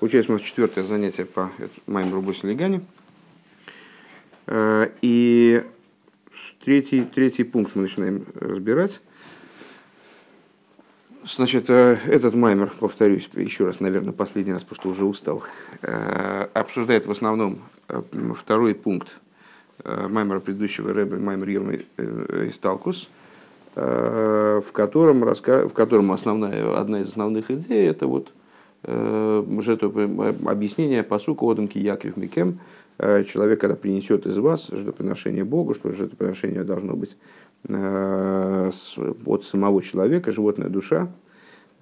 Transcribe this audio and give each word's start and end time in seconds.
Получается, 0.00 0.32
у 0.32 0.36
нас 0.36 0.42
четвертое 0.42 0.82
занятие 0.82 1.26
по 1.26 1.52
моим 1.86 2.14
Рубус 2.14 2.42
Легане. 2.42 2.80
Э, 4.46 4.88
и 5.02 5.62
третий, 6.64 7.02
третий 7.02 7.44
пункт 7.44 7.72
мы 7.74 7.82
начинаем 7.82 8.24
разбирать. 8.34 9.02
Значит, 11.26 11.68
э, 11.68 11.98
этот 12.06 12.34
маймер, 12.34 12.72
повторюсь 12.80 13.28
еще 13.34 13.66
раз, 13.66 13.80
наверное, 13.80 14.14
последний 14.14 14.54
раз, 14.54 14.62
потому 14.62 14.80
что 14.80 14.88
уже 14.88 15.04
устал, 15.04 15.42
э, 15.82 16.48
обсуждает 16.54 17.04
в 17.04 17.10
основном 17.10 17.58
второй 18.34 18.74
пункт 18.74 19.20
маймера 19.84 20.40
предыдущего 20.40 20.94
Рэба, 20.94 21.16
маймер 21.16 21.48
Йома 21.50 21.74
Исталкус, 22.48 23.10
в 23.74 24.64
котором, 24.72 25.20
в 25.20 25.72
котором 25.74 26.12
основная, 26.12 26.78
одна 26.78 27.00
из 27.00 27.08
основных 27.08 27.50
идей– 27.50 27.86
это 27.90 28.06
вот 28.06 28.32
Э, 28.32 28.39
жертву, 28.84 29.92
объяснение 30.46 31.02
посука 31.02 31.50
Одамки 31.50 31.78
Якрив 31.78 32.16
Микем, 32.16 32.60
э, 32.98 33.24
человек, 33.24 33.60
когда 33.60 33.76
принесет 33.76 34.26
из 34.26 34.38
вас 34.38 34.68
жертвоприношение 34.68 35.44
Богу, 35.44 35.74
что 35.74 35.92
жертвоприношение 35.92 36.64
должно 36.64 36.94
быть 36.94 37.16
э, 37.68 38.70
от 39.26 39.44
самого 39.44 39.82
человека, 39.82 40.32
животная 40.32 40.68
душа. 40.68 41.08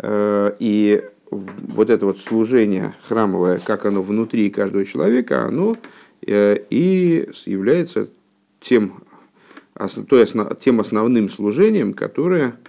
И 0.00 1.04
вот 1.30 1.90
это 1.90 2.06
вот 2.06 2.20
служение 2.20 2.94
храмовое, 3.08 3.58
как 3.58 3.84
оно 3.84 4.00
внутри 4.00 4.48
каждого 4.48 4.84
человека, 4.84 5.44
оно 5.44 5.76
и 6.22 7.28
является 7.46 8.08
тем, 8.60 9.02
тем 10.60 10.80
основным 10.80 11.28
служением, 11.30 11.94
которое 11.94 12.54
Э, 12.54 12.67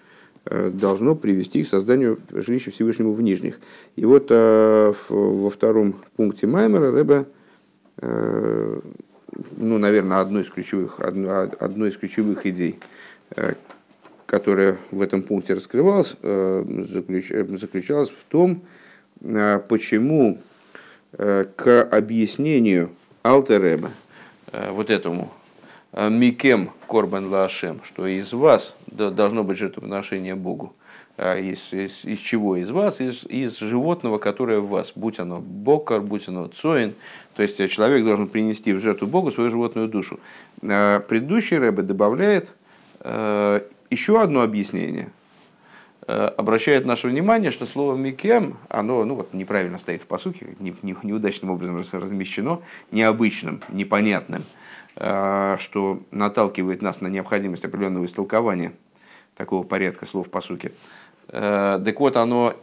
должно 0.50 1.16
привести 1.16 1.64
к 1.64 1.68
созданию 1.68 2.20
жилища 2.32 2.72
Всевышнему 2.72 3.14
в 3.14 3.22
Нижних. 3.22 3.60
И 3.96 4.06
вот 4.06 4.28
э, 4.30 4.94
во 5.10 5.50
втором 5.50 5.96
пункте 6.16 6.48
Маймера 6.48 6.92
Рэбе, 6.92 7.26
э, 7.98 8.80
ну, 9.58 9.78
наверное, 9.78 10.22
одной 10.22 10.44
из 10.44 10.50
ключевых, 10.50 11.00
одной 11.00 11.90
из 11.90 11.98
ключевых 11.98 12.46
идей, 12.46 12.80
которая 14.26 14.78
в 14.92 15.02
этом 15.02 15.22
пункте 15.22 15.54
раскрывалась, 15.54 16.16
заключалась 16.22 18.10
в 18.10 18.24
том, 18.28 18.64
почему 19.22 20.40
к 21.12 21.84
объяснению 21.84 22.90
Алтереба, 23.24 23.92
вот 24.72 24.90
этому 24.90 25.32
Э, 25.32 25.39
Микем 25.94 26.70
Корбан 26.88 27.30
Лашем, 27.30 27.82
что 27.84 28.06
из 28.06 28.32
вас 28.34 28.76
должно 28.88 29.44
быть 29.44 29.58
жертвоприношение 29.58 30.36
Богу. 30.36 30.74
А 31.18 31.38
из, 31.38 31.74
из, 31.74 32.06
из 32.06 32.20
чего? 32.20 32.56
Из 32.56 32.70
вас, 32.70 33.02
из, 33.02 33.26
из 33.26 33.58
животного, 33.58 34.20
которое 34.20 34.60
в 34.60 34.70
вас. 34.70 34.94
Будь 34.96 35.20
оно 35.20 35.40
бокар, 35.42 36.00
будь 36.00 36.28
оно 36.30 36.48
цоин. 36.48 36.94
То 37.36 37.42
есть 37.42 37.58
человек 37.70 38.06
должен 38.06 38.28
принести 38.28 38.72
в 38.72 38.80
жертву 38.80 39.08
Богу 39.08 39.32
свою 39.32 39.50
животную 39.50 39.88
душу. 39.88 40.20
А 40.62 41.00
предыдущий 41.02 41.58
Рэбе 41.58 41.82
добавляет 41.82 42.54
э, 43.02 43.62
еще 43.90 44.22
одно 44.22 44.44
объяснение. 44.44 45.10
Э, 46.08 46.28
обращает 46.38 46.86
наше 46.86 47.08
внимание, 47.08 47.52
что 47.52 47.66
слово 47.66 47.98
«микем», 47.98 48.58
оно 48.70 49.04
ну, 49.04 49.16
вот, 49.16 49.34
неправильно 49.34 49.80
стоит 49.80 50.04
в 50.04 50.06
посухе, 50.06 50.56
не, 50.60 50.74
не, 50.84 50.96
неудачным 51.04 51.52
образом 51.52 51.84
размещено, 51.92 52.62
необычным, 52.92 53.62
непонятным– 53.70 54.44
Э, 54.54 54.59
что 55.00 56.02
наталкивает 56.12 56.82
нас 56.82 57.00
на 57.00 57.08
необходимость 57.08 57.64
определенного 57.64 58.06
истолкования 58.06 58.74
такого 59.40 59.64
порядка 59.64 60.06
слов 60.06 60.30
по 60.30 60.42
сути. 60.42 60.74
Э, 61.30 61.80
так 61.84 62.00
вот, 62.00 62.18
оно 62.18 62.56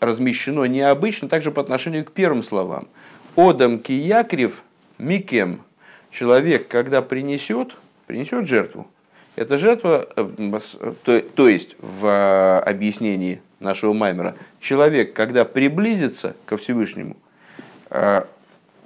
размещено 0.00 0.64
необычно 0.66 1.28
также 1.28 1.50
по 1.50 1.62
отношению 1.62 2.04
к 2.04 2.12
первым 2.12 2.42
словам. 2.42 2.88
Одам 3.36 3.78
киякрив 3.78 4.62
микем. 4.98 5.62
Человек, 6.10 6.68
когда 6.68 7.00
принесет, 7.00 7.74
принесет 8.06 8.46
жертву. 8.46 8.86
Эта 9.34 9.56
жертва, 9.56 10.06
э, 10.14 10.60
то, 11.04 11.20
то 11.20 11.48
есть 11.48 11.76
в 11.78 12.60
объяснении 12.60 13.40
нашего 13.58 13.94
Маймера, 13.94 14.36
человек, 14.60 15.14
когда 15.14 15.46
приблизится 15.46 16.36
ко 16.44 16.58
Всевышнему, 16.58 17.16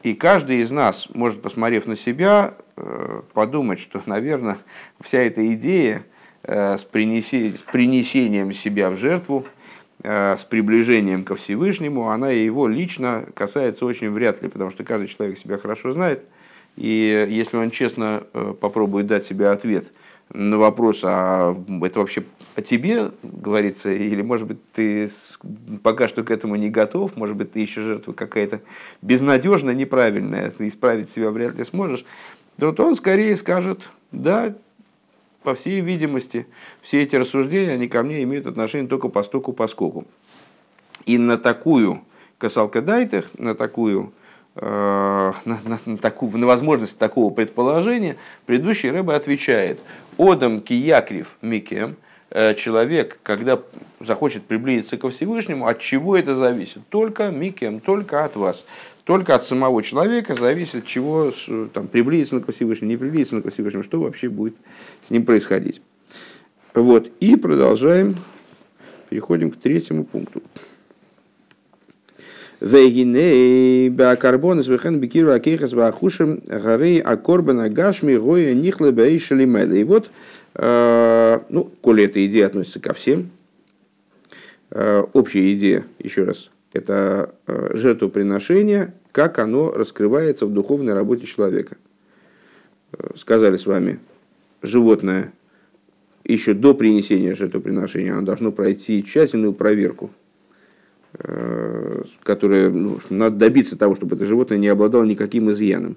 и 0.04 0.12
каждый 0.12 0.60
из 0.60 0.70
нас 0.70 1.08
может, 1.14 1.40
посмотрев 1.40 1.86
на 1.86 1.96
себя, 1.96 2.54
э, 2.76 3.22
подумать, 3.32 3.80
что, 3.80 4.00
наверное, 4.06 4.58
вся 5.00 5.18
эта 5.18 5.44
идея 5.54 6.04
э, 6.42 6.76
с, 6.76 6.84
принесением 6.84 8.52
себя 8.52 8.90
в 8.90 8.98
жертву, 8.98 9.46
э, 10.02 10.36
с 10.38 10.44
приближением 10.44 11.24
ко 11.24 11.34
Всевышнему, 11.34 12.10
она 12.10 12.30
его 12.30 12.68
лично 12.68 13.24
касается 13.34 13.86
очень 13.86 14.10
вряд 14.10 14.42
ли, 14.42 14.50
потому 14.50 14.70
что 14.70 14.84
каждый 14.84 15.08
человек 15.08 15.38
себя 15.38 15.56
хорошо 15.56 15.94
знает, 15.94 16.22
и 16.76 17.26
если 17.30 17.56
он 17.56 17.70
честно 17.70 18.24
попробует 18.60 19.06
дать 19.06 19.26
себе 19.26 19.48
ответ– 19.48 19.90
на 20.32 20.58
вопрос, 20.58 21.00
а 21.04 21.56
это 21.82 22.00
вообще 22.00 22.24
о 22.56 22.62
тебе 22.62 23.10
говорится, 23.22 23.90
или, 23.90 24.22
может 24.22 24.46
быть, 24.46 24.58
ты 24.72 25.10
пока 25.82 26.08
что 26.08 26.22
к 26.22 26.30
этому 26.30 26.56
не 26.56 26.70
готов, 26.70 27.16
может 27.16 27.36
быть, 27.36 27.52
ты 27.52 27.60
еще 27.60 27.82
жертва 27.82 28.12
какая-то 28.12 28.60
безнадежная, 29.02 29.74
неправильная, 29.74 30.50
ты 30.50 30.68
исправить 30.68 31.10
себя 31.10 31.30
вряд 31.30 31.56
ли 31.56 31.64
сможешь, 31.64 32.04
то 32.58 32.66
вот 32.66 32.80
он 32.80 32.94
скорее 32.96 33.36
скажет, 33.36 33.90
да, 34.12 34.54
по 35.42 35.54
всей 35.54 35.80
видимости, 35.80 36.46
все 36.80 37.02
эти 37.02 37.16
рассуждения, 37.16 37.72
они 37.72 37.88
ко 37.88 38.02
мне 38.02 38.22
имеют 38.22 38.46
отношение 38.46 38.88
только 38.88 39.08
по 39.08 39.22
стоку 39.22 39.52
поскольку. 39.52 40.06
И 41.06 41.18
на 41.18 41.36
такую 41.36 42.02
касалка 42.38 42.80
дайтах, 42.80 43.30
на 43.36 43.54
такую 43.54 44.12
на, 44.56 45.34
на, 45.44 45.78
на, 45.84 45.98
такую, 45.98 46.36
на 46.38 46.46
возможность 46.46 46.96
такого 46.96 47.32
предположения, 47.32 48.16
предыдущий 48.46 48.90
рыба 48.90 49.16
отвечает, 49.16 49.80
«Одам 50.16 50.60
киякрив 50.60 51.36
микем», 51.42 51.96
э, 52.30 52.54
человек, 52.54 53.18
когда 53.22 53.60
захочет 54.00 54.44
приблизиться 54.44 54.96
ко 54.96 55.08
Всевышнему, 55.08 55.66
от 55.66 55.80
чего 55.80 56.16
это 56.16 56.34
зависит? 56.34 56.82
Только 56.88 57.30
микем, 57.30 57.80
только 57.80 58.24
от 58.24 58.36
вас. 58.36 58.64
Только 59.04 59.34
от 59.34 59.44
самого 59.44 59.82
человека 59.82 60.34
зависит, 60.34 60.86
чего 60.86 61.32
там, 61.72 61.88
приблизиться 61.88 62.40
к 62.40 62.50
Всевышнему, 62.52 62.90
не 62.90 62.96
приблизиться 62.96 63.42
к 63.42 63.50
Всевышнему, 63.50 63.84
что 63.84 64.00
вообще 64.00 64.28
будет 64.28 64.56
с 65.06 65.10
ним 65.10 65.24
происходить. 65.24 65.82
Вот, 66.74 67.08
и 67.20 67.36
продолжаем, 67.36 68.16
переходим 69.10 69.50
к 69.50 69.56
третьему 69.56 70.04
пункту. 70.04 70.42
Вегиней 72.64 73.90
бакарбон 73.90 74.60
из 74.60 74.68
вехен 74.68 74.98
бекиру 74.98 75.32
акейхас 75.32 75.74
бахушим 75.74 76.40
горы 76.46 76.98
акорбан 76.98 77.60
агашми 77.60 78.16
гоя 78.16 78.54
нихле 78.54 78.90
бейшели 78.90 79.44
И 79.78 79.84
вот, 79.84 80.10
э, 80.54 81.40
ну, 81.50 81.70
коли 81.82 82.04
эта 82.04 82.24
идея 82.24 82.46
относится 82.46 82.80
ко 82.80 82.94
всем, 82.94 83.28
э, 84.70 85.04
общая 85.12 85.52
идея, 85.52 85.84
еще 85.98 86.24
раз, 86.24 86.50
это 86.72 87.34
э, 87.46 87.72
жертвоприношение, 87.74 88.94
как 89.12 89.40
оно 89.40 89.70
раскрывается 89.70 90.46
в 90.46 90.52
духовной 90.54 90.94
работе 90.94 91.26
человека. 91.26 91.76
Сказали 93.14 93.58
с 93.58 93.66
вами, 93.66 93.98
животное 94.62 95.34
еще 96.24 96.54
до 96.54 96.72
принесения 96.72 97.34
жертвоприношения, 97.34 98.14
оно 98.14 98.22
должно 98.22 98.52
пройти 98.52 99.04
тщательную 99.04 99.52
проверку– 99.52 100.10
которое 102.22 102.70
ну, 102.70 102.98
надо 103.08 103.36
добиться 103.36 103.78
того, 103.78 103.94
чтобы 103.94 104.16
это 104.16 104.26
животное 104.26 104.58
не 104.58 104.68
обладало 104.68 105.04
никаким 105.04 105.50
изъяном. 105.50 105.96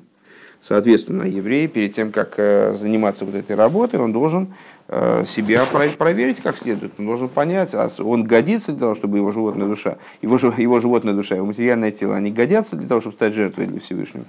Соответственно, 0.62 1.24
еврей 1.24 1.68
перед 1.68 1.94
тем, 1.94 2.12
как 2.12 2.34
э, 2.38 2.76
заниматься 2.80 3.26
вот 3.26 3.36
этой 3.36 3.56
работой, 3.56 4.00
он 4.00 4.12
должен 4.12 4.54
э, 4.88 5.24
себя 5.28 5.64
проверить 5.66 6.42
как 6.42 6.58
следует. 6.58 6.94
Он 6.98 7.06
должен 7.06 7.30
понять, 7.30 7.74
а 7.74 7.90
он 8.00 8.24
годится 8.24 8.72
для 8.72 8.80
того, 8.80 8.96
чтобы 8.96 9.18
его 9.18 9.32
животная 9.32 9.68
душа, 9.68 9.98
его, 10.22 10.36
его 10.58 10.80
животная 10.80 11.14
душа, 11.14 11.36
его 11.36 11.46
материальное 11.46 11.92
тело, 11.92 12.16
они 12.16 12.32
годятся 12.32 12.76
для 12.76 12.88
того, 12.88 13.02
чтобы 13.02 13.16
стать 13.16 13.34
жертвой 13.34 13.68
для 13.68 13.80
Всевышнего. 13.80 14.26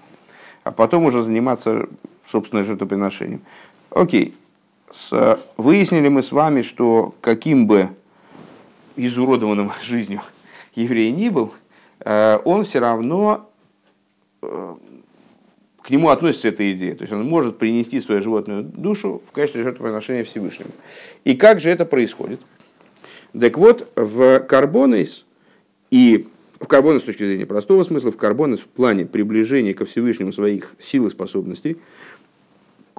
А 0.65 0.71
потом 0.71 1.07
уже 1.07 1.23
заниматься, 1.23 1.89
собственно, 2.27 2.63
жертвоприношением. 2.63 3.41
Окей. 3.91 4.35
С, 4.93 5.39
выяснили 5.57 6.09
мы 6.09 6.23
с 6.23 6.31
вами, 6.31 6.63
что 6.63 7.15
каким 7.21 7.67
бы 7.67 7.89
изуродованным 8.97 9.73
жизнью 9.83 10.21
еврей 10.75 11.11
ни 11.11 11.29
был, 11.29 11.53
э, 12.01 12.39
он 12.45 12.65
все 12.65 12.79
равно 12.79 13.51
э, 14.43 14.75
к 15.83 15.91
нему 15.91 16.11
относится 16.11 16.49
эта 16.49 16.71
идея. 16.73 16.95
То 16.95 17.03
есть 17.03 17.13
он 17.13 17.25
может 17.25 17.59
принести 17.59 18.01
свою 18.01 18.23
животную 18.23 18.63
душу 18.63 19.23
в 19.27 19.33
качестве 19.33 19.63
жертвоприношения 19.63 20.25
Всевышнему. 20.25 20.71
И 21.25 21.35
как 21.35 21.61
же 21.61 21.71
это 21.71 21.85
происходит? 21.85 22.41
Так 23.39 23.57
вот, 23.59 23.91
в 23.97 24.41
карбонейс 24.41 25.27
и 25.91 26.27
в 26.61 26.67
карбонес 26.67 27.03
с 27.03 27.05
точки 27.05 27.25
зрения 27.25 27.47
простого 27.47 27.85
смысла, 27.85 28.11
в 28.11 28.17
карбонес 28.17 28.61
в 28.61 28.67
плане 28.67 29.07
приближения 29.07 29.75
ко 29.75 29.85
Всевышнему 29.85 30.33
своих 30.33 30.75
сил 30.79 31.07
и 31.07 31.11
способностей, 31.11 31.79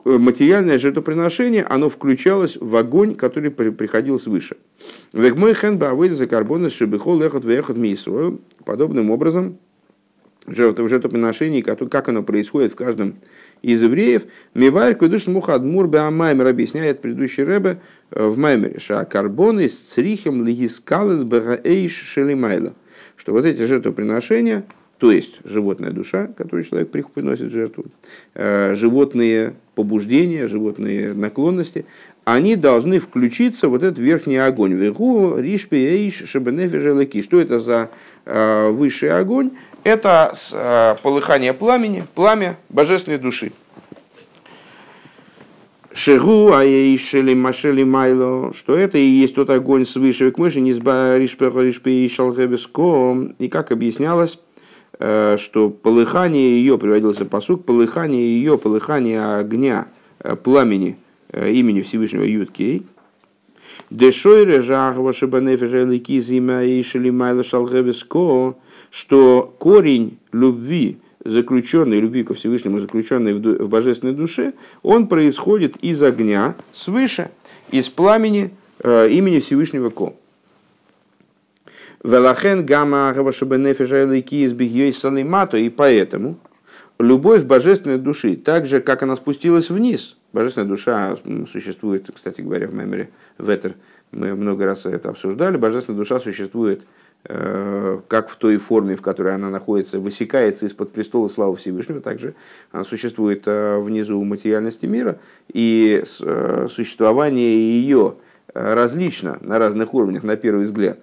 материальное 0.06 0.78
жертвоприношение, 0.78 1.64
оно 1.64 1.90
включалось 1.90 2.58
в 2.60 2.76
огонь, 2.76 3.16
который 3.16 3.52
приходил 3.52 4.20
свыше. 4.20 4.58
Век 5.14 5.36
мой 5.36 5.54
хен 5.54 5.80
за 6.14 6.28
карбона 6.28 6.70
шибихол 6.70 7.22
эхот 7.22 7.46
вехот 7.46 7.78
Подобным 8.66 9.12
образом, 9.12 9.58
жертвоприношений, 10.48 11.62
как 11.62 12.10
оно 12.10 12.24
происходит 12.24 12.72
в 12.72 12.76
каждом 12.76 13.16
из 13.62 13.82
евреев. 13.82 14.24
Мивайр 14.54 14.96
кведуш 14.96 15.28
мухадмур 15.28 15.88
беамаймер 15.88 16.48
объясняет 16.48 17.02
предыдущий 17.02 17.44
рэбе 17.44 17.82
э, 18.12 18.28
в 18.28 18.38
Маймере, 18.38 18.80
что 18.80 19.04
карбоны 19.06 19.68
с 19.68 19.78
црихем 19.78 20.46
лигискалет 20.46 21.26
бегаэйш 21.26 21.92
шелимайла. 21.92 22.74
Что 23.16 23.34
вот 23.34 23.46
эти 23.46 23.64
жертвоприношения, 23.66 24.66
то 24.98 25.12
есть 25.12 25.40
животная 25.44 25.92
душа, 25.92 26.28
которую 26.38 26.64
человек 26.64 26.90
приносит 26.90 27.48
в 27.48 27.54
жертву, 27.54 27.86
э, 28.34 28.74
животные 28.76 29.56
побуждения, 29.80 30.50
животные 30.50 31.14
наклонности, 31.14 31.86
они 32.26 32.58
должны 32.58 33.00
включиться 33.00 33.70
в 33.70 33.76
этот 33.76 33.98
верхний 33.98 34.36
огонь. 34.36 34.74
Вегу, 34.74 35.38
ришпи, 35.38 35.78
эйш, 35.78 36.24
шебенефи, 36.28 37.22
Что 37.22 37.40
это 37.40 37.62
за 37.62 37.90
э, 38.26 38.70
высший 38.72 39.18
огонь? 39.18 39.52
Это 39.86 40.34
э, 40.52 40.96
полыхание 41.02 41.54
пламени, 41.54 42.04
пламя 42.14 42.58
божественной 42.68 43.20
души. 43.20 43.54
Шигу, 45.94 46.52
аишели, 46.52 47.34
машели, 47.34 47.84
майло, 47.84 48.54
что 48.54 48.76
это 48.76 48.98
и 48.98 49.06
есть 49.06 49.36
тот 49.36 49.50
огонь 49.50 49.86
свыше 49.86 50.32
к 50.32 50.38
мыши, 50.40 50.60
не 50.60 50.74
шалгебеско. 52.10 53.34
И 53.40 53.48
как 53.48 53.72
объяснялось, 53.72 54.40
что 55.38 55.70
полыхание 55.70 56.60
ее, 56.60 56.78
приводился 56.78 57.26
посук, 57.26 57.66
полыхание 57.66 58.22
ее, 58.22 58.58
полыхание 58.58 59.36
огня, 59.36 59.88
э, 60.20 60.36
пламени 60.36 60.98
имени 61.32 61.84
Всевышнего 61.84 62.24
Юткей, 62.24 62.86
шелимайла 66.84 67.44
шалгебеско, 67.44 68.56
что 68.92 69.56
корень 69.58 70.18
любви, 70.32 70.98
заключенной, 71.24 72.00
любви 72.00 72.24
ко 72.24 72.34
Всевышнему, 72.34 72.80
заключенной 72.80 73.34
в, 73.34 73.68
божественной 73.68 74.14
душе, 74.14 74.54
он 74.84 75.08
происходит 75.08 75.78
из 75.78 76.02
огня 76.04 76.56
свыше, 76.72 77.32
из 77.72 77.90
пламени 77.90 78.52
э, 78.80 79.10
имени 79.10 79.40
Всевышнего 79.40 79.90
Ко. 79.90 80.14
Велахен 82.04 82.66
гамма 82.66 83.12
гавашабенефеша 83.14 84.06
лейки 84.06 84.46
из 84.46 85.00
салимато, 85.00 85.58
и 85.58 85.70
поэтому 85.70 86.38
любовь 87.00 87.44
божественной 87.44 87.98
души, 87.98 88.36
так 88.36 88.66
же, 88.66 88.80
как 88.82 89.04
она 89.04 89.16
спустилась 89.16 89.70
вниз, 89.70 90.18
божественная 90.34 90.68
душа 90.68 91.18
существует, 91.52 92.10
кстати 92.14 92.42
говоря, 92.42 92.68
в 92.68 92.74
меморе 92.74 93.10
Ветер, 93.38 93.76
мы 94.12 94.34
много 94.34 94.66
раз 94.66 94.86
это 94.86 95.10
обсуждали, 95.10 95.58
божественная 95.58 96.00
душа 96.00 96.20
существует 96.20 96.84
Э, 97.26 98.00
как 98.08 98.30
в 98.30 98.38
той 98.38 98.56
форме, 98.58 98.96
в 98.96 99.02
которой 99.02 99.36
она 99.36 99.50
находится, 99.50 100.00
высекается 100.00 100.66
из-под 100.66 100.94
престола 100.94 101.28
славы 101.28 101.58
Всевышнего, 101.58 102.00
также 102.00 102.34
она 102.72 102.86
существует 102.86 103.44
э, 103.46 103.78
внизу 103.78 104.24
материальности 104.24 104.86
мира, 104.86 105.20
и 105.52 106.02
э, 106.22 106.68
существование 106.70 107.58
ее 107.58 108.16
различно 108.54 109.38
на 109.42 109.60
разных 109.60 109.94
уровнях, 109.94 110.24
на 110.24 110.38
первый 110.38 110.64
взгляд. 110.64 111.00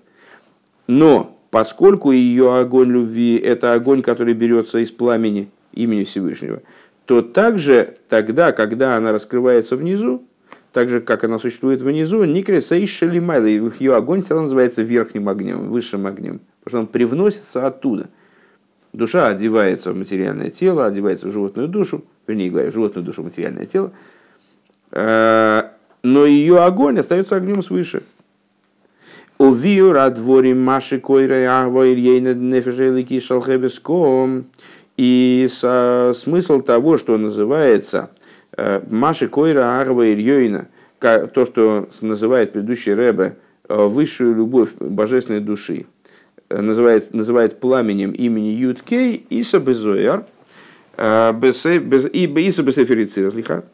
Но 0.87 1.39
поскольку 1.51 2.13
ее 2.13 2.57
огонь 2.57 2.91
любви– 2.91 3.37
это 3.45 3.75
огонь, 3.75 4.03
который 4.03 4.35
берется 4.35 4.79
из 4.79 4.91
пламени 4.91 5.51
имени 5.73 6.05
Всевышнего, 6.05 6.63
то 7.07 7.23
также 7.23 7.97
тогда, 8.09 8.53
когда 8.53 8.97
она 8.97 9.13
раскрывается 9.13 9.77
внизу, 9.77 10.25
так 10.73 10.89
же, 10.91 11.01
как 11.01 11.25
она 11.25 11.39
существует 11.39 11.81
внизу, 11.81 12.25
Никреса 12.25 12.75
и 12.77 12.87
Шалимайла, 12.87 13.47
ее 13.47 13.95
огонь 13.95 14.21
все 14.21 14.35
равно 14.35 14.43
называется 14.43 14.83
верхним 14.83 15.29
огнем, 15.29 15.71
высшим 15.71 16.07
огнем, 16.07 16.41
потому 16.63 16.69
что 16.69 16.79
он 16.81 16.87
привносится 16.87 17.67
оттуда. 17.67 18.09
Душа 18.93 19.29
одевается 19.29 19.93
в 19.93 19.97
материальное 19.97 20.51
тело, 20.51 20.87
одевается 20.87 21.29
в 21.29 21.33
животную 21.33 21.69
душу, 21.69 22.05
вернее 22.27 22.51
говоря, 22.51 22.71
в 22.71 22.75
животную 22.75 23.05
душу, 23.05 23.23
в 23.23 23.25
материальное 23.25 23.67
тело, 23.67 23.93
э, 24.91 25.63
но 26.03 26.27
ее 26.27 26.63
огонь 26.63 26.99
остается 26.99 27.37
огнем 27.37 27.63
свыше. 27.63 28.03
Увию 29.39 29.93
радвори 29.93 30.55
маши 30.55 30.99
койра 30.99 31.63
агвоир 31.63 31.97
ейна 31.97 32.35
нефежелики 32.35 33.21
шалхебеском. 33.21 34.47
И 34.97 35.47
смысл 35.51 36.63
того, 36.63 36.97
что 36.97 37.19
называется 37.19 38.09
Маши 38.89 39.29
Койра 39.29 39.79
Арва 39.79 40.11
Ильёйна, 40.11 40.69
то, 41.01 41.45
что 41.45 41.91
называет 42.01 42.53
предыдущий 42.53 42.95
Рэбе 42.95 43.37
высшую 43.69 44.35
любовь 44.35 44.71
божественной 44.81 45.41
души, 45.41 45.85
называет, 46.49 47.13
называет 47.13 47.61
пламенем 47.61 48.13
имени 48.13 48.49
Юткей 48.49 49.27
Иса 49.29 49.61
Безояр, 49.61 50.25
и 50.97 51.03
Иса 51.03 52.63
Бесеферицира, 52.63 53.31
слиха, 53.31 53.65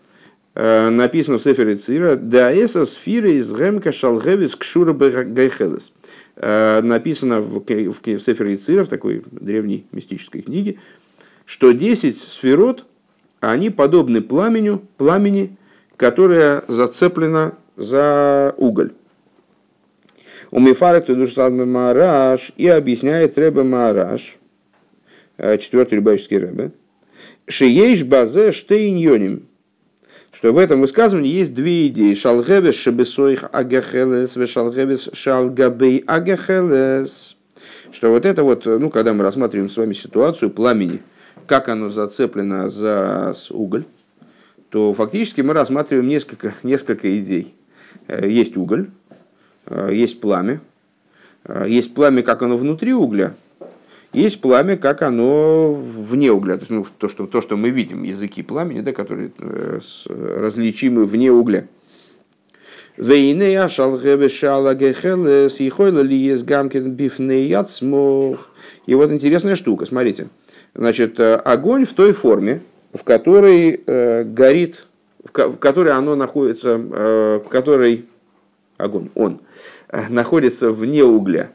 написано 0.54 1.38
в 1.38 1.42
Сефере 1.42 1.76
Цира, 1.76 2.16
да 2.16 2.52
эса 2.52 2.84
сфира 2.84 3.30
из 3.30 3.52
гемка 3.52 3.90
шалгевис 3.90 4.54
кшура 4.54 4.92
гайхелес. 4.92 5.92
Написано 6.36 7.40
в, 7.40 7.60
в, 7.60 8.00
в 8.00 8.20
Сефере 8.20 8.56
Цира, 8.56 8.84
в 8.84 8.88
такой 8.88 9.22
древней 9.30 9.86
мистической 9.92 10.42
книге, 10.42 10.78
что 11.46 11.72
10 11.72 12.18
сферот– 12.18 12.84
они 13.42 13.70
подобны 13.70 14.22
пламеню, 14.22 14.82
пламени, 14.96 15.56
которое 15.96 16.62
зацеплено 16.68 17.58
за 17.76 18.54
уголь. 18.56 18.92
У 20.52 20.60
Мифара 20.60 21.00
Тудушсалме 21.00 21.64
Маараш 21.64 22.52
и 22.56 22.68
объясняет 22.68 23.36
Ребе 23.36 23.64
Маараш, 23.64 24.36
э, 25.38 25.58
четвертый 25.58 25.94
рыбаческий 25.94 26.38
Ребе, 26.38 26.70
Шиеш 27.48 28.04
базе 28.04 28.52
штейньоним, 28.52 29.48
что 30.42 30.52
в 30.52 30.58
этом 30.58 30.80
высказывании 30.80 31.32
есть 31.32 31.54
две 31.54 31.86
идеи. 31.86 32.14
Шалгебес 32.14 32.74
шебесоих 32.74 33.44
агахелес, 33.52 34.36
вешалгебес 34.36 35.10
шалгабей 35.12 35.98
агахелес. 36.06 37.36
Что 37.92 38.10
вот 38.10 38.26
это 38.26 38.42
вот, 38.42 38.66
ну, 38.66 38.90
когда 38.90 39.14
мы 39.14 39.22
рассматриваем 39.22 39.70
с 39.70 39.76
вами 39.76 39.94
ситуацию 39.94 40.50
пламени– 40.50 41.00
как 41.46 41.68
оно 41.68 41.88
зацеплено 41.88 42.70
за 42.70 43.34
уголь, 43.50 43.84
то 44.70 44.94
фактически 44.94 45.40
мы 45.40 45.54
рассматриваем 45.54 46.08
несколько, 46.08 46.54
несколько 46.62 47.18
идей. 47.20 47.54
Э, 48.08 48.28
есть 48.28 48.56
уголь, 48.56 48.90
э, 49.66 49.90
есть 49.92 50.20
пламя, 50.20 50.60
э, 51.44 51.66
есть 51.68 51.94
пламя, 51.94 52.22
как 52.22 52.42
оно 52.42 52.56
внутри 52.56 52.94
угля, 52.94 53.34
есть 54.12 54.40
пламя, 54.40 54.76
как 54.76 55.02
оно 55.02 55.72
вне 55.72 56.30
угля. 56.32 56.54
То, 56.54 56.60
есть, 56.60 56.70
ну, 56.70 56.86
то, 56.98 57.08
что, 57.08 57.26
то, 57.26 57.40
что 57.40 57.56
мы 57.56 57.70
видим, 57.70 58.02
языки 58.02 58.42
пламени, 58.42 58.80
да, 58.80 58.92
которые 58.92 59.32
различимы 60.06 61.06
вне 61.06 61.32
угля. 61.32 61.66
И 68.86 68.94
вот 68.94 69.10
интересная 69.10 69.56
штука, 69.56 69.86
смотрите. 69.86 70.28
Значит, 70.74 71.18
э, 71.18 71.36
огонь 71.36 71.86
в 71.86 71.94
той 71.94 72.12
форме, 72.12 72.60
в 72.92 73.02
которой 73.04 73.82
э, 73.86 74.24
горит, 74.24 74.86
в 75.24 75.56
которой 75.56 75.92
оно 75.92 76.16
находится, 76.16 76.78
э, 76.78 77.40
в 77.44 77.48
которой 77.48 78.06
огонь, 78.76 79.10
он 79.14 79.40
э, 79.88 80.08
находится 80.08 80.70
вне 80.70 81.04
угля, 81.04 81.50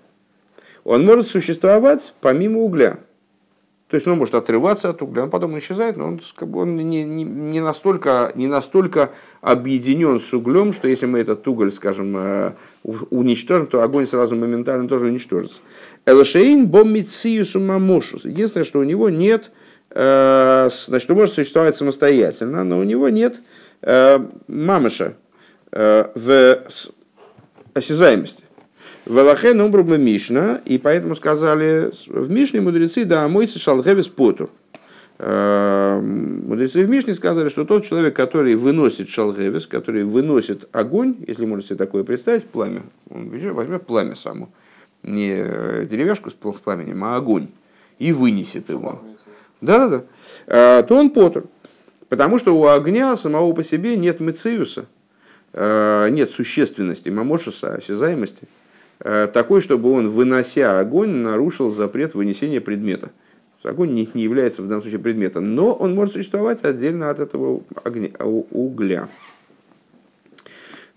он 0.87 1.03
может 1.03 1.27
существовать 1.27 2.13
помимо 2.21 2.61
угля. 2.61 2.99
То 3.89 3.95
есть 3.95 4.07
он 4.07 4.17
может 4.17 4.35
отрываться 4.35 4.89
от 4.89 5.01
угля, 5.01 5.23
он 5.23 5.29
потом 5.29 5.57
исчезает, 5.59 5.97
но 5.97 6.07
он, 6.07 6.21
как 6.35 6.47
бы, 6.47 6.61
он 6.61 6.77
не, 6.77 7.03
не, 7.03 7.23
не, 7.23 7.59
настолько, 7.59 8.31
не 8.35 8.47
настолько 8.47 9.11
объединен 9.41 10.19
с 10.21 10.33
углем, 10.33 10.71
что 10.71 10.87
если 10.87 11.05
мы 11.05 11.19
этот 11.19 11.45
уголь, 11.47 11.71
скажем, 11.71 12.15
э, 12.17 12.51
уничтожим, 12.83 13.67
то 13.67 13.81
огонь 13.81 14.07
сразу 14.07 14.35
моментально 14.35 14.87
тоже 14.87 15.05
уничтожится. 15.05 15.59
Элшейн 16.05 16.67
боммициусу 16.67 17.59
мамошус. 17.59 18.23
Единственное, 18.23 18.65
что 18.65 18.79
у 18.79 18.83
него 18.83 19.09
нет, 19.09 19.51
э, 19.91 20.69
значит, 20.87 21.09
он 21.09 21.17
может 21.17 21.35
существовать 21.35 21.75
самостоятельно, 21.75 22.63
но 22.63 22.79
у 22.79 22.83
него 22.83 23.09
нет 23.09 23.41
э, 23.81 24.19
мамыша 24.47 25.15
в 25.69 26.59
осязаемости. 27.73 28.46
Велахен 29.07 29.61
умбрубла 29.61 29.95
Мишна, 29.95 30.61
и 30.65 30.77
поэтому 30.77 31.15
сказали 31.15 31.91
в 32.07 32.29
Мишне 32.29 32.59
мудрецы, 32.59 33.05
да, 33.05 33.27
мойцы 33.27 33.57
шалгевис 33.57 34.07
потур. 34.07 34.49
Э, 35.17 35.99
мудрецы 36.01 36.85
в 36.85 36.89
Мишне 36.89 37.13
сказали, 37.13 37.47
что 37.47 37.63
тот 37.63 37.85
человек, 37.85 38.15
который 38.15 38.55
выносит 38.55 39.09
шалгевис, 39.09 39.65
который 39.65 40.03
выносит 40.03 40.67
огонь, 40.73 41.15
если 41.25 41.45
можно 41.45 41.63
себе 41.63 41.77
такое 41.77 42.03
представить, 42.03 42.45
пламя, 42.45 42.83
он 43.09 43.29
возьмет 43.29 43.85
пламя 43.87 44.15
само, 44.15 44.49
не 45.03 45.37
деревяшку 45.85 46.29
с 46.29 46.33
пламенем, 46.33 47.03
а 47.05 47.15
огонь, 47.15 47.47
и 47.99 48.11
вынесет 48.11 48.69
его. 48.69 49.01
Да-да-да. 49.61 50.03
Э, 50.47 50.83
то 50.83 50.95
он 50.95 51.11
потур. 51.11 51.45
Потому 52.09 52.39
что 52.39 52.55
у 52.55 52.67
огня 52.67 53.15
самого 53.15 53.53
по 53.53 53.63
себе 53.63 53.95
нет 53.95 54.19
мециуса, 54.19 54.85
э, 55.53 56.09
нет 56.09 56.31
существенности, 56.31 57.09
мамошуса, 57.09 57.75
осязаемости. 57.75 58.47
Э, 58.99 59.27
такой, 59.31 59.61
чтобы 59.61 59.91
он, 59.91 60.09
вынося 60.09 60.79
огонь, 60.79 61.09
нарушил 61.09 61.71
запрет 61.71 62.15
вынесения 62.15 62.61
предмета. 62.61 63.11
огонь 63.63 63.93
не, 63.93 64.09
не 64.13 64.23
является 64.23 64.61
в 64.61 64.67
данном 64.67 64.81
случае 64.81 64.99
предметом, 64.99 65.55
но 65.55 65.73
он 65.73 65.93
может 65.93 66.13
существовать 66.15 66.63
отдельно 66.63 67.09
от 67.09 67.19
этого 67.19 67.61
огня, 67.83 68.09
угля. 68.19 69.09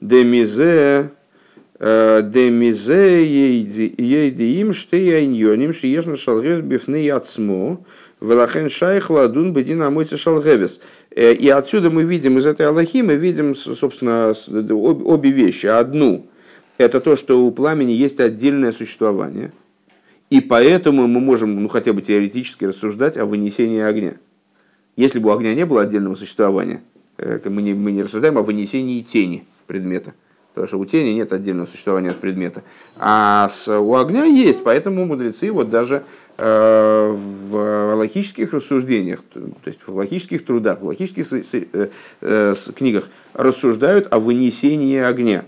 Демизе 0.00 1.10
Демизе 1.78 3.24
ейдиим 3.26 4.72
штейайньоним 4.72 5.74
шиешна 5.74 6.16
шалгес 6.16 6.60
бифны 6.60 6.96
яцмо 6.96 7.84
велахен 8.20 8.70
шайх 8.70 9.10
ладун 9.10 9.52
бедин 9.52 9.82
амойца 9.82 10.16
шалгевес. 10.16 10.80
И 11.10 11.50
отсюда 11.54 11.90
мы 11.90 12.04
видим, 12.04 12.38
из 12.38 12.46
этой 12.46 12.66
Аллахи 12.66 13.02
мы 13.02 13.16
видим, 13.16 13.54
собственно, 13.54 14.32
обе 14.48 15.30
вещи. 15.30 15.66
Одну– 15.66 16.26
это 16.80 17.00
то, 17.00 17.14
что 17.14 17.44
у 17.44 17.50
пламени 17.50 17.92
есть 17.92 18.20
отдельное 18.20 18.72
существование, 18.72 19.52
и 20.30 20.40
поэтому 20.40 21.06
мы 21.06 21.20
можем, 21.20 21.62
ну 21.62 21.68
хотя 21.68 21.92
бы 21.92 22.00
теоретически 22.00 22.64
рассуждать 22.64 23.18
о 23.18 23.26
вынесении 23.26 23.80
огня. 23.80 24.14
Если 24.96 25.18
бы 25.18 25.28
у 25.28 25.32
огня 25.32 25.54
не 25.54 25.66
было 25.66 25.82
отдельного 25.82 26.14
существования, 26.14 26.80
мы 27.18 27.62
не, 27.62 27.74
мы 27.74 27.92
не 27.92 28.02
рассуждаем 28.02 28.38
о 28.38 28.42
вынесении 28.42 29.02
тени 29.02 29.44
предмета. 29.66 30.14
Потому 30.54 30.68
что 30.68 30.78
у 30.78 30.84
тени 30.84 31.10
нет 31.10 31.32
отдельного 31.32 31.66
существования 31.66 32.10
от 32.10 32.16
предмета. 32.16 32.62
А 32.96 33.48
с, 33.48 33.68
у 33.68 33.94
огня 33.94 34.24
есть, 34.24 34.64
поэтому 34.64 35.04
мудрецы 35.04 35.52
вот 35.52 35.70
даже 35.70 36.02
э, 36.38 37.14
в 37.14 37.94
логических 37.94 38.52
рассуждениях, 38.52 39.22
то 39.32 39.40
есть 39.66 39.80
в 39.86 39.94
логических 39.94 40.44
трудах, 40.44 40.80
в 40.80 40.86
логических 40.86 41.26
э, 41.52 41.88
э, 42.20 42.54
книгах 42.74 43.08
рассуждают 43.34 44.08
о 44.10 44.18
вынесении 44.18 44.98
огня. 44.98 45.44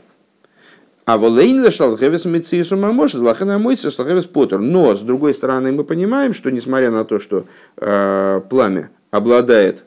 А 1.05 1.19
волейн 1.19 1.71
шалхевес 1.71 2.25
мецису 2.25 2.77
мамош, 2.77 3.15
лахана 3.15 3.59
мойца 3.59 3.91
шалхевес 3.91 4.27
потер. 4.27 4.59
Но, 4.59 4.95
с 4.95 5.01
другой 5.01 5.35
стороны, 5.35 5.73
мы 5.73 5.85
понимаем, 5.85 6.35
что 6.35 6.51
несмотря 6.51 6.91
на 6.91 7.05
то, 7.05 7.19
что 7.19 7.47
э, 7.77 8.41
пламя 8.49 8.91
обладает 9.11 9.85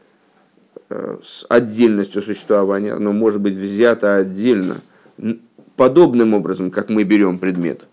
э, 0.89 1.17
с 1.23 1.45
отдельностью 1.47 2.21
существования, 2.21 2.93
оно 2.93 3.13
может 3.13 3.41
быть 3.41 3.55
взято 3.55 4.15
отдельно– 4.15 4.81
подобным 5.75 6.33
образом, 6.33 6.71
как 6.71 6.89
мы 6.89 7.03
берем 7.03 7.39
предмет. 7.39 7.87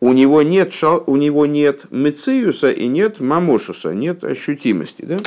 У 0.00 0.12
него 0.12 0.42
нет, 0.42 0.72
шал, 0.72 1.04
у 1.06 1.16
него 1.16 1.46
нет 1.46 1.84
мециуса 1.90 2.70
и 2.70 2.86
нет 2.86 3.20
мамошуса, 3.20 3.92
нет 3.92 4.24
ощутимости. 4.24 5.02
Да? 5.02 5.18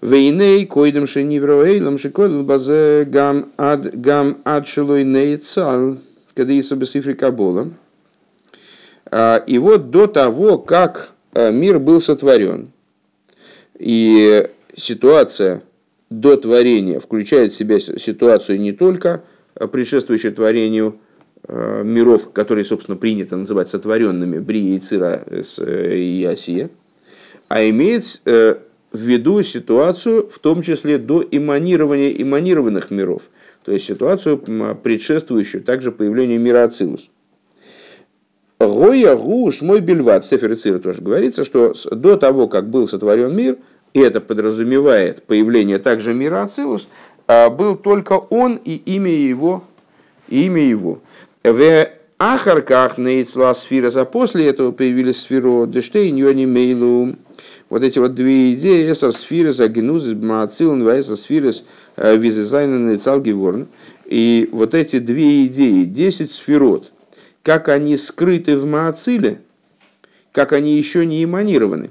Вейней 0.00 0.64
койдем 0.64 1.06
шенивроэйлам 1.06 1.98
шикодл 1.98 2.42
базе 2.42 3.04
гам 3.04 3.52
ад 3.58 3.94
гам 4.00 4.38
ад 4.44 4.66
шилой 4.66 5.04
нейцал, 5.04 5.98
когда 6.34 6.52
есть 6.54 6.72
обесифри 6.72 7.12
кабола. 7.12 7.70
А, 9.10 9.42
и 9.46 9.58
вот 9.58 9.90
до 9.90 10.06
того, 10.06 10.56
как 10.56 11.12
а, 11.34 11.50
мир 11.50 11.78
был 11.78 12.00
сотворен, 12.00 12.70
и 13.78 14.48
ситуация 14.74 15.62
до 16.08 16.36
творения 16.36 16.98
включает 16.98 17.52
в 17.52 17.56
себя 17.56 17.78
ситуацию 17.78 18.58
не 18.58 18.72
только 18.72 19.22
предшествующую 19.54 20.32
творению 20.32 20.96
э, 21.46 21.82
миров, 21.84 22.32
которые, 22.32 22.64
собственно, 22.64 22.96
принято 22.96 23.36
называть 23.36 23.68
сотворенными 23.68 24.38
Брия 24.38 24.76
и 24.76 24.78
Цира 24.78 25.22
э, 25.26 25.96
и 25.96 26.24
Осия, 26.24 26.70
а 27.48 27.62
имеет 27.68 28.20
э, 28.92 28.96
в 28.96 29.00
виду 29.00 29.42
ситуацию, 29.42 30.28
в 30.28 30.38
том 30.38 30.62
числе 30.62 30.98
до 30.98 31.24
эманирования 31.30 32.10
эманированных 32.10 32.90
миров, 32.90 33.22
то 33.64 33.72
есть 33.72 33.86
ситуацию, 33.86 34.38
предшествующую 34.82 35.62
также 35.62 35.92
появлению 35.92 36.40
мира 36.40 36.64
Ацилус. 36.64 37.08
Гоя 38.58 39.16
гуш 39.16 39.62
мой 39.62 39.80
бельват, 39.80 40.24
в 40.24 40.28
Сефер 40.28 40.54
Цира 40.56 40.78
тоже 40.78 41.00
говорится, 41.00 41.44
что 41.44 41.74
до 41.90 42.16
того, 42.16 42.46
как 42.46 42.68
был 42.68 42.86
сотворен 42.86 43.34
мир, 43.34 43.56
и 43.94 44.00
это 44.00 44.20
подразумевает 44.20 45.22
появление 45.22 45.78
также 45.78 46.12
мира 46.12 46.42
Ацилус, 46.42 46.88
а, 47.26 47.48
был 47.48 47.76
только 47.76 48.14
он 48.14 48.60
и 48.62 48.74
имя 48.74 49.12
его, 49.12 49.64
и 50.28 50.46
имя 50.46 50.62
его. 50.62 50.98
В 51.42 51.88
Ахарках 52.18 52.98
нейцла 52.98 53.54
сфера, 53.54 53.90
а 53.94 54.04
после 54.04 54.48
этого 54.48 54.72
появились 54.72 55.22
сферу 55.22 55.66
Дештейн 55.66 56.16
Йони 56.16 56.44
Мейлу. 56.44 57.14
Вот 57.70 57.82
эти 57.82 57.98
вот 57.98 58.14
две 58.14 58.52
идеи, 58.54 58.90
эсер 58.92 59.12
сферы 59.12 59.52
за 59.52 59.68
генузис 59.68 60.12
бмаацилн, 60.12 60.82
эсер 61.00 61.16
сферы 61.16 61.52
э, 61.96 62.16
визизайна 62.16 62.76
нейцал 62.90 63.20
геворн. 63.22 63.68
И 64.04 64.48
вот 64.52 64.74
эти 64.74 64.98
две 64.98 65.46
идеи, 65.46 65.84
10 65.84 66.32
сферот, 66.32 66.90
как 67.44 67.68
они 67.68 67.96
скрыты 67.96 68.56
в 68.56 68.66
Маациле, 68.66 69.40
как 70.32 70.52
они 70.52 70.76
еще 70.76 71.06
не 71.06 71.22
эманированы. 71.22 71.90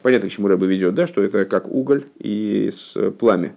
Понятно, 0.00 0.30
к 0.30 0.32
чему 0.32 0.48
Рэба 0.48 0.64
ведет, 0.64 0.94
да, 0.94 1.06
что 1.06 1.22
это 1.22 1.44
как 1.44 1.68
уголь 1.68 2.04
и 2.18 2.70
пламя 3.18 3.54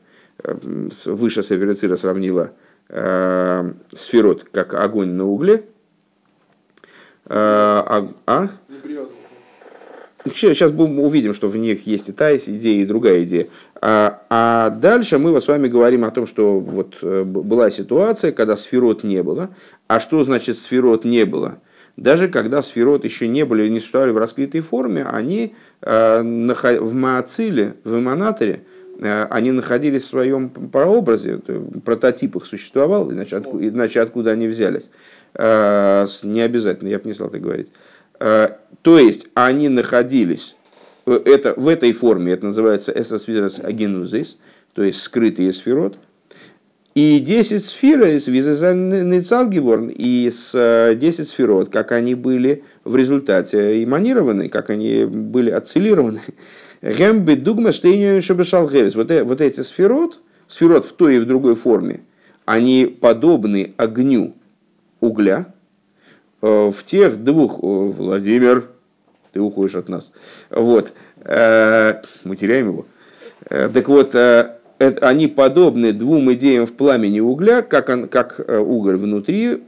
выше 1.06 1.44
Северицира 1.44 1.96
сравнила 1.96 2.52
э, 2.90 3.74
сферот 3.96 4.46
как 4.52 4.74
огонь 4.74 5.12
на 5.12 5.26
угле. 5.26 5.64
Э, 7.26 7.30
а? 7.36 8.14
а? 8.26 8.50
Сейчас 10.26 10.72
будем 10.72 11.00
увидим, 11.00 11.34
что 11.34 11.50
в 11.50 11.58
них 11.58 11.86
есть 11.86 12.10
и 12.10 12.12
та 12.12 12.36
идея, 12.36 12.82
и 12.82 12.86
другая 12.86 13.24
идея. 13.24 13.48
А, 13.82 14.22
а 14.30 14.70
дальше 14.70 15.18
мы 15.18 15.32
вот 15.32 15.44
с 15.44 15.48
вами 15.48 15.68
говорим 15.68 16.06
о 16.06 16.12
том, 16.12 16.28
что 16.28 16.60
вот 16.60 16.98
э, 17.02 17.24
была 17.24 17.70
ситуация, 17.70 18.32
когда 18.32 18.56
сферот 18.56 19.04
не 19.04 19.22
было. 19.22 19.50
А 19.88 20.00
что 20.00 20.24
значит 20.24 20.58
сферот 20.58 21.04
не 21.04 21.26
было? 21.26 21.60
Даже 21.98 22.28
когда 22.30 22.62
сферот 22.62 23.04
еще 23.04 23.28
не 23.28 23.46
были, 23.46 23.68
не 23.68 23.80
существовали 23.80 24.12
в 24.12 24.18
раскрытой 24.18 24.62
форме, 24.62 25.04
они 25.04 25.56
э, 25.82 26.22
в 26.22 26.94
Маациле, 26.94 27.76
в 27.84 28.00
Эманаторе, 28.00 28.64
Э, 29.00 29.26
они 29.30 29.52
находились 29.52 30.04
в 30.04 30.08
своем 30.08 30.50
прообразе, 30.50 31.40
прототип 31.86 32.36
их 32.36 32.46
существовал, 32.46 33.12
иначе, 33.12 33.38
откуда, 33.38 33.68
иначе 33.68 34.02
откуда 34.02 34.32
они 34.32 34.48
взялись. 34.48 34.90
Э, 35.34 36.06
не 36.24 36.42
обязательно, 36.42 36.90
я 36.90 37.00
бы 37.00 37.08
не 37.08 37.14
стал 37.14 37.30
так 37.30 37.42
говорить. 37.42 37.72
Э, 38.26 38.52
то 38.82 38.98
есть 38.98 39.28
они 39.34 39.68
находились 39.68 40.56
это, 41.06 41.54
в 41.58 41.68
этой 41.68 41.92
форме, 41.92 42.32
это 42.32 42.46
называется 42.46 42.94
эсосфирос 42.96 43.60
агенузис, 43.60 44.38
то 44.74 44.82
есть 44.82 45.02
скрытый 45.02 45.52
сферот, 45.52 45.98
и 46.96 47.20
10 47.20 47.66
сфер 47.66 48.06
из 48.08 48.28
Визезанецалгиборн, 48.28 49.90
и 49.90 50.32
с 50.32 50.96
10 50.98 51.28
сферот, 51.28 51.70
как 51.70 51.92
они 51.92 52.16
были 52.16 52.64
в 52.86 52.96
результате 52.96 53.84
эманированы, 53.84 54.48
как 54.48 54.70
они 54.70 55.04
были 55.04 55.50
ацелированы, 55.52 56.22
Гемби 56.82 57.36
дугма 57.36 57.74
шабешалгевис. 57.74 58.96
Вот, 58.96 59.12
э, 59.12 59.26
вот 59.26 59.42
эти 59.42 59.60
сферот, 59.60 60.22
сферот 60.48 60.86
в 60.86 60.94
той 60.94 61.18
и 61.18 61.20
в 61.20 61.26
другой 61.26 61.56
форме, 61.56 62.02
они 62.46 62.86
подобны 62.86 63.74
огню 63.76 64.34
угля. 65.02 65.54
Э, 66.44 66.72
в 66.72 66.84
тех 66.84 67.24
двух, 67.24 67.60
Владимир, 67.62 68.66
ты 69.32 69.40
уходишь 69.40 69.76
от 69.76 69.88
нас, 69.88 70.12
вот, 70.50 70.92
э, 71.24 72.02
мы 72.26 72.36
теряем 72.36 72.68
его. 72.68 72.86
Так 73.50 73.88
вот, 73.90 74.16
они 74.78 75.28
подобны 75.28 75.92
двум 75.92 76.32
идеям 76.34 76.66
в 76.66 76.74
пламени 76.74 77.20
угля, 77.20 77.62
как, 77.62 77.90
он, 77.90 78.08
как 78.08 78.40
уголь 78.48 78.96
внутри, 78.96 79.64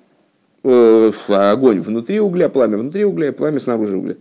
огонь 0.64 1.82
внутри 1.82 2.20
угля, 2.20 2.50
пламя 2.50 2.78
внутри 2.78 3.06
угля 3.06 3.28
и 3.28 3.32
пламя 3.32 3.60
снаружи 3.60 3.98
угля. 3.98 4.16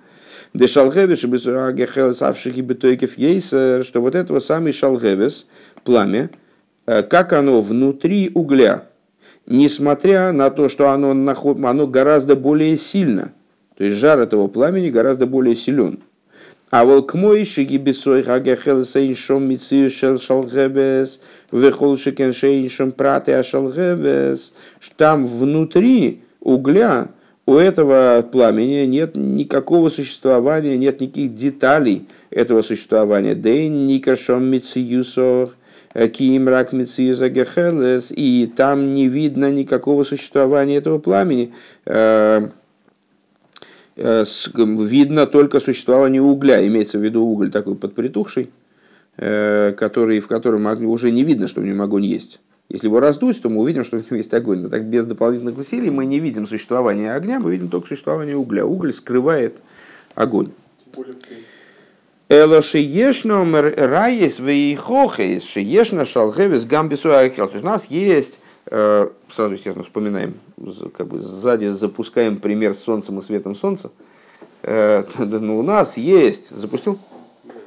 Дешалгевиш, 0.55 2.17
савших 2.17 2.57
и 2.57 2.63
бетойкев 2.63 3.19
ейсер, 3.19 3.85
что 3.85 4.01
вот 4.01 4.15
это 4.15 4.33
вот 4.33 4.45
самый 4.45 4.73
шалгевис, 4.73 5.47
пламя, 5.83 6.31
э, 6.87 7.03
как 7.03 7.33
оно 7.33 7.61
внутри 7.61 8.31
угля, 8.35 8.87
несмотря 9.47 10.33
на 10.33 10.51
то, 10.51 10.69
что 10.69 10.91
оно, 10.91 11.11
оно 11.11 11.87
гораздо 11.87 12.37
более 12.37 12.77
сильно, 12.77 13.33
то 13.77 13.85
есть 13.85 13.99
жар 13.99 14.21
этого 14.21 14.49
пламени 14.49 14.91
гораздо 14.91 15.27
более 15.27 15.55
силен. 15.55 16.01
А 16.71 16.85
вот 16.85 17.09
к 17.09 17.15
мой 17.15 17.45
шиги 17.45 17.77
бесой 17.77 18.23
хагехел 18.23 18.85
сейншом 18.85 19.45
мицию 19.45 19.91
шел 19.91 20.19
шалгебес, 20.19 21.21
вехол 21.53 21.97
шикен 21.97 22.33
шейншом 22.33 22.91
праты 22.91 23.33
ашалгебес, 23.33 24.53
там 24.97 25.25
внутри 25.27 26.23
угля 26.41 27.11
у 27.47 27.55
этого 27.55 28.27
пламени 28.31 28.87
нет 28.87 29.15
никакого 29.15 29.89
существования, 29.91 30.77
нет 30.79 31.01
никаких 31.01 31.35
деталей 31.35 32.09
этого 32.31 32.63
существования. 32.63 33.35
Дейн 33.35 33.87
никашом 33.87 34.45
мициюсох, 34.45 35.55
киимрак 35.95 36.73
мициюза 36.73 37.29
гехелес, 37.29 38.09
и 38.11 38.53
там 38.55 38.95
не 38.95 39.09
видно 39.09 39.51
никакого 39.51 40.05
существования 40.05 40.77
этого 40.77 40.99
пламени. 40.99 41.55
Э, 41.87 42.49
э, 43.97 44.25
видно 44.57 45.27
только 45.27 45.61
существование 45.61 46.21
угля, 46.21 46.67
имеется 46.67 46.99
в 46.99 47.03
виду 47.03 47.25
уголь 47.25 47.51
такой 47.51 47.77
подпритухший, 47.77 48.51
э, 49.17 49.73
который, 49.79 50.21
в 50.21 50.27
котором 50.27 50.67
уже 50.89 51.13
не 51.13 51.23
видно, 51.23 51.47
что 51.47 51.61
в 51.61 51.65
нем 51.65 51.81
огонь 51.81 52.05
есть. 52.05 52.41
Если 52.69 52.87
его 52.87 52.99
раздуть, 52.99 53.41
то 53.41 53.49
мы 53.49 53.61
увидим, 53.61 53.85
что 53.85 53.99
в 53.99 54.11
нем 54.11 54.19
есть 54.19 54.35
огонь. 54.35 54.61
Но 54.61 54.69
так 54.71 54.85
без 54.87 55.05
дополнительных 55.05 55.57
усилий 55.59 55.91
мы 55.91 56.07
не 56.07 56.19
видим 56.19 56.47
существования 56.47 57.13
огня, 57.13 57.39
мы 57.39 57.53
видим 57.53 57.69
только 57.69 57.89
существование 57.89 58.37
угля. 58.37 58.65
Уголь 58.65 58.93
скрывает 58.93 59.61
огонь. 60.15 60.51
Эло 62.31 62.63
шиешно 62.63 63.45
раес 63.61 64.39
вейхохес, 64.39 65.45
шиешно 65.45 66.07
шалхевес 66.07 66.65
гамбису. 66.65 67.11
То 67.11 67.23
есть 67.23 67.55
у 67.55 67.59
нас 67.59 67.87
есть, 67.87 68.39
э, 68.67 69.09
сразу, 69.31 69.53
естественно, 69.55 69.85
вспоминаем, 69.85 70.35
как 70.97 71.09
бы 71.09 71.21
сзади 71.21 71.67
запускаем 71.67 72.39
пример 72.39 72.73
с 72.73 72.79
солнцем 72.79 73.19
и 73.19 73.23
светом 73.23 73.55
солнца. 73.55 73.91
Э, 74.63 75.05
ну, 75.19 75.59
у 75.59 75.63
нас 75.63 75.99
есть, 75.99 76.49
запустил? 76.57 76.99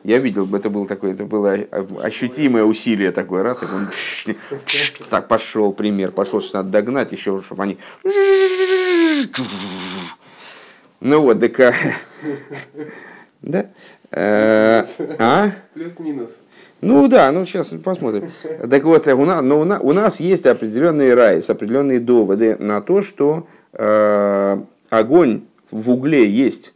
Я 0.03 0.17
видел, 0.19 0.47
это 0.55 0.69
было 0.69 0.87
такое, 0.87 1.11
это 1.13 1.25
было 1.25 1.57
ощутимое 2.01 2.63
усилие 2.63 3.11
такое, 3.11 3.43
раз, 3.43 3.57
так, 3.57 3.69
он, 3.73 3.89
так 5.09 5.27
пошел 5.27 5.73
пример, 5.73 6.11
пошел, 6.11 6.41
что 6.41 6.57
надо 6.57 6.69
догнать 6.69 7.11
еще, 7.11 7.43
чтобы 7.43 7.63
они... 7.63 7.77
Ну 10.99 11.21
вот, 11.21 11.39
так... 11.39 11.75
Да? 13.41 13.69
Э, 14.11 14.83
а? 15.19 15.51
Плюс-минус. 15.73 16.39
Ну 16.81 17.07
да, 17.07 17.31
ну 17.31 17.45
сейчас 17.45 17.69
посмотрим. 17.83 18.29
Так 18.69 18.83
вот, 18.83 19.07
у 19.07 19.25
нас, 19.25 19.43
но 19.43 19.59
у, 19.59 19.63
нас, 19.63 19.79
у 19.81 19.93
нас 19.93 20.19
есть 20.19 20.45
определенные 20.45 21.15
раи, 21.15 21.41
определенные 21.47 21.99
доводы 21.99 22.55
на 22.57 22.81
то, 22.81 23.01
что 23.01 23.47
э, 23.73 24.61
огонь 24.89 25.41
в 25.71 25.89
угле 25.89 26.29
есть. 26.29 26.73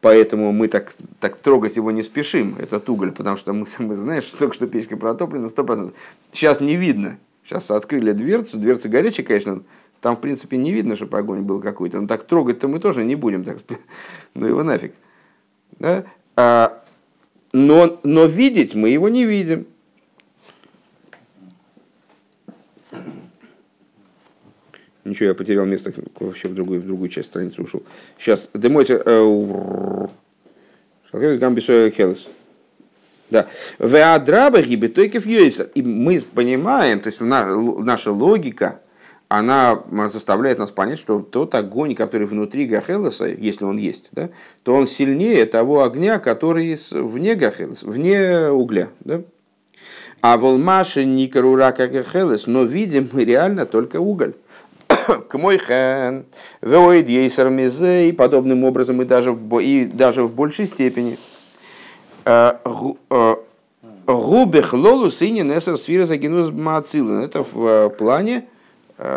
Поэтому 0.00 0.52
мы 0.52 0.68
так, 0.68 0.94
так 1.20 1.36
трогать 1.36 1.76
его 1.76 1.90
не 1.90 2.02
спешим, 2.02 2.54
этот 2.58 2.88
уголь, 2.88 3.12
потому 3.12 3.36
что 3.36 3.52
мы, 3.52 3.66
мы 3.78 3.94
знаем, 3.94 4.22
что 4.22 4.38
только 4.38 4.54
что 4.54 4.66
печка 4.66 4.96
протоплена 4.96 5.48
100%. 5.48 5.92
Сейчас 6.32 6.60
не 6.60 6.76
видно. 6.76 7.18
Сейчас 7.44 7.70
открыли 7.70 8.12
дверцу, 8.12 8.58
дверца 8.58 8.88
горячая, 8.88 9.24
конечно, 9.24 9.62
там 10.00 10.16
в 10.16 10.20
принципе 10.20 10.56
не 10.56 10.72
видно, 10.72 10.96
чтобы 10.96 11.18
огонь 11.18 11.40
был 11.42 11.60
какой-то. 11.60 12.00
Но 12.00 12.06
так 12.06 12.24
трогать-то 12.24 12.68
мы 12.68 12.78
тоже 12.78 13.04
не 13.04 13.16
будем, 13.16 13.44
так 13.44 13.58
ну 14.34 14.46
его 14.46 14.62
нафиг. 14.62 14.94
Да? 15.78 16.04
А, 16.36 16.82
но, 17.52 18.00
но 18.02 18.26
видеть 18.26 18.74
мы 18.74 18.90
его 18.90 19.08
не 19.08 19.24
видим. 19.24 19.66
Ничего, 25.04 25.28
я 25.28 25.34
потерял 25.34 25.64
место, 25.64 25.92
вообще 26.20 26.48
в 26.48 26.54
другую, 26.54 26.82
в 26.82 26.86
другую 26.86 27.08
часть 27.08 27.28
страницы 27.28 27.62
ушел. 27.62 27.82
Сейчас, 28.18 28.48
демойте... 28.52 29.00
Э, 29.04 30.06
Гамбисоя 31.10 31.90
Хелес. 31.90 32.26
Да. 33.30 33.46
Веадраба 33.78 34.62
гибетойкев 34.62 35.26
И 35.26 35.82
мы 35.82 36.22
понимаем, 36.34 37.00
то 37.00 37.08
есть 37.08 37.20
наша 37.20 38.12
логика, 38.12 38.80
она 39.28 39.82
заставляет 40.08 40.58
нас 40.58 40.70
понять, 40.70 40.98
что 40.98 41.20
тот 41.20 41.54
огонь, 41.54 41.94
который 41.94 42.26
внутри 42.26 42.64
Гахелеса, 42.64 43.26
если 43.26 43.66
он 43.66 43.76
есть, 43.76 44.08
да, 44.12 44.30
то 44.62 44.74
он 44.74 44.86
сильнее 44.86 45.44
того 45.44 45.82
огня, 45.82 46.18
который 46.18 46.78
вне 46.90 47.34
Гахелеса, 47.34 47.86
вне 47.86 48.48
угля. 48.48 48.88
Да? 49.00 49.20
А 50.22 50.38
волмаши 50.38 51.04
никарурака 51.04 51.88
Гахелес, 51.88 52.46
но 52.46 52.62
видим 52.62 53.08
мы 53.12 53.24
реально 53.24 53.66
только 53.66 54.00
уголь. 54.00 54.32
К 55.28 55.36
мой 55.36 55.58
хэн, 55.58 56.24
веоид 56.62 57.08
ейсер 57.08 57.48
и 57.50 58.12
подобным 58.12 58.64
образом 58.64 59.02
и 59.02 59.04
даже, 59.04 59.32
в, 59.32 59.58
и 59.58 59.84
даже 59.84 60.22
в 60.22 60.34
большей 60.34 60.66
степени. 60.66 61.18
А, 62.24 62.60
а, 63.10 63.38
Губех 64.06 64.72
лолус 64.72 65.20
и 65.20 65.30
несер 65.30 65.76
сфира 65.76 66.06
загинус 66.06 66.48
Это 66.48 67.42
в 67.42 67.66
э, 67.66 67.90
плане 67.90 68.44
Э, 68.44 68.57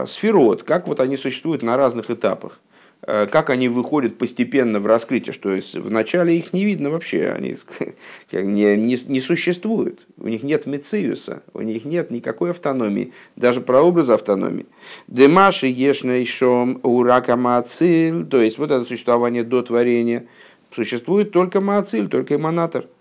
сферот, 0.06 0.64
как 0.64 0.88
вот 0.88 1.00
они 1.00 1.18
существуют 1.18 1.64
на 1.64 1.78
разных 1.78 2.12
этапах, 2.12 2.60
э, 3.02 3.26
как 3.26 3.50
они 3.50 3.68
выходят 3.68 4.18
постепенно 4.18 4.80
в 4.80 4.86
раскрытие, 4.86 5.34
что 5.34 5.58
вначале 5.80 6.38
их 6.38 6.54
не 6.54 6.66
видно 6.66 6.90
вообще, 6.92 7.30
они 7.30 7.58
не, 8.32 8.78
не, 8.78 9.00
не 9.08 9.22
существуют, 9.22 10.02
у 10.18 10.28
них 10.28 10.44
нет 10.44 10.66
мециуса, 10.68 11.42
у 11.54 11.62
них 11.62 11.86
нет 11.86 12.12
никакой 12.12 12.52
автономии, 12.52 13.14
даже 13.36 13.62
прообраза 13.62 14.14
автономии. 14.14 14.68
Демаши 15.08 15.68
ешна 15.68 16.24
шом 16.26 16.80
урака 16.84 17.36
маациль, 17.36 18.26
то 18.26 18.42
есть 18.42 18.58
вот 18.58 18.72
это 18.72 18.86
существование 18.86 19.44
до 19.44 19.62
творения, 19.64 20.28
существует 20.72 21.32
только 21.32 21.60
маациль, 21.60 22.08
только 22.08 22.36
эманатор– 22.36 22.86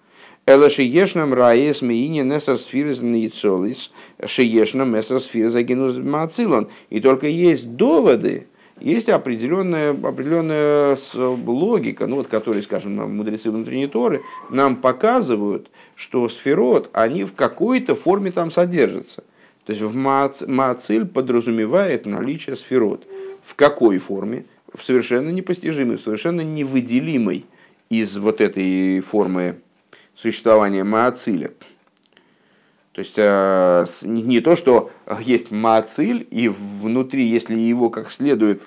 Эла 0.51 0.69
шиешнам 0.69 1.33
раес 1.33 1.81
миине 1.81 2.25
несер 2.25 2.59
сфирис 2.59 3.01
ницолис, 3.01 3.93
шиешнам 4.27 4.93
месер 4.93 5.21
сфирис 5.21 5.55
агинус 5.55 5.97
мацилон. 5.97 6.67
И 6.89 7.01
только 7.01 7.29
есть 7.29 7.77
доводы, 7.77 8.49
есть 8.81 9.09
определенная, 9.09 9.91
определенная 9.91 10.99
логика, 11.47 12.09
ну, 12.09 12.17
вот, 12.17 12.27
которой, 12.27 12.65
скажем, 12.65 12.97
мудрецы 13.17 13.53
внутренней 13.53 13.87
Торы 13.87 14.23
нам 14.51 14.75
показывают, 14.75 15.71
что 15.95 16.29
сферот, 16.29 16.91
они 16.93 17.23
в 17.23 17.35
какой-то 17.35 17.95
форме 17.95 18.33
там 18.33 18.51
содержатся. 18.51 19.23
То 19.67 19.73
есть 19.73 19.83
в 19.83 19.95
Маациль 19.95 21.05
подразумевает 21.05 22.07
наличие 22.07 22.57
сферот. 22.57 23.07
В 23.45 23.55
какой 23.55 23.99
форме? 23.99 24.47
В 24.75 24.83
совершенно 24.83 25.31
непостижимой, 25.31 25.97
совершенно 25.97 26.41
невыделимой 26.41 27.45
из 27.89 28.17
вот 28.17 28.41
этой 28.41 28.99
формы 28.99 29.61
существование 30.21 30.85
Маациля. 30.85 31.53
То 32.93 32.99
есть 32.99 33.15
э, 33.17 33.85
не 34.03 34.41
то, 34.41 34.57
что 34.57 34.91
есть 35.21 35.51
Маациль, 35.51 36.27
и 36.31 36.49
внутри, 36.49 37.25
если 37.25 37.57
его 37.57 37.89
как 37.89 38.11
следует 38.11 38.63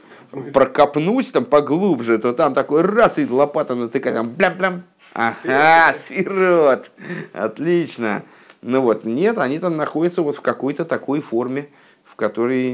прокопнуть 0.53 1.31
там 1.31 1.45
поглубже, 1.45 2.17
то 2.17 2.33
там 2.33 2.53
такой 2.53 2.81
раз 2.81 3.19
и 3.19 3.27
лопата 3.27 3.75
натыкает, 3.75 4.15
там 4.15 4.29
блям-блям. 4.29 4.83
Ага, 5.13 5.93
сирот. 6.07 6.89
Отлично. 7.33 8.23
Ну 8.61 8.81
вот, 8.81 9.03
нет, 9.03 9.37
они 9.37 9.59
там 9.59 9.77
находятся 9.77 10.21
вот 10.21 10.37
в 10.37 10.41
какой-то 10.41 10.85
такой 10.85 11.19
форме, 11.19 11.69
в 12.05 12.15
которой, 12.15 12.73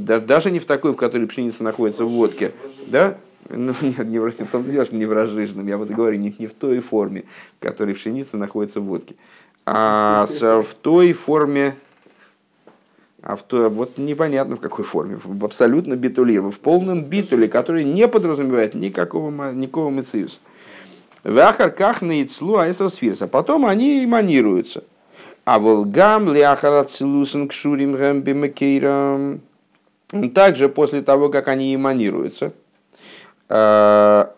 даже 0.00 0.50
не 0.50 0.60
в 0.60 0.64
такой, 0.64 0.92
в 0.92 0.96
которой 0.96 1.26
пшеница 1.26 1.64
находится 1.64 2.04
в 2.04 2.10
водке, 2.10 2.52
да, 2.86 3.18
ну, 3.50 3.72
нет, 3.80 4.06
не, 4.06 4.18
в, 4.18 4.32
том 4.50 4.64
дело, 4.70 4.84
что 4.84 4.96
не 4.96 5.06
в 5.06 5.12
разжиженном, 5.12 5.66
я 5.66 5.76
вот 5.76 5.88
говорю, 5.88 6.18
не, 6.18 6.34
не 6.38 6.46
в 6.46 6.54
той 6.54 6.80
форме, 6.80 7.24
в 7.58 7.62
которой 7.62 7.94
пшеница 7.94 8.36
находится 8.36 8.80
в 8.80 8.84
водке, 8.84 9.14
а 9.64 10.26
с, 10.26 10.40
в 10.62 10.74
той 10.74 11.12
форме, 11.12 11.76
а 13.22 13.36
в 13.36 13.42
той, 13.42 13.68
вот 13.68 13.98
непонятно 13.98 14.56
в 14.56 14.60
какой 14.60 14.84
форме, 14.84 15.18
в 15.22 15.44
абсолютно 15.44 15.96
битуле, 15.96 16.40
в 16.40 16.58
полном 16.58 17.02
битуле, 17.02 17.48
который 17.48 17.84
не 17.84 18.08
подразумевает 18.08 18.74
никакого, 18.74 19.52
никакого 19.52 19.90
мециуса. 19.90 20.38
В 21.22 21.38
ахарках 21.38 22.02
на 22.02 22.22
ицлу 22.22 22.58
айсосфирса. 22.58 23.26
Потом 23.26 23.66
они 23.66 24.04
эманируются. 24.04 24.84
А 25.44 25.58
волгам 25.58 26.32
ляхарат 26.32 26.92
целусен 26.92 27.48
кшурим 27.48 27.94
гэмби 27.94 29.40
Также 30.28 30.68
после 30.68 31.02
того, 31.02 31.28
как 31.28 31.48
они 31.48 31.74
эманируются– 31.74 32.52
а 33.48 34.32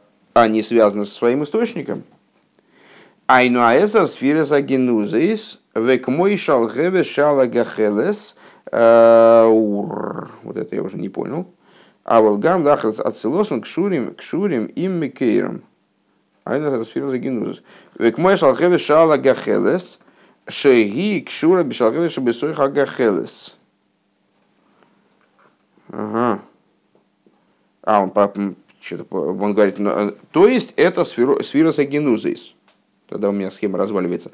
связаны 0.62 1.04
со 1.04 1.14
своим 1.14 1.44
источником. 1.44 2.04
Айну 3.26 3.60
аэсар 3.60 4.06
сфирес 4.06 4.52
агенузис, 4.52 5.60
век 5.74 6.08
мой 6.08 6.36
шалгеве 6.36 7.04
шала 7.04 7.46
гахелес, 7.46 8.36
э, 8.72 9.44
вот 9.46 10.56
это 10.56 10.74
я 10.74 10.82
уже 10.82 10.96
не 10.96 11.10
понял. 11.10 11.46
А 12.04 12.22
волгам 12.22 12.64
дахрас 12.64 12.98
ацелосн 12.98 13.60
кшурим, 13.60 14.14
кшурим 14.14 14.64
им 14.64 14.92
микейром. 14.92 15.62
Айну 16.44 16.68
аэсар 16.68 16.84
сфирес 16.84 17.12
агенузис. 17.12 17.62
Век 17.98 18.16
мой 18.16 18.38
шалгеве 18.38 18.78
шала 18.78 19.18
гахелес, 19.18 19.98
шеги 20.48 21.20
кшура 21.20 21.64
бешалгеве 21.64 22.08
шабесойха 22.08 22.68
гахелес. 22.68 23.56
Ага. 25.90 26.40
А, 27.82 28.02
он 28.02 28.10
он 29.10 29.54
говорит, 29.54 29.78
ну, 29.78 29.90
э, 29.90 30.12
то 30.30 30.46
есть 30.46 30.72
это 30.76 31.04
сфирос 31.04 31.78
агенузис. 31.78 32.54
Тогда 33.08 33.30
у 33.30 33.32
меня 33.32 33.50
схема 33.50 33.78
разваливается. 33.78 34.30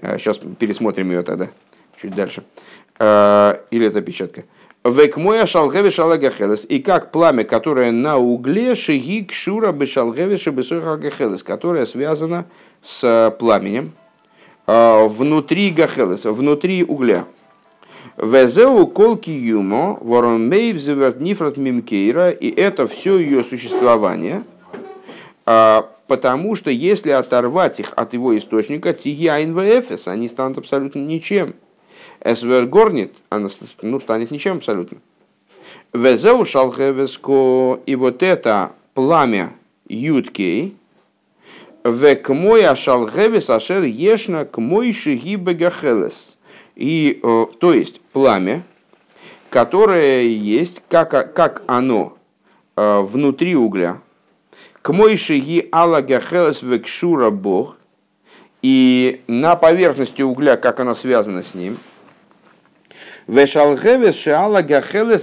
Сейчас 0.00 0.38
э, 0.42 0.48
пересмотрим 0.58 1.10
ее 1.10 1.22
тогда, 1.22 1.48
чуть 2.00 2.14
дальше. 2.14 2.44
Э, 2.98 3.56
или 3.70 3.86
это 3.86 4.00
печатка. 4.00 4.44
Век 4.84 5.16
моя 5.16 5.46
шалгеви 5.46 5.90
шалагахелес. 5.90 6.66
И 6.68 6.80
как 6.80 7.12
пламя, 7.12 7.44
которое 7.44 7.92
на 7.92 8.18
угле, 8.18 8.74
шиги 8.74 9.24
кшура 9.24 9.70
бешалгеви 9.72 10.36
шебесойхагахелес, 10.36 11.42
которое 11.42 11.86
связано 11.86 12.46
с 12.82 13.36
пламенем 13.38 13.92
внутри 14.66 15.70
гахелеса, 15.70 16.32
внутри 16.32 16.82
угля. 16.84 17.26
Везеу 18.16 18.86
колки 18.86 19.30
юмо, 19.30 19.98
ворон 20.00 20.48
мейбзеверт 20.48 21.20
нифрат 21.20 21.56
мимкейра, 21.56 22.30
и 22.30 22.50
это 22.50 22.86
все 22.86 23.18
ее 23.18 23.42
существование, 23.42 24.44
а, 25.46 25.88
потому 26.06 26.54
что 26.54 26.70
если 26.70 27.10
оторвать 27.10 27.80
их 27.80 27.92
от 27.96 28.12
его 28.12 28.36
источника, 28.36 28.92
тигиайн 28.92 29.54
вэфес, 29.54 30.08
они 30.08 30.28
станут 30.28 30.58
абсолютно 30.58 30.98
ничем. 30.98 31.54
Эсвер 32.20 32.66
горнит, 32.66 33.14
она 33.30 33.48
ну, 33.80 33.98
станет 33.98 34.30
ничем 34.30 34.58
абсолютно. 34.58 34.98
Везеу 35.92 36.44
шалхевеско, 36.44 37.80
и 37.86 37.96
вот 37.96 38.22
это 38.22 38.72
пламя 38.94 39.52
юткей, 39.88 40.76
В 41.84 42.14
к 42.14 42.32
мой 42.32 42.64
ашалгевес 42.64 43.50
ашер 43.50 43.82
ешна 43.82 44.44
к 44.44 44.58
мой 44.58 44.92
шиги 44.92 45.36
бегахелес. 45.36 46.31
И, 46.82 47.20
то 47.22 47.72
есть, 47.72 48.00
пламя, 48.12 48.62
которое 49.50 50.22
есть, 50.24 50.82
как, 50.88 51.32
как 51.32 51.62
оно 51.68 52.18
внутри 52.74 53.54
угля, 53.54 54.00
к 54.82 54.92
мой 54.92 55.16
шиги 55.16 55.68
ала 55.70 56.02
гахелес 56.02 56.62
векшура 56.62 57.30
бог, 57.30 57.76
и 58.62 59.22
на 59.28 59.54
поверхности 59.54 60.22
угля, 60.22 60.56
как 60.56 60.80
оно 60.80 60.94
связано 60.96 61.44
с 61.44 61.54
ним– 61.54 61.78
Вешалгевес 63.26 64.16
шаала 64.16 64.62
гахелес 64.62 65.22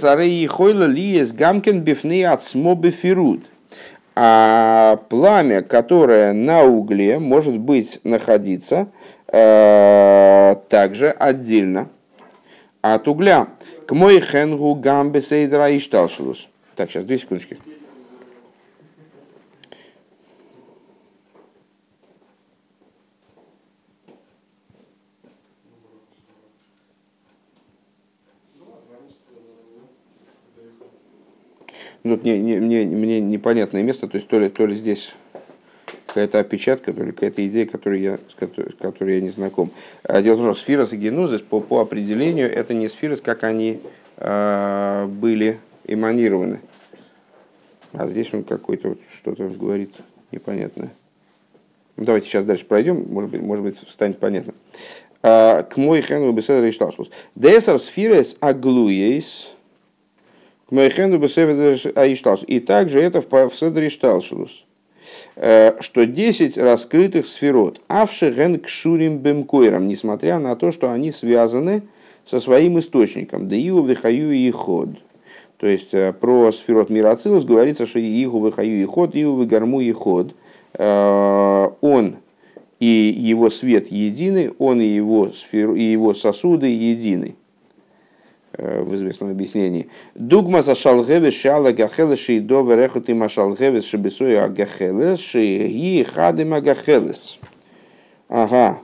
хойла 0.50 0.84
лиес 0.84 1.32
гамкен 1.32 1.82
бифны 1.82 2.24
ацмо 2.24 2.74
бифируд. 2.74 3.42
А 4.16 4.96
пламя, 5.08 5.62
которое 5.62 6.32
на 6.32 6.64
угле, 6.64 7.18
может 7.18 7.56
быть 7.56 8.00
находиться 8.02 8.74
э, 8.74 8.86
также 9.30 11.10
отдельно 11.10 11.88
от 12.82 13.08
угля. 13.08 13.48
К 13.86 13.92
мой 13.92 14.20
хенгу 14.20 14.74
гамбе 14.74 15.20
сейдра 15.20 15.70
и 15.70 15.78
шталшилус. 15.78 16.48
Так, 16.76 16.90
сейчас, 16.90 17.04
две 17.04 17.18
секундочки. 17.18 17.58
Ну, 32.02 32.16
тут 32.16 32.24
не, 32.24 32.38
не, 32.38 32.56
не, 32.56 32.84
мне 32.86 33.20
непонятное 33.20 33.82
место, 33.82 34.08
то 34.08 34.16
есть 34.16 34.26
то 34.26 34.38
ли, 34.38 34.48
то 34.48 34.64
ли 34.66 34.74
здесь 34.74 35.14
какая-то 36.10 36.38
опечатка, 36.40 36.92
то 36.92 37.02
ли 37.02 37.12
какая-то 37.12 37.46
идея, 37.46 37.66
которой 37.66 38.00
я, 38.00 38.18
с, 38.18 38.34
которой, 38.34 38.72
с 38.72 38.74
которой 38.74 39.16
я 39.16 39.20
не 39.20 39.30
знаком. 39.30 39.70
А 40.02 40.20
дело 40.20 40.36
в 40.36 40.38
том, 40.38 40.54
что 40.54 40.62
сферос 40.62 40.92
и 40.92 40.96
генузис 40.96 41.40
по, 41.40 41.60
по 41.60 41.80
определению 41.80 42.52
это 42.52 42.74
не 42.74 42.88
сферос, 42.88 43.20
как 43.20 43.44
они 43.44 43.80
э, 44.16 45.06
были 45.06 45.58
эманированы. 45.84 46.60
А 47.92 48.06
здесь 48.08 48.32
он 48.32 48.44
какой-то 48.44 48.90
вот 48.90 48.98
что-то 49.16 49.48
говорит 49.48 49.94
непонятное. 50.30 50.90
Ну, 51.96 52.04
давайте 52.04 52.28
сейчас 52.28 52.44
дальше 52.44 52.64
пройдем, 52.64 53.06
может 53.08 53.30
быть, 53.30 53.40
может 53.40 53.64
быть 53.64 53.78
станет 53.88 54.18
понятно. 54.18 54.54
А, 55.22 55.62
к 55.64 55.76
мой 55.76 56.00
хену 56.00 56.32
беседа 56.32 56.64
решталшус. 56.64 57.10
Десар 57.34 57.78
сферес 57.78 58.36
аглуейс 58.40 59.52
и 60.70 62.60
также 62.60 63.02
это 63.02 63.20
в 63.20 63.56
Седре 63.56 63.90
Шталшилус, 63.90 64.50
э, 64.50 64.69
что 65.36 66.04
10 66.06 66.58
раскрытых 66.58 67.26
сферот, 67.26 67.80
авшеген 67.88 68.60
кшурим 68.60 69.18
бемкойрам, 69.18 69.86
несмотря 69.88 70.38
на 70.38 70.56
то, 70.56 70.70
что 70.70 70.92
они 70.92 71.12
связаны 71.12 71.82
со 72.26 72.40
своим 72.40 72.78
источником, 72.78 73.48
Деиу 73.48 73.82
вихаю 73.82 74.32
и 74.32 74.50
ход. 74.50 74.90
То 75.60 75.66
есть 75.66 75.92
э, 75.92 76.14
про 76.14 76.52
сферот 76.52 76.88
Мирацилус 76.88 77.44
говорится, 77.44 77.84
что 77.84 78.00
Игу 78.00 78.46
вихаю 78.46 78.82
и 78.82 78.84
ход, 78.86 79.10
Иу 79.14 79.42
вигарму 79.42 79.80
и 79.80 79.92
ход. 79.92 80.34
Э, 80.72 81.68
он 81.82 82.16
и 82.78 83.14
его 83.14 83.50
свет 83.50 83.92
едины, 83.92 84.52
он 84.58 84.80
и 84.80 84.86
его, 84.86 85.32
сферу, 85.32 85.74
и 85.76 85.82
его 85.82 86.14
сосуды 86.14 86.68
едины. 86.68 87.36
Э, 88.62 88.82
в 88.82 88.94
известном 88.94 89.30
объяснении. 89.30 89.88
Дугма 90.14 90.60
за 90.60 90.74
шалгевес 90.74 91.32
шала 91.32 91.72
гахелес 91.72 92.18
ши 92.18 92.40
до 92.40 92.60
верехути 92.60 93.12
машалгевес 93.12 93.86
шибисуя 93.86 94.48
гахелес 94.48 95.18
ши 95.18 95.66
ги 95.66 96.02
хадима 96.02 96.60
гахелес. 96.60 97.38
Ага, 98.28 98.80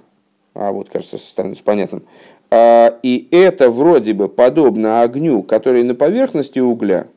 а 0.55 0.73
вот 0.73 0.89
кажется 0.89 1.19
становится 1.19 1.63
понятным. 1.63 2.05
А, 2.51 2.99
и 3.03 3.29
это 3.31 3.69
вроде 3.69 4.15
бы 4.15 4.31
подобно 4.31 5.03
огню, 5.03 5.43
который 5.43 5.83
на 5.83 5.95
поверхности 5.95 6.59
угля, 6.59 7.09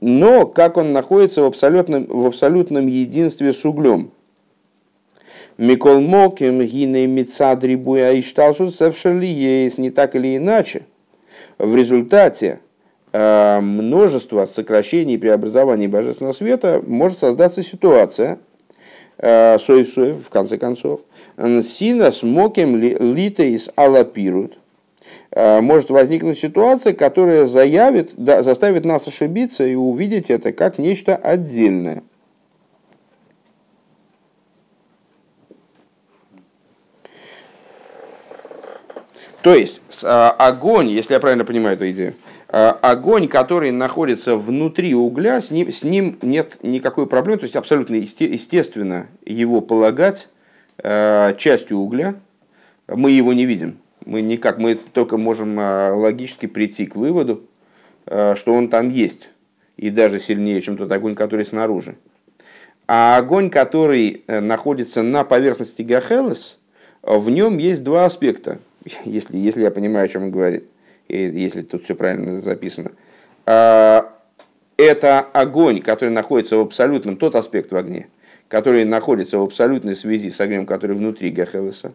но 0.00 0.46
как 0.46 0.78
он 0.78 0.92
находится 0.92 1.42
в 1.42 1.46
абсолютном, 1.46 2.06
в 2.06 2.26
абсолютном 2.26 2.86
единстве 2.86 3.52
с 3.52 3.66
углем. 3.66 4.12
Микол 5.58 6.00
Моким, 6.00 6.62
Гиней 6.62 7.06
Мицадри 7.06 7.74
Буя 7.74 8.18
Ишталшут 8.18 8.74
Севшали 8.74 9.26
есть 9.26 9.76
не 9.76 9.90
так 9.90 10.16
или 10.16 10.38
иначе– 10.38 10.86
в 11.58 11.76
результате 11.76 12.60
э, 13.12 13.60
множества 13.60 14.46
сокращений 14.46 15.14
и 15.14 15.18
преобразований 15.18 15.86
божественного 15.86 16.32
света 16.32 16.82
может 16.86 17.18
создаться 17.18 17.62
ситуация, 17.62 18.38
э, 19.18 19.58
соев 19.58 19.88
соев, 19.88 20.26
в 20.26 20.30
конце 20.30 20.58
концов, 20.58 21.00
сина 21.36 22.12
смокем 22.12 22.76
литейс 22.76 23.70
алапирут, 23.76 24.58
э, 25.30 25.60
может 25.60 25.90
возникнуть 25.90 26.38
ситуация, 26.38 26.92
которая 26.92 27.44
заявит, 27.44 28.12
да, 28.16 28.42
заставит 28.42 28.84
нас 28.84 29.06
ошибиться 29.06 29.66
и 29.66 29.74
увидеть 29.74 30.30
это 30.30 30.52
как 30.52 30.78
нечто 30.78 31.16
отдельное– 31.16 32.02
То 39.44 39.54
есть 39.54 39.82
а, 40.02 40.30
огонь, 40.30 40.88
если 40.88 41.12
я 41.12 41.20
правильно 41.20 41.44
понимаю 41.44 41.76
эту 41.76 41.90
идею, 41.90 42.14
а, 42.48 42.70
огонь, 42.80 43.28
который 43.28 43.72
находится 43.72 44.38
внутри 44.38 44.94
угля, 44.94 45.38
с 45.42 45.50
ним, 45.50 45.70
с 45.70 45.84
ним 45.84 46.16
нет 46.22 46.56
никакой 46.62 47.06
проблемы, 47.06 47.40
то 47.40 47.44
есть 47.44 47.54
абсолютно 47.54 47.96
естественно 47.96 49.06
его 49.26 49.60
полагать 49.60 50.28
а, 50.78 51.34
частью 51.34 51.76
угля, 51.76 52.14
мы 52.88 53.10
его 53.10 53.34
не 53.34 53.44
видим. 53.44 53.76
Мы 54.06 54.22
никак, 54.22 54.58
мы 54.58 54.76
только 54.76 55.18
можем 55.18 55.58
логически 55.58 56.46
прийти 56.46 56.86
к 56.86 56.96
выводу, 56.96 57.44
что 58.06 58.46
он 58.46 58.68
там 58.68 58.88
есть, 58.88 59.28
и 59.76 59.90
даже 59.90 60.20
сильнее, 60.20 60.62
чем 60.62 60.78
тот 60.78 60.90
огонь, 60.90 61.14
который 61.14 61.44
снаружи. 61.44 61.96
А 62.86 63.18
огонь, 63.18 63.50
который 63.50 64.24
э, 64.26 64.40
находится 64.40 65.02
на 65.02 65.24
поверхности 65.24 65.80
Гахелес, 65.80 66.58
в 67.02 67.30
нем 67.30 67.56
есть 67.56 67.82
два 67.82 68.04
аспекта 68.04 68.58
если, 69.04 69.36
если 69.36 69.62
я 69.62 69.70
понимаю, 69.70 70.06
о 70.06 70.08
чем 70.08 70.24
он 70.24 70.30
говорит, 70.30 70.64
и 71.08 71.18
если 71.18 71.62
тут 71.62 71.84
все 71.84 71.94
правильно 71.94 72.40
записано. 72.40 72.92
А, 73.46 74.12
это 74.76 75.20
огонь, 75.20 75.80
который 75.80 76.10
находится 76.10 76.56
в 76.56 76.60
абсолютном, 76.60 77.16
тот 77.16 77.34
аспект 77.34 77.72
в 77.72 77.76
огне, 77.76 78.08
который 78.48 78.84
находится 78.84 79.38
в 79.38 79.42
абсолютной 79.42 79.96
связи 79.96 80.30
с 80.30 80.40
огнем, 80.40 80.66
который 80.66 80.96
внутри 80.96 81.30
Гахевеса, 81.30 81.92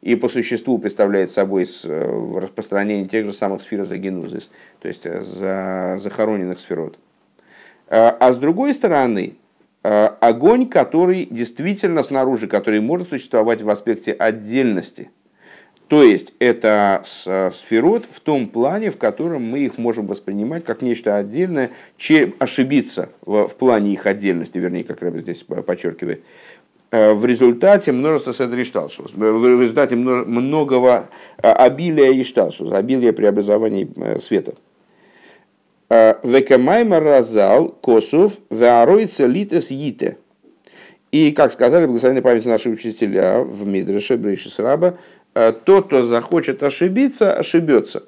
и 0.00 0.16
по 0.16 0.28
существу 0.28 0.78
представляет 0.78 1.30
собой 1.30 1.68
э, 1.84 2.38
распространение 2.40 3.06
тех 3.06 3.24
же 3.24 3.32
самых 3.32 3.62
сфер 3.62 3.84
загенузис, 3.84 4.50
то 4.80 4.88
есть 4.88 5.06
э, 5.06 5.22
за 5.22 5.98
захороненных 6.00 6.58
сферот. 6.58 6.98
А, 7.88 8.16
а 8.18 8.32
с 8.32 8.36
другой 8.36 8.74
стороны, 8.74 9.34
э, 9.84 10.04
огонь, 10.20 10.68
который 10.68 11.26
действительно 11.30 12.02
снаружи, 12.02 12.48
который 12.48 12.80
может 12.80 13.10
существовать 13.10 13.62
в 13.62 13.70
аспекте 13.70 14.12
отдельности– 14.12 15.10
то 15.92 16.02
есть 16.02 16.32
это 16.38 17.02
сферот 17.04 18.04
в 18.10 18.20
том 18.20 18.46
плане, 18.46 18.90
в 18.90 18.96
котором 18.96 19.42
мы 19.42 19.58
их 19.58 19.76
можем 19.76 20.06
воспринимать 20.06 20.64
как 20.64 20.80
нечто 20.80 21.18
отдельное, 21.18 21.70
чем 21.98 22.34
ошибиться 22.38 23.10
в, 23.26 23.50
плане 23.50 23.92
их 23.92 24.06
отдельности, 24.06 24.56
вернее, 24.56 24.84
как 24.84 25.02
Рэбби 25.02 25.18
здесь 25.18 25.42
подчеркивает, 25.42 26.22
э, 26.92 27.12
в 27.12 27.26
результате 27.26 27.92
множества 27.92 28.32
седришталшус, 28.32 29.12
в 29.12 29.60
результате 29.60 29.94
многого 29.94 31.10
э, 31.36 31.52
обилия 31.52 32.10
ишталшус, 32.22 32.72
обилия 32.72 33.12
преобразований 33.12 33.86
э, 33.94 34.18
света. 34.18 34.54
Векамайма 35.90 37.00
разал 37.00 37.68
косов 37.68 38.38
веаройца 38.48 39.26
литес 39.26 39.70
йите. 39.70 40.16
И, 41.10 41.32
как 41.32 41.52
сказали 41.52 41.84
благословенной 41.84 42.22
памяти 42.22 42.48
наши 42.48 42.70
учителя 42.70 43.42
в 43.42 43.66
Мидреше 43.66 44.16
Брейшис 44.16 44.58
Раба, 44.58 44.94
Э, 44.94 45.21
тот, 45.34 45.86
кто 45.86 46.02
захочет 46.02 46.62
ошибиться, 46.62 47.34
ошибется. 47.34 48.04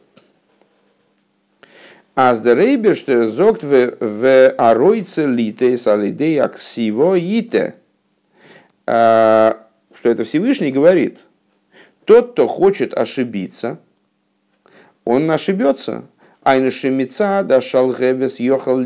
Аз 2.15 2.41
де 2.41 2.55
рейберште 2.55 3.29
зогт 3.29 3.65
в 3.65 4.51
аройце 4.57 5.27
лите 5.27 5.77
салидей 5.77 6.41
аксиво 6.41 7.17
ите. 7.17 7.75
Э, 8.87 9.55
что 9.95 10.11
это 10.11 10.25
Всевышний 10.25 10.71
говорит. 10.71 11.25
Тот, 12.05 12.33
кто 12.33 12.47
хочет 12.47 12.95
ошибиться, 12.95 13.79
он 15.05 15.31
ошибется. 15.31 16.05
Айну 16.43 16.71
шемица 16.71 17.43
да 17.43 17.63
шалгевес 17.63 18.39
йохал 18.39 18.79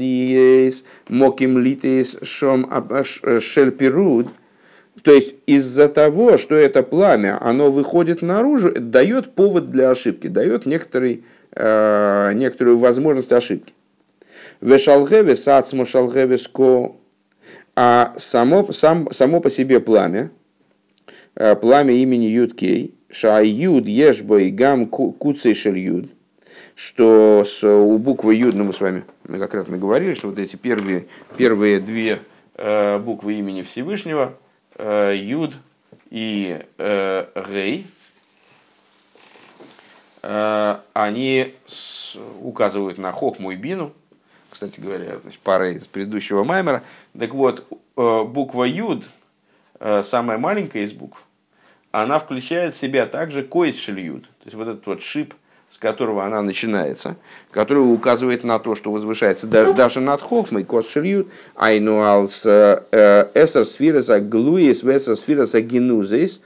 моким 1.09 1.59
литейс 1.59 2.17
шом 2.23 2.71
шельпируд– 3.41 4.29
то 5.09 5.15
есть 5.15 5.37
из-за 5.47 5.89
того, 5.89 6.37
что 6.37 6.55
это 6.55 6.83
пламя, 6.83 7.39
оно 7.41 7.71
выходит 7.71 8.21
наружу, 8.21 8.75
дает 8.79 9.35
повод 9.35 9.71
для 9.71 9.91
ошибки, 9.91 10.27
дает 10.27 10.67
некоторый, 10.67 11.25
э, 11.53 12.33
некоторую 12.35 12.77
возможность 12.77 13.33
ошибки. 13.33 13.73
Вешалгеве 14.61 15.35
сацму 15.35 15.87
шалгевеско. 15.87 16.93
А 17.75 18.13
само, 18.19 18.71
сам, 18.71 19.11
само 19.11 19.41
по 19.41 19.49
себе 19.49 19.81
пламя, 19.81 20.31
э, 21.37 21.57
пламя 21.57 21.95
имени 21.95 22.27
Юдкей, 22.27 22.95
Шаюд 23.11 23.87
Ешбой 23.87 24.51
Гам 24.51 24.89
Куцейшель 24.89 25.79
Юд, 25.79 26.11
что 26.75 27.45
с, 27.47 27.65
у 27.67 27.97
буквы 27.97 28.35
Юд, 28.35 28.55
ну 28.55 28.65
мы 28.65 28.75
с 28.75 28.81
вами 28.83 29.05
многократно 29.27 29.79
говорили, 29.79 30.13
что 30.13 30.29
вот 30.29 30.39
эти 30.39 30.57
первые, 30.57 31.07
первые 31.39 31.81
две 31.81 32.19
э, 32.57 32.99
буквы 32.99 33.39
имени 33.39 33.63
Всевышнего, 33.63 34.35
Юд 34.79 35.55
и 36.11 36.65
э, 36.79 37.27
Рей, 37.35 37.87
э, 40.23 40.79
они 40.93 41.55
указывают 42.41 42.99
на 42.99 43.13
Хохму 43.13 43.51
и 43.51 43.57
Бину, 43.57 43.93
кстати 44.51 44.81
говоря, 44.81 45.19
значит, 45.19 45.41
пара 45.41 45.73
из 45.73 45.87
предыдущего 45.87 46.45
Маймера. 46.45 46.83
Так 47.19 47.35
вот, 47.35 47.67
э, 47.97 48.25
буква 48.25 48.65
Юд, 48.65 49.09
э, 49.81 50.03
самая 50.05 50.39
маленькая 50.39 50.85
из 50.85 50.93
букв, 50.93 51.23
она 51.91 52.19
включает 52.19 52.75
в 52.75 52.79
себя 52.79 53.07
также 53.07 53.43
коис 53.43 53.89
Юд, 53.89 54.23
то 54.23 54.45
есть 54.45 54.57
вот 54.57 54.69
этот 54.69 54.87
вот 54.87 55.03
шип, 55.03 55.35
с 55.71 55.79
которого 55.79 56.25
она 56.25 56.43
начинается, 56.43 57.17
который 57.51 57.81
указывает 57.81 58.45
на 58.45 58.59
то, 58.59 58.75
что 58.75 58.91
возвышается 58.91 59.47
даже 59.47 60.01
над 60.01 60.21
Хохмой, 60.21 60.65
кос 60.65 60.91
шильют, 60.91 61.29
айнуалс 61.55 62.45
э, 62.47 63.29
эсер 63.35 63.65
сфираса 63.65 64.21
глуис, 64.21 64.83
весер 64.83 65.17
сфираса 65.17 65.61
генузис, 65.61 66.41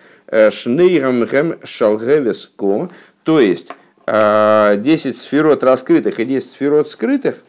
шнейрам 0.51 1.27
хэм 1.27 1.59
шалгевеско, 1.65 2.91
то 3.23 3.41
есть 3.41 3.73
10 4.07 5.17
сферот 5.17 5.63
раскрытых 5.63 6.19
и 6.19 6.25
10 6.25 6.51
сферот 6.51 6.91
скрытых– 6.91 7.37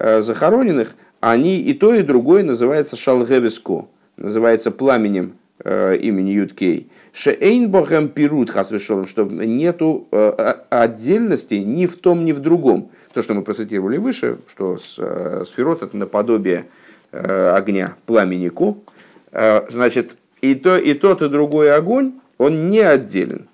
Э, 0.00 0.22
захороненных, 0.22 0.94
они 1.18 1.60
и 1.60 1.74
то, 1.74 1.92
и 1.92 2.02
другое 2.02 2.44
называется 2.44 2.94
шалгевиско, 2.94 3.86
называется 4.16 4.70
пламенем 4.70 5.32
э, 5.32 5.47
имени 5.64 6.30
Юткей. 6.30 6.88
Шейнбохем 7.12 8.08
пирут 8.08 8.50
хасвешолом, 8.50 9.06
что 9.06 9.24
нету 9.24 10.06
э, 10.12 10.54
отдельности 10.70 11.54
ни 11.54 11.86
в 11.86 11.96
том, 11.96 12.24
ни 12.24 12.32
в 12.32 12.40
другом. 12.40 12.90
То, 13.12 13.22
что 13.22 13.34
мы 13.34 13.42
процитировали 13.42 13.96
выше, 13.96 14.38
что 14.48 14.78
сферот 14.78 15.82
это 15.82 15.96
наподобие 15.96 16.66
огня 17.10 17.96
пламенику, 18.06 18.84
значит, 19.32 20.16
и, 20.42 20.54
то, 20.54 20.76
и 20.78 20.94
тот, 20.94 21.22
и 21.22 21.28
другой 21.28 21.74
огонь, 21.74 22.12
он 22.36 22.68
не 22.68 22.80
отделен. 22.80 23.48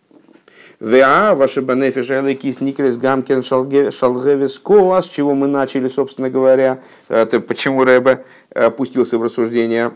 ВА, 0.80 1.34
ваши 1.34 1.62
банефиш 1.62 2.08
кис 2.36 2.60
никрес 2.60 2.96
гамкен 2.96 3.42
шалгевис 3.42 4.60
с 4.60 5.08
чего 5.08 5.34
мы 5.34 5.46
начали, 5.46 5.88
собственно 5.88 6.28
говоря, 6.28 6.80
это 7.08 7.40
почему 7.40 7.84
Рэбе 7.84 8.24
опустился 8.54 9.16
в 9.16 9.22
рассуждение 9.22 9.92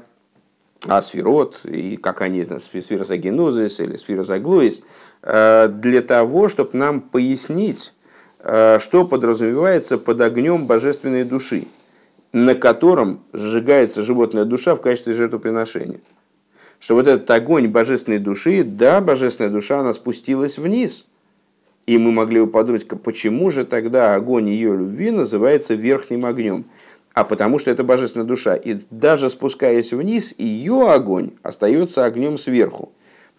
о 0.88 1.02
сферот, 1.02 1.60
и 1.64 1.96
как 1.96 2.22
они, 2.22 2.44
сфера 2.44 3.04
загенузис 3.04 3.80
или 3.80 3.96
сфера 3.96 4.24
заглуис, 4.24 4.82
для 5.22 6.02
того, 6.02 6.48
чтобы 6.48 6.70
нам 6.72 7.00
пояснить, 7.00 7.92
что 8.40 9.04
подразумевается 9.04 9.98
под 9.98 10.20
огнем 10.20 10.66
божественной 10.66 11.24
души, 11.24 11.64
на 12.32 12.54
котором 12.54 13.20
сжигается 13.32 14.02
животная 14.02 14.44
душа 14.44 14.74
в 14.74 14.80
качестве 14.80 15.14
жертвоприношения 15.14 16.00
что 16.80 16.94
вот 16.94 17.08
этот 17.08 17.28
огонь 17.30 17.66
божественной 17.66 18.18
души, 18.18 18.62
да, 18.62 19.00
божественная 19.00 19.50
душа, 19.50 19.80
она 19.80 19.92
спустилась 19.92 20.58
вниз. 20.58 21.08
И 21.86 21.98
мы 21.98 22.12
могли 22.12 22.40
бы 22.40 22.46
подумать, 22.46 22.86
почему 22.86 23.50
же 23.50 23.64
тогда 23.64 24.14
огонь 24.14 24.48
ее 24.48 24.76
любви 24.76 25.10
называется 25.10 25.74
верхним 25.74 26.26
огнем? 26.26 26.66
А 27.18 27.24
потому 27.24 27.58
что 27.58 27.70
это 27.70 27.84
божественная 27.84 28.26
душа. 28.26 28.54
И 28.54 28.78
даже 28.90 29.28
спускаясь 29.30 29.92
вниз, 29.92 30.34
ее 30.38 30.90
огонь 30.90 31.32
остается 31.42 32.04
огнем 32.04 32.38
сверху. 32.38 32.92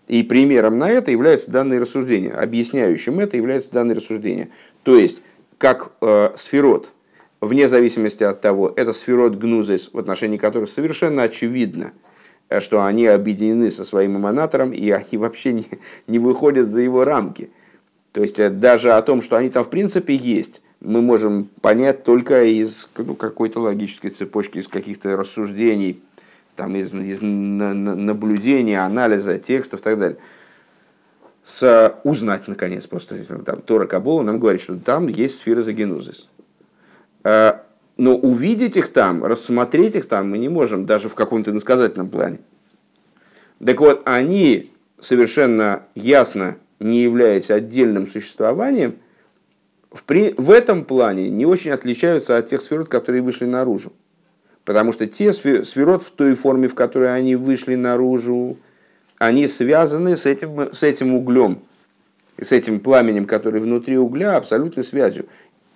И 0.07 0.23
примером 0.23 0.77
на 0.77 0.89
это 0.89 1.11
является 1.11 1.51
данное 1.51 1.79
рассуждение. 1.79 2.31
Объясняющим 2.31 3.19
это 3.19 3.37
является 3.37 3.71
данное 3.71 3.95
рассуждение. 3.95 4.49
То 4.83 4.97
есть, 4.97 5.21
как 5.57 5.91
э, 6.01 6.31
сферот, 6.35 6.91
вне 7.41 7.67
зависимости 7.67 8.23
от 8.23 8.41
того, 8.41 8.73
это 8.75 8.91
сферот 8.91 9.35
гнузис, 9.35 9.91
в 9.93 9.97
отношении 9.97 10.37
которых 10.37 10.69
совершенно 10.69 11.23
очевидно– 11.23 11.91
Э, 12.49 12.59
что 12.59 12.83
они 12.83 13.05
объединены 13.05 13.71
со 13.71 13.85
своим 13.85 14.17
эманатором, 14.17 14.71
и 14.71 14.89
они 14.89 15.17
вообще 15.17 15.53
не, 15.53 15.67
не 16.07 16.19
выходят 16.19 16.69
за 16.69 16.81
его 16.81 17.03
рамки. 17.03 17.51
То 18.11 18.21
есть 18.21 18.39
э, 18.39 18.49
даже 18.49 18.93
о 18.93 19.01
том, 19.01 19.21
что 19.21 19.37
они 19.37 19.49
там 19.49 19.63
в 19.63 19.69
принципе 19.69 20.15
есть, 20.15 20.61
мы 20.81 21.01
можем 21.01 21.49
понять 21.61 22.03
только 22.03 22.43
из 22.43 22.87
ну, 22.97 23.15
какой-то 23.15 23.59
логической 23.59 24.11
цепочки, 24.11 24.59
из 24.59 24.67
каких-то 24.67 25.15
рассуждений, 25.15 26.01
там, 26.55 26.75
из, 26.75 26.93
из 26.93 27.21
наблюдения, 27.21 28.79
анализа 28.79 29.37
текстов 29.37 29.81
и 29.81 29.83
так 29.83 29.99
далее. 29.99 30.17
С, 31.43 31.95
узнать, 32.03 32.47
наконец, 32.47 32.85
просто 32.87 33.15
там, 33.43 33.61
Тора 33.61 33.87
Кабола 33.87 34.21
нам 34.21 34.39
говорит, 34.39 34.61
что 34.61 34.77
там 34.77 35.07
есть 35.07 35.37
сфера 35.37 35.61
Загенузис. 35.61 36.29
Э, 37.23 37.53
но 37.97 38.15
увидеть 38.15 38.77
их 38.77 38.93
там, 38.93 39.25
рассмотреть 39.25 39.95
их 39.95 40.07
там 40.07 40.29
мы 40.29 40.37
не 40.37 40.47
можем, 40.47 40.85
даже 40.85 41.09
в 41.09 41.15
каком-то 41.15 41.51
иносказательном 41.51 42.09
плане. 42.09 42.39
Так 43.63 43.79
вот, 43.81 44.03
они 44.05 44.71
совершенно 44.99 45.83
ясно 45.95 46.57
не 46.79 47.01
являясь 47.01 47.51
отдельным 47.51 48.07
существованием, 48.07 48.95
в, 49.91 50.03
при, 50.03 50.33
в 50.37 50.51
этом 50.51 50.85
плане 50.85 51.29
не 51.29 51.45
очень 51.45 51.71
отличаются 51.71 52.37
от 52.37 52.47
тех 52.47 52.61
сферот, 52.61 52.89
которые 52.89 53.21
вышли 53.21 53.45
наружу. 53.45 53.91
Потому 54.65 54.91
что 54.91 55.07
те 55.07 55.33
сферот 55.33 56.03
в 56.03 56.11
той 56.11 56.35
форме, 56.35 56.67
в 56.67 56.75
которой 56.75 57.13
они 57.15 57.35
вышли 57.35 57.75
наружу, 57.75 58.57
они 59.17 59.47
связаны 59.47 60.15
с 60.15 60.25
этим, 60.25 60.73
с 60.73 60.83
этим 60.83 61.15
углем, 61.15 61.59
с 62.39 62.51
этим 62.51 62.79
пламенем, 62.79 63.25
который 63.25 63.61
внутри 63.61 63.97
угля, 63.97 64.37
абсолютной 64.37 64.83
связью. 64.83 65.25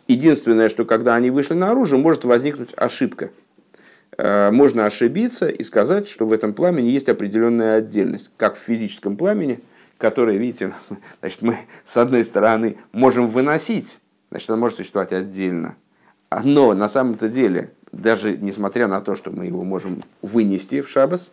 Единственное, 0.08 0.70
что 0.70 0.86
когда 0.86 1.16
они 1.16 1.32
вышли 1.32 1.56
наружу, 1.56 1.98
может 1.98 2.24
возникнуть 2.24 2.70
ошибка. 2.76 3.32
Э, 4.18 4.52
можно 4.52 4.86
ошибиться 4.86 5.48
и 5.48 5.64
сказать, 5.64 6.08
что 6.08 6.26
в 6.26 6.34
этом 6.34 6.54
пламени 6.54 6.90
есть 6.90 7.10
определенная 7.10 7.78
отдельность, 7.78 8.30
как 8.38 8.56
в 8.56 8.60
физическом 8.60 9.18
пламени, 9.18 9.60
которое, 9.98 10.38
видите, 10.38 10.74
значит, 11.20 11.42
мы 11.42 11.58
с 11.86 11.98
одной 11.98 12.24
стороны 12.24 12.78
можем 12.92 13.28
выносить, 13.28 14.00
значит, 14.34 14.50
оно 14.50 14.58
может 14.58 14.78
существовать 14.78 15.14
отдельно. 15.14 15.76
Но 16.44 16.74
на 16.74 16.90
самом-то 16.90 17.30
деле, 17.30 17.70
даже 17.92 18.36
несмотря 18.36 18.88
на 18.88 19.00
то, 19.00 19.14
что 19.14 19.30
мы 19.30 19.46
его 19.46 19.64
можем 19.64 20.02
вынести 20.24 20.82
в 20.82 20.90
шабас, 20.90 21.32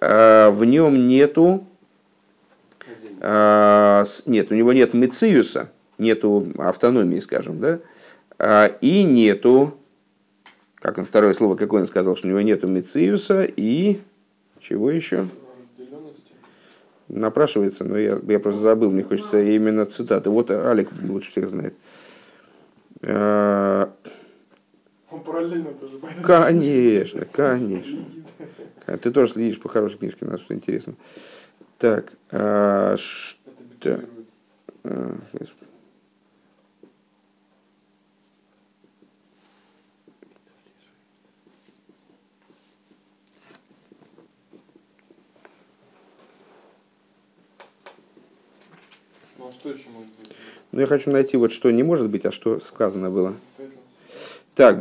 э, 0.00 0.50
в 0.50 0.64
нем 0.64 1.06
нету, 1.06 1.64
э, 3.20 4.04
нет, 4.26 4.50
у 4.50 4.54
него 4.56 4.72
нет 4.72 4.94
мециуса, 4.94 5.70
нету 5.96 6.48
автономии, 6.58 7.20
скажем, 7.20 7.60
да, 7.60 7.78
а, 8.36 8.66
и 8.80 9.04
нету, 9.04 9.78
как 10.80 10.98
он 10.98 11.04
второе 11.04 11.34
слово, 11.34 11.54
какое 11.54 11.82
он 11.82 11.86
сказал, 11.86 12.16
что 12.16 12.26
у 12.26 12.30
него 12.30 12.40
нету 12.40 12.66
Мециуса 12.66 13.44
и 13.44 14.00
чего 14.58 14.90
еще? 14.90 15.28
Напрашивается, 17.06 17.84
но 17.84 17.96
я, 17.96 18.18
я 18.26 18.40
просто 18.40 18.60
забыл, 18.60 18.90
мне 18.90 19.04
хочется 19.04 19.40
именно 19.40 19.86
цитаты. 19.86 20.30
Вот 20.30 20.50
Алик 20.50 20.88
лучше 21.00 21.30
всех 21.30 21.48
знает. 21.48 21.74
А, 21.74 21.78
он 23.06 23.90
параллельно 25.22 25.74
тоже 25.74 25.98
Конечно, 26.22 27.26
конечно. 27.26 28.04
Ты 29.02 29.10
тоже 29.10 29.32
следишь 29.32 29.60
по 29.60 29.68
хорошей 29.68 29.98
книжке, 29.98 30.24
нас 30.24 30.40
что 30.40 30.54
интересно. 30.54 30.94
Так, 31.78 32.14
а, 32.30 32.96
что... 32.96 34.00
А, 34.84 35.18
что 49.64 49.70
еще 49.70 49.88
может 49.88 50.12
быть? 50.18 50.23
Ну, 50.74 50.80
я 50.80 50.88
хочу 50.88 51.12
найти 51.12 51.36
вот 51.36 51.52
что 51.52 51.70
не 51.70 51.84
может 51.84 52.10
быть, 52.10 52.26
а 52.26 52.32
что 52.32 52.58
сказано 52.58 53.08
было. 53.08 53.34
Так, 54.56 54.76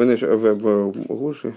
Гуши. 1.07 1.55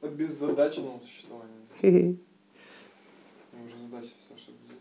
От 0.00 0.10
беззадачного 0.10 0.98
существования. 0.98 2.16
Уже 3.64 3.76
задача 3.78 4.12
Саша 4.28 4.50
здесь. 4.66 4.74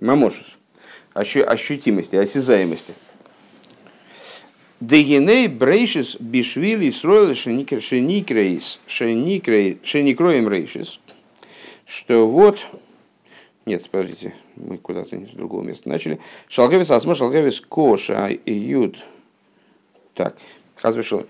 Мамошус, 0.00 0.56
ощутимости, 1.14 2.16
осязаемости. 2.16 2.94
Дегеней 4.80 5.46
брейшис 5.46 6.16
бишвили 6.18 6.90
строили 6.90 7.34
шеникрейс, 7.34 8.80
шеникроем 8.86 10.48
рейшис, 10.48 11.00
что 11.84 12.26
вот, 12.26 12.64
нет, 13.66 13.90
подождите, 13.90 14.34
мы 14.56 14.78
куда-то 14.78 15.16
с 15.16 15.34
другого 15.34 15.62
места 15.62 15.88
начали. 15.88 16.18
Шалгевис 16.48 16.90
асма 16.90 17.14
шалгевис 17.14 17.60
коша 17.60 18.30
юд. 18.46 18.96
Так, 20.14 20.36
хазвешил. 20.76 21.26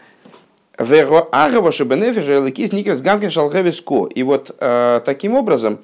Веро 0.78 1.28
агава 1.32 1.72
шебенефиша 1.72 2.40
лекис 2.44 2.72
никрес 2.72 3.00
гамкин 3.00 3.30
шалгевис 3.30 3.80
ко. 3.80 4.06
И 4.06 4.22
вот 4.22 4.54
э, 4.58 5.00
таким 5.04 5.34
образом, 5.34 5.80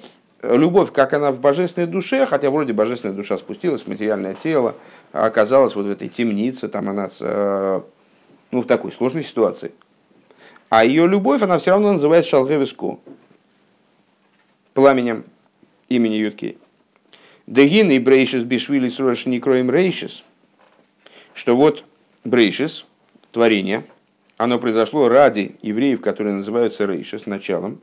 любовь, 0.50 0.92
как 0.92 1.12
она 1.12 1.32
в 1.32 1.40
божественной 1.40 1.86
душе, 1.86 2.26
хотя 2.26 2.50
вроде 2.50 2.72
божественная 2.72 3.14
душа 3.14 3.38
спустилась 3.38 3.82
в 3.82 3.86
материальное 3.88 4.34
тело, 4.34 4.74
оказалась 5.12 5.74
вот 5.74 5.86
в 5.86 5.90
этой 5.90 6.08
темнице, 6.08 6.68
там 6.68 6.88
она 6.88 7.08
э, 7.20 7.80
ну, 8.50 8.62
в 8.62 8.66
такой 8.66 8.92
сложной 8.92 9.24
ситуации. 9.24 9.72
А 10.68 10.84
ее 10.84 11.06
любовь, 11.06 11.42
она 11.42 11.58
все 11.58 11.72
равно 11.72 11.92
называется 11.92 12.30
Шалгевиску, 12.30 13.00
пламенем 14.74 15.24
имени 15.88 16.16
Юткей. 16.16 16.58
Дегин 17.46 17.90
и 17.90 17.98
Брейшис 17.98 18.42
Бишвили 18.42 18.88
Срош 18.88 19.26
Никроем 19.26 19.70
Рейшис, 19.70 20.24
что 21.34 21.56
вот 21.56 21.84
Брейшис, 22.24 22.84
творение, 23.30 23.84
оно 24.36 24.58
произошло 24.58 25.08
ради 25.08 25.56
евреев, 25.62 26.00
которые 26.00 26.34
называются 26.34 26.86
Рейшис, 26.86 27.26
началом, 27.26 27.80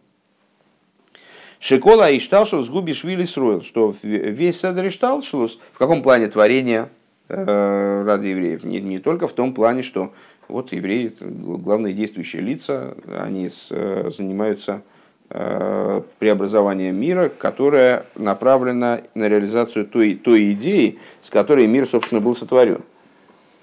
Шикола 1.64 2.12
и 2.12 2.20
Шталшус 2.20 2.68
губишь 2.68 3.06
Вилли 3.06 3.24
Сроил, 3.24 3.62
что 3.62 3.96
весь 4.04 4.60
Седр 4.60 4.88
и 4.88 4.90
Шталшус, 4.90 5.58
в 5.72 5.78
каком 5.78 6.04
плане 6.04 6.28
творения 6.28 6.90
э, 7.30 8.04
ради 8.06 8.28
евреев? 8.28 8.66
Не, 8.66 8.82
не 8.82 9.00
только 9.00 9.30
в 9.30 9.32
том 9.32 9.54
плане, 9.54 9.82
что 9.82 10.12
вот 10.50 10.74
евреи, 10.74 11.14
главные 11.22 11.94
действующие 11.94 12.42
лица, 12.42 12.98
они 13.18 13.48
с, 13.48 13.68
э, 13.70 14.12
занимаются 14.14 14.82
э, 15.30 16.02
преобразованием 16.20 17.00
мира, 17.00 17.30
которое 17.30 18.04
направлено 18.18 19.00
на 19.16 19.30
реализацию 19.30 19.86
той, 19.86 20.16
той 20.16 20.52
идеи, 20.52 21.00
с 21.22 21.30
которой 21.30 21.66
мир, 21.68 21.88
собственно, 21.88 22.20
был 22.20 22.36
сотворен. 22.36 22.82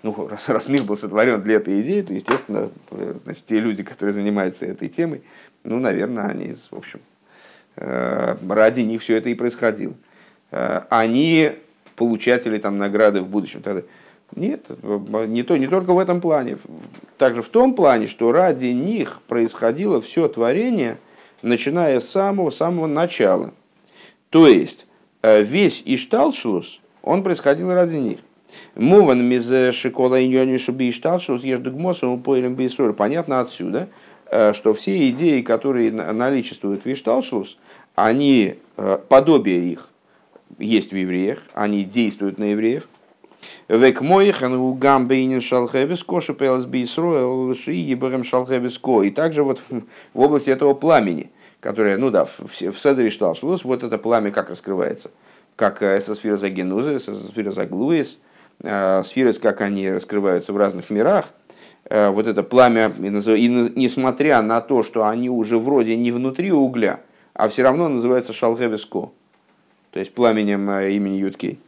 Ну, 0.03 0.27
раз, 0.27 0.49
раз 0.49 0.69
мир 0.69 0.85
был 0.85 0.97
сотворен 0.97 1.43
для 1.43 1.57
этой 1.57 1.83
идеи, 1.83 2.01
то, 2.01 2.15
естественно, 2.15 2.71
значит, 3.25 3.45
те 3.45 3.61
люди, 3.61 3.83
которые 3.83 4.15
занимаются 4.15 4.65
этой 4.65 4.89
темой, 4.89 5.21
ну, 5.65 5.79
наверное, 5.79 6.29
они, 6.29 6.55
в 6.55 6.77
общем, 6.79 7.01
Э, 7.01 7.20
ради 7.77 8.81
них 8.81 9.03
все 9.03 9.17
это 9.17 9.29
и 9.29 9.35
происходило. 9.35 9.95
Э, 10.51 10.83
они 10.91 11.53
получатели 11.97 12.59
там, 12.59 12.79
награды 12.79 13.21
в 13.21 13.29
будущем. 13.29 13.63
Нет, 14.37 14.67
не, 14.83 15.43
то, 15.43 15.57
не 15.57 15.67
только 15.67 15.93
в 15.93 15.99
этом 15.99 16.21
плане. 16.21 16.59
Также 17.19 17.43
в 17.43 17.49
том 17.49 17.75
плане, 17.75 18.07
что 18.07 18.31
ради 18.33 18.67
них 18.67 19.21
происходило 19.27 20.01
все 20.01 20.29
творение, 20.29 20.99
начиная 21.43 22.01
с 22.01 22.09
самого-самого 22.09 22.87
начала. 22.87 23.53
То 24.31 24.47
есть, 24.47 24.87
э, 25.23 25.43
весь 25.43 25.83
Ишталшлус, 25.85 26.81
он 27.03 27.23
происходил 27.23 27.73
ради 27.73 27.97
них. 27.97 28.19
Муван 28.75 29.25
миз 29.25 29.75
шикола 29.75 30.25
иньони 30.25 30.57
шуби 30.59 30.91
Ишталшлус 30.91 31.43
еждгмосом 31.43 32.21
поэлем 32.23 32.95
Понятно 32.95 33.41
отсюда, 33.41 33.89
что 34.55 34.75
все 34.75 35.11
идеи, 35.11 35.43
которые 35.43 35.91
наличествуют 35.91 36.85
в 36.85 36.93
Ишталшлус, 36.93 37.59
они, 37.95 38.57
э, 38.77 38.99
подобие 39.09 39.73
их 39.73 39.89
есть 40.59 40.93
в 40.93 40.97
евреях, 40.97 41.41
они 41.55 41.85
действуют 41.85 42.39
на 42.39 42.53
евреев. 42.53 42.89
Век 43.69 44.01
моих, 44.03 44.43
у 44.43 44.75
гамбейнин 44.75 45.41
шалхевис 45.41 46.03
коши 46.05 46.35
пелс 46.35 46.65
бисроэл 46.65 47.55
шииберем 47.55 48.25
шалхевис 48.25 48.79
ко. 48.79 49.03
И 49.03 49.11
также 49.11 49.43
вот 49.43 49.63
в 49.71 50.21
области 50.21 50.51
этого 50.51 50.75
пламени, 50.75 51.31
которое, 51.61 51.97
ну 51.97 52.11
да, 52.11 52.25
в, 52.25 52.39
в 52.39 52.55
Седере 52.55 53.11
вот 53.65 53.83
это 53.83 53.99
пламя 53.99 54.31
как 54.31 54.51
раскрывается. 54.51 55.11
Как 55.57 55.83
эсосфира 55.83 56.37
за 56.37 56.51
генузы, 56.51 56.97
эсосфира 56.97 57.51
за 57.51 57.67
глуис, 57.67 58.19
э, 58.63 59.03
сферы, 59.05 59.33
как 59.35 59.61
они 59.61 59.91
раскрываются 59.91 60.53
в 60.53 60.57
разных 60.57 60.91
мирах. 60.91 61.27
Э, 61.85 62.11
вот 62.11 62.27
это 62.27 62.43
пламя, 62.43 62.93
и 62.99 63.49
несмотря 63.75 64.43
на 64.43 64.61
то, 64.61 64.83
что 64.83 65.07
они 65.07 65.31
уже 65.31 65.59
вроде 65.59 65.97
не 65.97 66.13
внутри 66.13 66.53
угля, 66.53 67.01
а 67.35 67.49
все 67.49 67.63
равно 67.63 67.89
называется 67.89 68.33
Шалгевиско, 68.33 69.11
то 69.91 69.99
есть 69.99 70.15
пламенем 70.15 70.71
э, 70.71 70.93
имени 70.93 71.17
Юткей. 71.17 71.59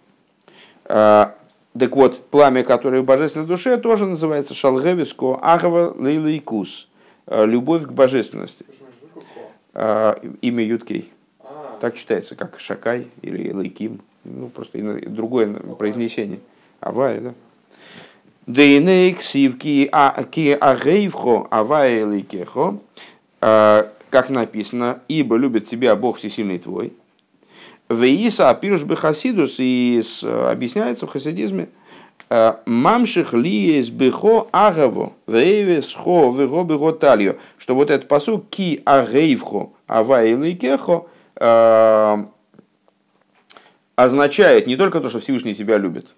А, 0.85 1.35
так 1.79 1.97
вот, 1.97 2.25
пламя, 2.27 2.63
которое 2.63 3.03
в 3.03 3.05
божественной 3.05 3.47
душе, 3.47 3.77
тоже 3.79 4.07
называется 4.07 4.55
Шалгевиско, 4.55 5.39
Агава 5.41 5.95
Лейлайкус, 5.99 6.89
э, 7.27 7.47
любовь 7.47 7.85
к 7.85 7.93
божественности. 7.93 8.65
Имя 9.75 10.65
Юткей. 10.65 11.11
А. 11.41 11.79
Так 11.81 11.97
читается, 11.97 12.35
как 12.35 12.61
Шакай 12.61 13.09
или 13.23 13.51
Лейким. 13.51 14.03
Ну, 14.23 14.49
просто 14.49 14.79
другое 15.09 15.49
произнесение. 15.79 16.41
Авай, 16.81 17.21
да. 17.21 17.35
Дейнейк 18.47 19.23
сивки 19.23 19.91
ки 20.31 20.51
агейвхо 20.61 21.47
авай 21.51 22.03
лейкехо 22.03 22.79
как 24.13 24.29
написано, 24.29 25.01
ибо 25.09 25.37
любит 25.37 25.67
тебя 25.69 25.97
Бог 25.97 26.19
Всесильный 26.19 26.59
твой. 26.59 26.93
Веиса 27.89 28.51
апируш 28.51 28.83
бехасидус, 28.83 29.55
и 29.59 30.03
объясняется 30.23 31.07
в 31.07 31.11
хасидизме, 31.11 31.71
«Э, 32.29 32.57
мамших 32.67 33.33
лиес 33.33 33.89
бехо 33.89 34.49
агаво, 34.53 35.13
вейвес 35.27 35.93
хо 35.95 36.31
вего 36.31 36.63
бего 36.65 36.93
талью, 36.93 37.39
что 37.59 37.75
вот 37.75 37.91
этот 37.91 38.07
посуд 38.07 38.49
ки 38.51 38.83
агейвхо, 38.85 39.71
авай 39.87 40.55
кехо, 40.55 41.07
э, 41.37 42.25
означает 43.97 44.67
не 44.67 44.77
только 44.77 45.01
то, 45.01 45.09
что 45.09 45.21
Всевышний 45.21 45.55
тебя 45.55 45.79
любит, 45.79 46.09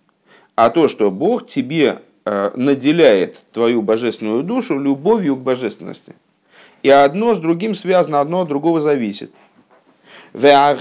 а 0.57 0.71
то, 0.71 0.89
что 0.89 1.11
Бог 1.11 1.49
тебе 1.49 2.01
наделяет 2.25 3.43
твою 3.53 3.83
божественную 3.83 4.43
душу 4.43 4.79
любовью 4.79 5.37
к 5.37 5.41
божественности. 5.41 6.15
И 6.83 6.91
одно 6.91 7.35
с 7.35 7.39
другим 7.39 7.75
связано, 7.75 8.21
одно 8.21 8.43
от 8.43 8.49
другого 8.49 8.81
зависит. 8.81 9.31
А 10.35 10.75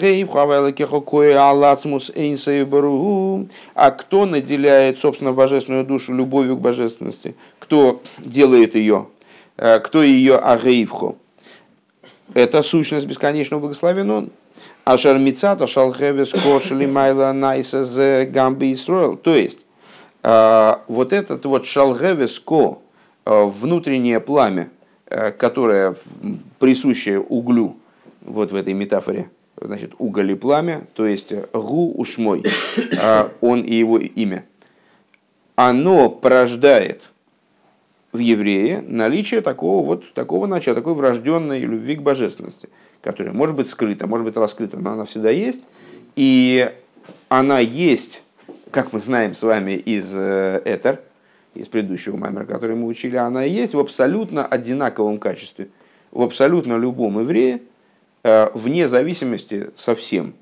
кто 3.92 4.26
наделяет, 4.26 5.00
собственно, 5.00 5.32
божественную 5.32 5.86
душу 5.86 6.14
любовью 6.14 6.58
к 6.58 6.60
божественности? 6.60 7.36
Кто 7.60 8.02
делает 8.18 8.74
ее? 8.74 9.06
Э, 9.58 9.80
кто 9.80 10.02
ее 10.02 10.38
агейвхо? 10.38 11.16
Это 12.34 12.64
сущность 12.64 13.06
бесконечного 13.06 13.62
благословен 13.62 14.10
он. 14.10 14.32
А 14.86 14.98
шармицата 14.98 15.68
шалхевес 15.68 16.32
кошели 16.32 16.88
майла 16.88 17.32
найса 17.32 18.26
гамби. 18.26 18.76
То 18.76 19.36
есть, 19.36 19.60
э, 19.60 19.63
вот 20.24 21.12
этот 21.12 21.46
вот 21.46 21.66
шалхевес 21.66 22.40
ко, 22.40 22.80
э, 23.26 23.46
внутреннее 23.46 24.20
пламя, 24.20 24.70
Э, 25.16 25.32
которая 25.32 25.96
присущая 26.58 27.20
углю, 27.20 27.78
вот 28.22 28.52
в 28.52 28.56
этой 28.56 28.74
метафоре, 28.74 29.30
значит, 29.62 29.92
уголь 30.00 30.32
и 30.32 30.36
пламя, 30.36 30.88
то 30.96 31.06
есть 31.06 31.32
гу 31.54 31.94
ушмой, 31.96 32.44
а 33.00 33.30
он 33.40 33.62
и 33.62 33.76
его 33.76 34.00
имя, 34.00 34.44
оно 35.56 36.10
порождает 36.10 37.04
в 38.12 38.18
еврее 38.18 38.84
наличие 38.88 39.42
такого 39.42 39.86
вот 39.86 40.14
такого 40.16 40.48
начала, 40.48 40.76
такой 40.76 40.96
врожденной 40.96 41.60
любви 41.60 41.96
к 41.96 42.02
божественности, 42.02 42.70
которая 43.04 43.34
может 43.34 43.56
быть 43.56 43.70
скрыта, 43.70 44.08
может 44.08 44.26
быть 44.26 44.36
раскрыта, 44.36 44.78
но 44.78 44.94
она 44.94 45.06
всегда 45.06 45.30
есть, 45.30 45.62
и 46.16 46.72
она 47.30 47.60
есть, 47.60 48.24
как 48.74 48.92
мы 48.92 49.00
знаем 49.00 49.36
с 49.36 49.44
вами 49.44 49.74
из 49.74 50.12
э, 50.16 50.62
Этер, 50.66 51.00
из 51.54 51.68
предыдущего 51.68 52.18
маймера, 52.18 52.46
который 52.46 52.76
мы 52.76 52.88
учили, 52.88 53.16
она 53.16 53.44
есть 53.44 53.76
в 53.76 53.80
абсолютно 53.80 54.46
одинаковом 54.46 55.20
качестве, 55.20 55.70
в 56.12 56.24
абсолютно 56.24 56.76
любом 56.76 57.20
еврее, 57.22 57.62
э, 58.24 58.50
вне 58.56 58.88
зависимости 58.88 59.70
совсем 59.78 60.34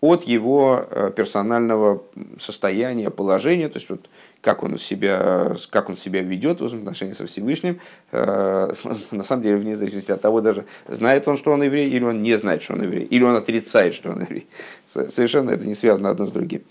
от 0.00 0.24
его 0.24 0.86
э, 0.88 1.12
персонального 1.14 2.02
состояния, 2.40 3.10
положения, 3.10 3.68
то 3.68 3.78
есть 3.78 3.90
вот 3.90 4.08
как 4.40 4.62
он 4.62 4.78
себя, 4.78 5.54
как 5.68 5.90
он 5.90 5.98
себя 5.98 6.22
ведет 6.22 6.62
в 6.62 6.64
отношении 6.64 7.12
со 7.12 7.26
Всевышним, 7.26 7.80
на 8.12 9.22
самом 9.26 9.42
деле 9.42 9.56
вне 9.56 9.76
зависимости 9.76 10.12
от 10.12 10.22
того 10.22 10.40
даже, 10.40 10.64
знает 10.86 11.28
он, 11.28 11.36
что 11.36 11.50
он 11.50 11.62
еврей, 11.62 11.90
или 11.90 12.04
он 12.04 12.22
не 12.22 12.38
знает, 12.38 12.62
что 12.62 12.74
он 12.74 12.82
еврей, 12.82 13.04
или 13.04 13.24
он 13.24 13.34
отрицает, 13.34 13.94
что 13.94 14.10
он 14.10 14.22
еврей. 14.22 14.46
Совершенно 14.86 15.50
это 15.50 15.66
не 15.66 15.74
связано 15.74 16.08
одно 16.08 16.26
с 16.26 16.30
другим. 16.30 16.62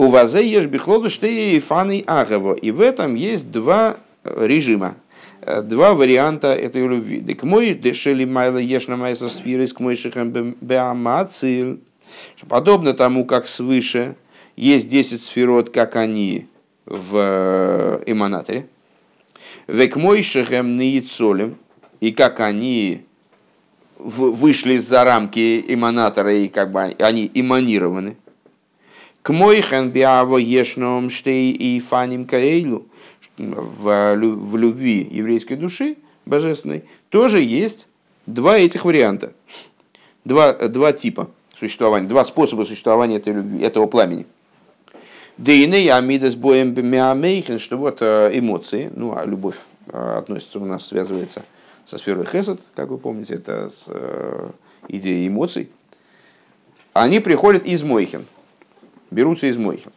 У 0.00 0.08
вазе 0.08 0.42
ешь 0.50 0.64
бихлоду 0.64 1.10
штей 1.10 1.60
фаны 1.60 2.02
агаво. 2.06 2.54
И 2.54 2.70
в 2.70 2.80
этом 2.80 3.16
есть 3.16 3.50
два 3.50 3.98
режима, 4.24 4.94
два 5.44 5.92
варианта 5.92 6.54
этой 6.54 6.88
любви. 6.88 7.20
Дек 7.20 7.42
мой 7.42 7.74
дешели 7.74 8.24
майла 8.24 8.56
ешь 8.56 8.88
на 8.88 8.96
майса 8.96 9.28
сфирис 9.28 9.74
к 9.74 9.80
мой 9.80 9.96
шихам 9.96 10.56
беамацил. 10.58 11.80
Подобно 12.48 12.94
тому, 12.94 13.26
как 13.26 13.46
свыше 13.46 14.16
есть 14.56 14.88
10 14.88 15.22
сферот, 15.22 15.68
как 15.68 15.96
они 15.96 16.46
в 16.86 18.00
эманаторе, 18.06 18.68
Век 19.66 19.96
мойшехем 19.96 20.78
ниицолем, 20.78 21.58
и 22.00 22.10
как 22.10 22.40
они 22.40 23.04
вышли 23.98 24.78
за 24.78 25.04
рамки 25.04 25.62
эманатора, 25.68 26.34
и 26.34 26.48
как 26.48 26.72
бы 26.72 26.80
они 26.80 27.30
эманированы. 27.34 28.16
К 29.22 29.30
мойхен 29.30 29.90
биаво 29.90 30.38
ешном 30.38 31.10
штей 31.10 31.52
и 31.52 31.78
фаним 31.80 32.24
каэйлу 32.24 32.86
в, 33.36 34.14
в 34.16 34.56
любви 34.56 35.06
еврейской 35.10 35.56
души 35.56 35.96
божественной 36.24 36.84
тоже 37.10 37.42
есть 37.42 37.86
два 38.26 38.58
этих 38.58 38.84
варианта, 38.84 39.32
два, 40.24 40.54
два 40.54 40.92
типа 40.92 41.30
существования, 41.58 42.08
два 42.08 42.24
способа 42.24 42.64
существования 42.64 43.16
этой 43.16 43.34
любви, 43.34 43.62
этого 43.62 43.86
пламени. 43.86 44.26
Да 45.36 45.52
и 45.52 45.66
не 45.66 45.88
амидас 45.88 46.34
боем 46.34 46.74
миамейхен, 46.74 47.58
что 47.58 47.76
вот 47.76 47.98
э, 48.00 48.30
эмоции, 48.34 48.90
ну 48.94 49.16
а 49.16 49.24
любовь 49.24 49.56
э, 49.86 50.18
относится 50.18 50.58
у 50.58 50.66
нас, 50.66 50.86
связывается 50.86 51.42
со 51.86 51.98
сферой 51.98 52.26
хесед, 52.26 52.60
как 52.74 52.88
вы 52.88 52.98
помните, 52.98 53.34
это 53.34 53.68
с 53.68 53.84
э, 53.86 54.50
идеей 54.88 55.28
эмоций, 55.28 55.70
они 56.92 57.20
приходят 57.20 57.64
из 57.64 57.82
Мойхин, 57.82 58.26
берутся 59.10 59.46
из 59.46 59.56
Мойхин. 59.56 59.92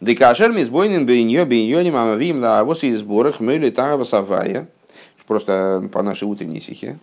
Декашер 0.00 0.52
мизбойнин 0.52 1.04
бейньо 1.04 1.44
бейньоним 1.44 1.96
амавим 1.96 2.40
на 2.40 2.60
авосе 2.60 2.88
из 2.88 3.00
сборах 3.00 3.40
мыли 3.40 3.70
тагава 3.70 4.04
савая, 4.04 4.68
просто 5.26 5.88
по 5.92 6.02
нашей 6.02 6.24
утренней 6.24 6.60
сихе, 6.60 6.98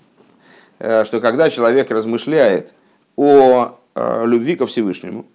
э, 0.79 1.05
что 1.05 1.21
когда 1.21 1.49
человек 1.49 1.91
размышляет 1.91 2.73
о 3.15 3.77
э, 3.95 4.25
любви 4.25 4.55
ко 4.55 4.65
Всевышнему, 4.65 5.25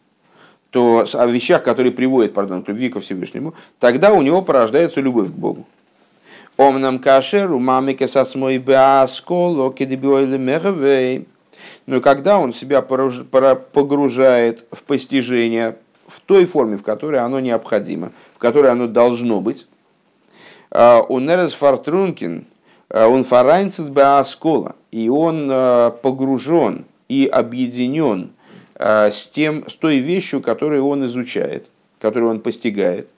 то 0.71 1.07
о 1.13 1.27
вещах, 1.27 1.63
которые 1.63 1.93
приводят 1.93 2.35
пардон, 2.35 2.63
к 2.63 2.69
любви 2.69 2.89
ко 2.89 3.01
Всевышнему, 3.01 3.55
тогда 3.79 4.13
у 4.13 4.23
него 4.23 4.43
порождается 4.43 5.01
любовь 5.01 5.29
к 5.29 5.33
Богу. 5.33 5.67
Омнам 6.57 6.99
кашеру 6.99 7.59
мамике 7.59 8.09
сацмой 8.09 8.59
беасколо 8.59 9.73
кедебиойле 9.73 10.37
мехавей. 10.37 11.27
Но 11.87 12.01
когда 12.01 12.39
он 12.39 12.53
себя 12.55 12.83
погружает 12.83 14.65
в 14.71 14.83
постижение 14.85 15.77
в 16.13 16.21
той 16.21 16.45
форме, 16.45 16.77
в 16.77 16.83
которой 16.83 17.21
оно 17.21 17.41
необходимо, 17.41 18.13
в 18.35 18.39
которой 18.39 18.71
оно 18.71 18.87
должно 18.87 19.41
быть. 19.41 19.67
А, 20.71 21.01
он 21.01 21.27
нерез 21.27 21.55
фартрункин, 21.55 22.47
а, 22.91 23.09
он 23.09 23.25
фарайнцет 23.25 23.89
беаскола, 23.91 24.77
и 24.91 25.09
он 25.09 25.49
а, 25.51 25.91
погружен 25.91 26.85
и 27.09 27.27
объединен 27.27 28.33
с, 28.79 29.29
тем, 29.33 29.69
с 29.69 29.75
той 29.77 29.99
вещью, 29.99 30.41
которую 30.41 30.87
он 30.87 31.07
изучает, 31.07 31.69
которую 32.01 32.31
он 32.31 32.41
постигает. 32.41 33.09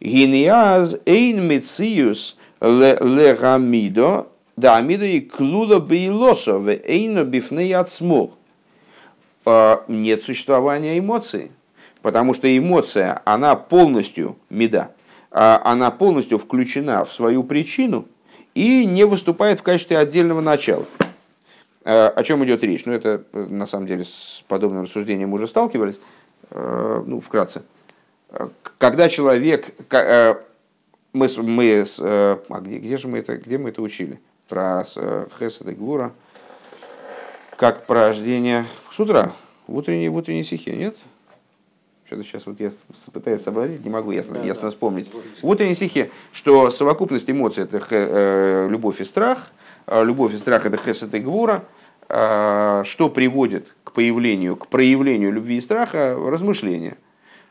Гиниаз 0.00 0.98
эйн 1.04 1.46
мециус 1.46 2.36
легамидо, 2.60 4.26
да 4.60 4.76
амидо 4.76 5.04
и 5.04 5.20
клуда 5.20 5.80
бейлосо, 5.80 6.60
эйно 6.68 7.24
бифней 7.24 7.74
отсмол. 7.74 8.34
Нет 9.88 10.22
существования 10.22 10.98
эмоций 10.98 11.50
Потому 12.02 12.32
что 12.32 12.56
эмоция, 12.56 13.20
она 13.24 13.56
полностью, 13.56 14.36
меда, 14.48 14.92
а 15.30 15.60
она 15.64 15.90
полностью 15.90 16.38
включена 16.38 17.04
в 17.04 17.12
свою 17.12 17.44
причину 17.44 18.06
и 18.54 18.86
не 18.86 19.04
выступает 19.04 19.60
в 19.60 19.62
качестве 19.62 19.98
отдельного 19.98 20.40
начала. 20.40 20.86
А, 21.84 22.08
о 22.08 22.24
чем 22.24 22.44
идет 22.44 22.64
речь? 22.64 22.86
Ну, 22.86 22.92
это, 22.92 23.24
на 23.32 23.66
самом 23.66 23.86
деле, 23.86 24.04
с 24.04 24.42
подобным 24.48 24.84
рассуждением 24.84 25.30
мы 25.30 25.36
уже 25.36 25.46
сталкивались, 25.46 26.00
э, 26.50 27.02
ну, 27.06 27.20
вкратце. 27.20 27.62
Когда 28.78 29.08
человек, 29.08 29.74
э, 29.90 30.34
мы, 31.12 31.28
мы 31.36 31.64
э, 31.64 32.36
а 32.48 32.60
где, 32.60 32.78
где 32.78 32.96
же 32.96 33.08
мы 33.08 33.18
это, 33.18 33.36
где 33.36 33.58
мы 33.58 33.70
это 33.70 33.82
учили? 33.82 34.20
Про 34.50 34.82
Хесед 35.38 35.68
и 35.68 35.72
Гвура, 35.74 36.12
как 37.56 37.86
порождение 37.86 38.66
с 38.90 38.98
утра, 38.98 39.30
в 39.68 39.76
утренней, 39.76 40.08
в 40.08 40.16
утренней 40.16 40.42
стихе, 40.42 40.74
нет? 40.74 40.96
Что-то 42.04 42.24
сейчас 42.24 42.46
вот 42.46 42.58
я 42.58 42.72
пытаюсь 43.12 43.42
сообразить, 43.42 43.84
не 43.84 43.90
могу 43.90 44.10
ясно, 44.10 44.40
да, 44.40 44.44
ясно 44.44 44.62
да. 44.64 44.70
вспомнить. 44.70 45.08
В 45.40 45.46
утренней 45.46 45.76
стихе, 45.76 46.10
что 46.32 46.68
совокупность 46.72 47.30
эмоций 47.30 47.62
это 47.62 47.80
э, 47.90 48.66
любовь 48.68 49.00
и 49.00 49.04
страх, 49.04 49.52
а 49.86 50.02
любовь 50.02 50.34
и 50.34 50.38
страх 50.38 50.66
это 50.66 50.76
хесед 50.76 51.14
и 51.14 51.20
гвура, 51.20 51.62
э, 52.08 52.82
что 52.84 53.08
приводит 53.08 53.72
к 53.84 53.92
появлению, 53.92 54.56
к 54.56 54.66
проявлению 54.66 55.30
любви 55.32 55.58
и 55.58 55.60
страха, 55.60 56.16
размышления. 56.18 56.96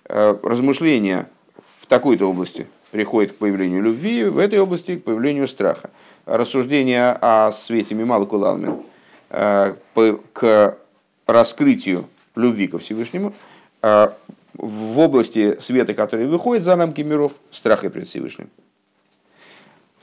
Э, 0.04 0.38
размышления 0.44 1.30
в 1.78 1.86
такой-то 1.86 2.30
области 2.30 2.68
приходит 2.92 3.32
к 3.32 3.36
появлению 3.36 3.82
любви, 3.84 4.26
в 4.26 4.38
этой 4.38 4.60
области 4.60 4.98
к 4.98 5.06
появлению 5.06 5.48
страха. 5.48 5.92
Рассуждение 6.30 7.18
о 7.22 7.52
свете 7.52 7.96
Мимала 7.96 8.24
Кулалмин 8.24 8.84
э, 9.32 9.74
к 10.32 10.78
раскрытию 11.26 12.06
любви 12.36 12.68
ко 12.68 12.78
Всевышнему 12.78 13.34
э, 13.82 14.10
в 14.54 15.00
области 15.00 15.58
света, 15.60 15.96
который 15.96 16.28
выходит 16.28 16.66
за 16.66 16.76
рамки 16.76 17.02
миров, 17.02 17.32
страха 17.50 17.90
перед 17.90 18.08
Всевышним. 18.08 18.52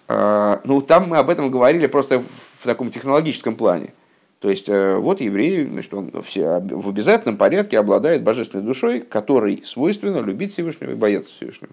А, 0.09 0.61
ну, 0.65 0.81
там 0.81 1.11
мы 1.11 1.19
об 1.19 1.31
этом 1.31 1.49
говорили 1.49 1.87
просто 1.87 2.25
в 2.59 2.65
таком 2.65 2.91
технологическом 2.91 3.55
плане. 3.55 3.93
То 4.41 4.51
есть, 4.51 4.69
э, 4.69 4.97
вот 4.97 5.21
еврей, 5.21 5.65
значит, 5.65 5.95
он 5.95 6.11
все 6.25 6.59
в 6.59 6.89
обязательном 6.89 7.37
порядке 7.37 7.79
обладает 7.79 8.25
божественной 8.25 8.65
душой, 8.65 8.99
которой 8.99 9.63
свойственно 9.65 10.19
любить 10.19 10.55
Всевышнего 10.55 10.91
и 10.91 10.97
бояться 10.97 11.33
Всевышнего. 11.33 11.71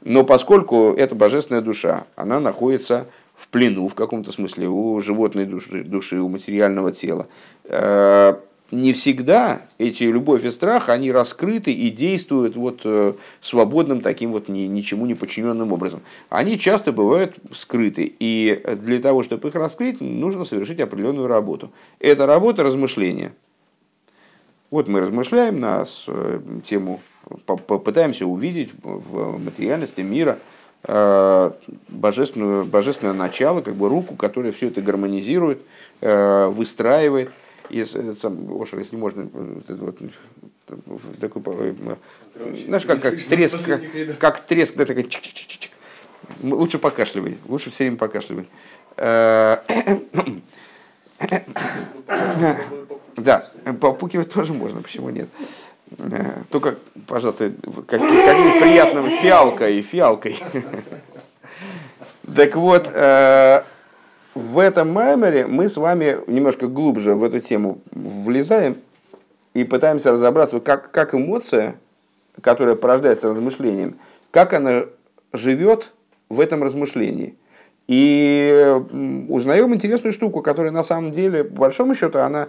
Но 0.00 0.24
поскольку 0.24 0.94
эта 0.96 1.14
божественная 1.14 1.60
душа, 1.60 2.04
она 2.16 2.40
находится 2.40 3.06
в 3.36 3.48
плену 3.48 3.88
в 3.88 3.94
каком-то 3.94 4.32
смысле 4.32 4.68
у 4.68 5.00
животной 5.00 5.46
души, 5.46 5.84
души 5.84 6.20
у 6.20 6.28
материального 6.28 6.92
тела, 6.92 7.28
э, 7.64 8.34
не 8.72 8.94
всегда 8.94 9.62
эти 9.76 10.04
любовь 10.04 10.44
и 10.46 10.50
страх, 10.50 10.88
они 10.88 11.12
раскрыты 11.12 11.72
и 11.72 11.90
действуют 11.90 12.56
вот 12.56 12.80
э, 12.84 13.12
свободным 13.40 14.00
таким 14.00 14.32
вот 14.32 14.48
ни, 14.48 14.60
ничему 14.60 15.04
не 15.04 15.14
подчиненным 15.14 15.72
образом. 15.72 16.00
Они 16.30 16.58
часто 16.58 16.90
бывают 16.90 17.36
скрыты, 17.52 18.10
и 18.18 18.62
для 18.82 18.98
того, 19.00 19.22
чтобы 19.22 19.48
их 19.48 19.54
раскрыть, 19.54 20.00
нужно 20.00 20.44
совершить 20.44 20.80
определенную 20.80 21.26
работу. 21.26 21.70
Это 22.00 22.24
работа 22.24 22.62
размышления. 22.62 23.34
Вот 24.70 24.88
мы 24.88 25.00
размышляем 25.02 25.60
на 25.60 25.84
э, 26.06 26.40
тему, 26.64 27.02
попытаемся 27.44 28.24
увидеть 28.24 28.70
в 28.82 29.38
материальности 29.38 30.00
мира 30.00 30.38
э, 30.84 31.50
божественное, 31.88 32.64
божественное 32.64 33.14
начало, 33.14 33.62
как 33.62 33.74
бы 33.74 33.88
руку, 33.88 34.16
которая 34.16 34.52
все 34.52 34.66
это 34.66 34.82
гармонизирует, 34.82 35.62
выстраивает– 36.00 37.30
если, 37.72 38.12
сам, 38.14 38.60
Ошер, 38.60 38.78
если 38.80 38.96
можно, 38.96 39.28
вот, 39.32 39.98
вот, 40.66 41.18
такой, 41.18 41.42
знаешь, 42.66 42.86
как, 42.86 43.00
как 43.00 43.22
треск, 43.28 43.64
как, 43.64 43.80
как 44.18 44.40
треск, 44.40 44.76
да, 44.76 44.84
такой 44.84 45.04
чик 45.04 45.22
-чик 45.22 45.32
-чик 45.34 45.48
-чик. 45.48 45.70
Лучше 46.42 46.78
покашливай, 46.78 47.38
лучше 47.46 47.70
все 47.70 47.84
время 47.84 47.96
покашливай. 47.96 48.46
Э, 48.96 49.58
да, 53.16 53.46
попукивать 53.80 54.30
тоже 54.32 54.52
можно, 54.52 54.82
почему 54.82 55.10
нет? 55.10 55.28
Э, 55.98 56.42
только, 56.50 56.76
пожалуйста, 57.06 57.52
как-нибудь 57.86 58.60
приятным 58.60 59.10
фиалкой, 59.10 59.82
фиалкой. 59.82 60.42
Так 62.34 62.54
вот, 62.54 62.88
э, 62.90 63.62
в 64.34 64.58
этом 64.58 64.90
маймере 64.90 65.46
мы 65.46 65.68
с 65.68 65.76
вами 65.76 66.18
немножко 66.26 66.66
глубже 66.66 67.14
в 67.14 67.24
эту 67.24 67.40
тему 67.40 67.80
влезаем 67.90 68.76
и 69.52 69.64
пытаемся 69.64 70.12
разобраться, 70.12 70.60
как, 70.60 70.90
как 70.92 71.14
эмоция, 71.14 71.74
которая 72.40 72.74
порождается 72.74 73.28
размышлением, 73.28 73.96
как 74.30 74.54
она 74.54 74.84
живет 75.34 75.92
в 76.30 76.40
этом 76.40 76.62
размышлении. 76.62 77.34
И 77.88 78.80
узнаем 79.28 79.74
интересную 79.74 80.12
штуку, 80.12 80.40
которая 80.40 80.72
на 80.72 80.84
самом 80.84 81.12
деле, 81.12 81.44
по 81.44 81.62
большому 81.62 81.94
счету, 81.94 82.20
она 82.20 82.48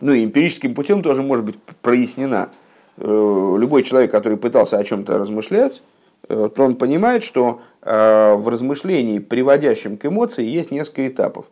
ну, 0.00 0.14
эмпирическим 0.14 0.74
путем 0.74 1.02
тоже 1.02 1.22
может 1.22 1.44
быть 1.44 1.58
прояснена. 1.82 2.50
Э, 2.96 3.56
любой 3.58 3.82
человек, 3.82 4.10
который 4.10 4.38
пытался 4.38 4.78
о 4.78 4.84
чем-то 4.84 5.18
размышлять, 5.18 5.82
Э, 6.28 6.48
то 6.54 6.62
он 6.62 6.76
понимает, 6.76 7.24
что 7.24 7.60
э, 7.82 8.34
в 8.34 8.48
размышлении, 8.48 9.18
приводящем 9.18 9.96
к 9.96 10.06
эмоции, 10.06 10.44
есть 10.44 10.70
несколько 10.70 11.08
этапов. 11.08 11.46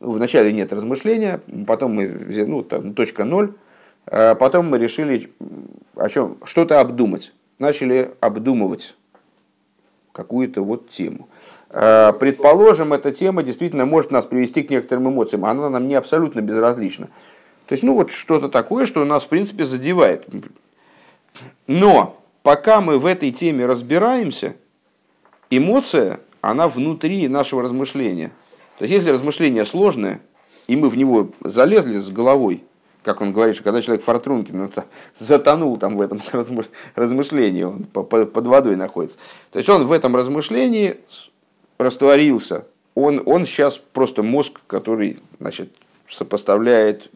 Вначале 0.00 0.52
нет 0.52 0.72
размышления, 0.72 1.40
потом 1.66 1.94
мы 1.94 2.08
ну, 2.46 2.62
там, 2.62 2.94
точка 2.94 3.24
ноль, 3.24 3.54
а 4.06 4.34
потом 4.34 4.68
мы 4.68 4.78
решили 4.78 5.32
о 5.96 6.08
чем, 6.08 6.36
что-то 6.44 6.80
обдумать. 6.80 7.32
Начали 7.58 8.12
обдумывать 8.20 8.94
какую-то 10.12 10.62
вот 10.62 10.90
тему. 10.90 11.28
Предположим, 11.68 12.92
эта 12.92 13.10
тема 13.10 13.42
действительно 13.42 13.84
может 13.84 14.12
нас 14.12 14.24
привести 14.24 14.62
к 14.62 14.70
некоторым 14.70 15.08
эмоциям, 15.08 15.44
она 15.44 15.68
нам 15.68 15.88
не 15.88 15.96
абсолютно 15.96 16.40
безразлична. 16.40 17.08
То 17.68 17.74
есть, 17.74 17.84
ну 17.84 17.94
вот 17.94 18.10
что-то 18.10 18.48
такое, 18.48 18.86
что 18.86 19.04
нас, 19.04 19.24
в 19.24 19.28
принципе, 19.28 19.66
задевает. 19.66 20.26
Но 21.66 22.18
пока 22.42 22.80
мы 22.80 22.98
в 22.98 23.04
этой 23.04 23.30
теме 23.30 23.66
разбираемся, 23.66 24.56
эмоция, 25.50 26.20
она 26.40 26.66
внутри 26.66 27.28
нашего 27.28 27.62
размышления. 27.62 28.32
То 28.78 28.84
есть, 28.84 28.94
если 28.94 29.10
размышление 29.10 29.66
сложное, 29.66 30.20
и 30.66 30.76
мы 30.76 30.88
в 30.88 30.96
него 30.96 31.30
залезли 31.44 31.98
с 31.98 32.08
головой, 32.08 32.64
как 33.02 33.20
он 33.20 33.32
говорит, 33.32 33.54
что 33.54 33.64
когда 33.64 33.82
человек 33.82 34.02
Фортрункин 34.04 34.56
ну, 34.56 34.70
затонул 35.18 35.76
там 35.76 35.98
в 35.98 36.00
этом 36.00 36.20
размышлении, 36.94 37.64
он 37.64 37.84
под 37.84 38.46
водой 38.46 38.76
находится. 38.76 39.18
То 39.50 39.58
есть 39.58 39.68
он 39.68 39.86
в 39.86 39.92
этом 39.92 40.16
размышлении 40.16 40.96
растворился. 41.76 42.64
Он, 42.94 43.22
он 43.26 43.44
сейчас 43.44 43.76
просто 43.76 44.22
мозг, 44.22 44.60
который 44.66 45.20
значит, 45.38 45.70
сопоставляет 46.08 47.10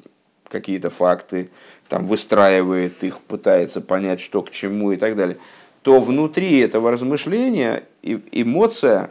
какие-то 0.52 0.90
факты, 0.90 1.50
там, 1.88 2.06
выстраивает 2.06 3.02
их, 3.02 3.18
пытается 3.18 3.80
понять, 3.80 4.20
что 4.20 4.42
к 4.42 4.50
чему 4.50 4.92
и 4.92 4.96
так 4.96 5.16
далее, 5.16 5.38
то 5.82 5.98
внутри 5.98 6.58
этого 6.58 6.92
размышления 6.92 7.84
эмоция 8.02 9.10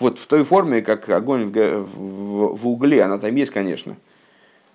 вот 0.00 0.18
в 0.18 0.26
той 0.26 0.44
форме, 0.44 0.82
как 0.82 1.08
огонь 1.10 1.52
в, 1.52 1.52
в, 1.52 2.56
в 2.56 2.68
угле, 2.68 3.02
она 3.02 3.18
там 3.18 3.34
есть, 3.36 3.52
конечно, 3.52 3.96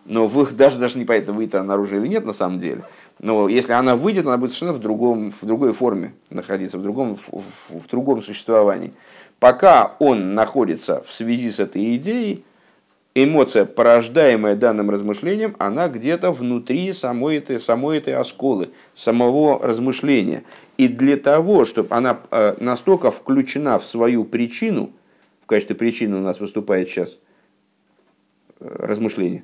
но 0.06 0.28
вы, 0.28 0.46
даже, 0.48 0.78
даже 0.78 0.98
не 0.98 1.06
понятно, 1.06 1.34
выйдет 1.34 1.56
она 1.56 1.64
наружу 1.64 1.98
или 1.98 2.08
нет 2.08 2.26
на 2.26 2.34
самом 2.34 2.60
деле. 2.60 2.84
Но 3.20 3.48
если 3.48 3.72
она 3.72 3.96
выйдет, 3.96 4.26
она 4.26 4.38
будет 4.38 4.52
совершенно 4.52 4.74
в, 4.74 4.82
другом, 4.82 5.34
в 5.42 5.46
другой 5.46 5.72
форме 5.72 6.14
находиться, 6.30 6.78
в 6.78 6.82
другом, 6.82 7.16
в, 7.16 7.30
в, 7.32 7.84
в 7.84 7.88
другом 7.88 8.22
существовании. 8.22 8.92
Пока 9.40 9.96
он 10.00 10.36
находится 10.36 11.04
в 11.08 11.14
связи 11.14 11.50
с 11.50 11.60
этой 11.60 11.96
идеей, 11.96 12.44
эмоция, 13.16 13.66
порождаемая 13.66 14.56
данным 14.56 14.90
размышлением, 14.90 15.56
она 15.60 15.88
где-то 15.88 16.32
внутри 16.32 16.92
самой 16.94 17.38
этой, 17.38 17.60
самой 17.60 18.00
этой 18.00 18.16
осколы, 18.16 18.72
самого 18.94 19.60
размышления. 19.62 20.44
И 20.78 20.88
для 20.88 21.18
того, 21.18 21.66
чтобы 21.66 21.96
она 21.96 22.20
э, 22.32 22.56
настолько 22.60 23.12
включена 23.12 23.78
в 23.78 23.86
свою 23.86 24.26
причину, 24.26 24.92
в 25.44 25.46
качестве 25.46 25.76
причины 25.76 26.18
у 26.18 26.22
нас 26.22 26.40
выступает 26.40 26.90
сейчас 26.90 27.20
э, 28.60 28.68
размышление, 28.80 29.44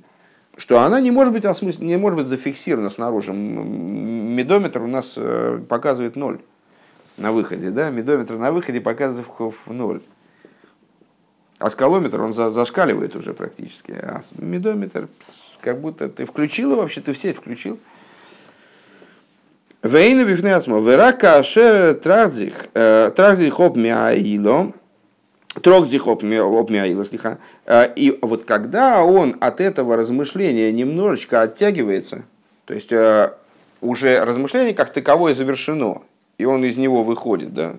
что 0.57 0.81
она 0.81 0.99
не 0.99 1.11
может 1.11 1.33
быть, 1.33 1.45
осмыслен, 1.45 1.87
не 1.87 1.97
может 1.97 2.17
быть 2.17 2.27
зафиксирована 2.27 2.89
снаружи. 2.89 3.31
Медометр 3.33 4.81
у 4.81 4.87
нас 4.87 5.13
э, 5.15 5.61
показывает 5.69 6.15
ноль 6.15 6.39
на 7.17 7.31
выходе. 7.31 7.69
Да? 7.69 7.91
Медометр 7.91 8.35
на 8.35 8.51
выходе 8.51 8.81
показывает 8.81 9.27
в 9.27 9.71
ноль. 9.71 10.01
А 11.59 11.69
скалометр, 11.69 12.21
он 12.21 12.33
зашкаливает 12.33 13.15
уже 13.15 13.33
практически. 13.33 13.91
А 13.91 14.21
медометр, 14.37 15.09
как 15.61 15.79
будто 15.79 16.07
ты 16.07 16.25
включил 16.25 16.75
вообще, 16.75 17.01
ты 17.01 17.13
в 17.13 17.17
сеть 17.17 17.37
включил. 17.37 17.77
Вейна 19.83 20.25
бифнеасмо, 20.25 20.79
верака 20.79 21.37
ашер 21.37 21.93
тразих, 21.95 22.67
э, 22.73 23.11
тразих 23.15 23.59
обмяило, 23.59 24.73
Трокздих 25.61 26.07
обмяила, 26.07 27.05
слиха. 27.05 27.39
Э, 27.65 27.91
и 27.93 28.17
вот 28.21 28.45
когда 28.45 29.03
он 29.03 29.35
от 29.39 29.59
этого 29.59 29.95
размышления 29.95 30.71
немножечко 30.71 31.41
оттягивается, 31.41 32.23
то 32.65 32.73
есть 32.73 32.91
э, 32.91 33.33
уже 33.81 34.23
размышление 34.23 34.73
как 34.73 34.93
таковое 34.93 35.33
завершено, 35.33 36.01
и 36.37 36.45
он 36.45 36.63
из 36.63 36.77
него 36.77 37.03
выходит, 37.03 37.53
да, 37.53 37.75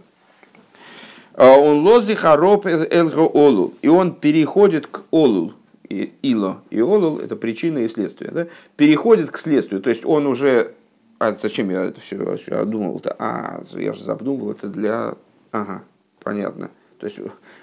он 1.49 1.87
лоздиха 1.87 2.37
роб 2.37 2.67
элго 2.67 3.21
олул, 3.21 3.75
и 3.83 3.89
он 3.89 4.15
переходит 4.15 4.87
к 4.87 5.03
олул, 5.11 5.55
и 5.89 6.13
ило, 6.23 6.63
и 6.71 6.81
олул 6.81 7.19
это 7.19 7.37
причина 7.37 7.79
и 7.79 7.89
следствие, 7.89 8.31
да, 8.31 8.47
переходит 8.77 9.31
к 9.31 9.39
следствию, 9.39 9.81
то 9.81 9.91
есть 9.91 10.05
он 10.05 10.27
уже, 10.27 10.75
а 11.19 11.33
зачем 11.33 11.71
я 11.71 11.85
это 11.85 12.01
все, 12.01 12.37
все 12.37 12.57
одумал-то, 12.57 13.17
а, 13.19 13.63
я 13.75 13.93
же 13.93 14.05
задумал 14.05 14.53
это 14.53 14.69
для, 14.69 15.15
ага, 15.51 15.83
понятно, 16.23 16.71
то 16.99 17.07
есть 17.07 17.19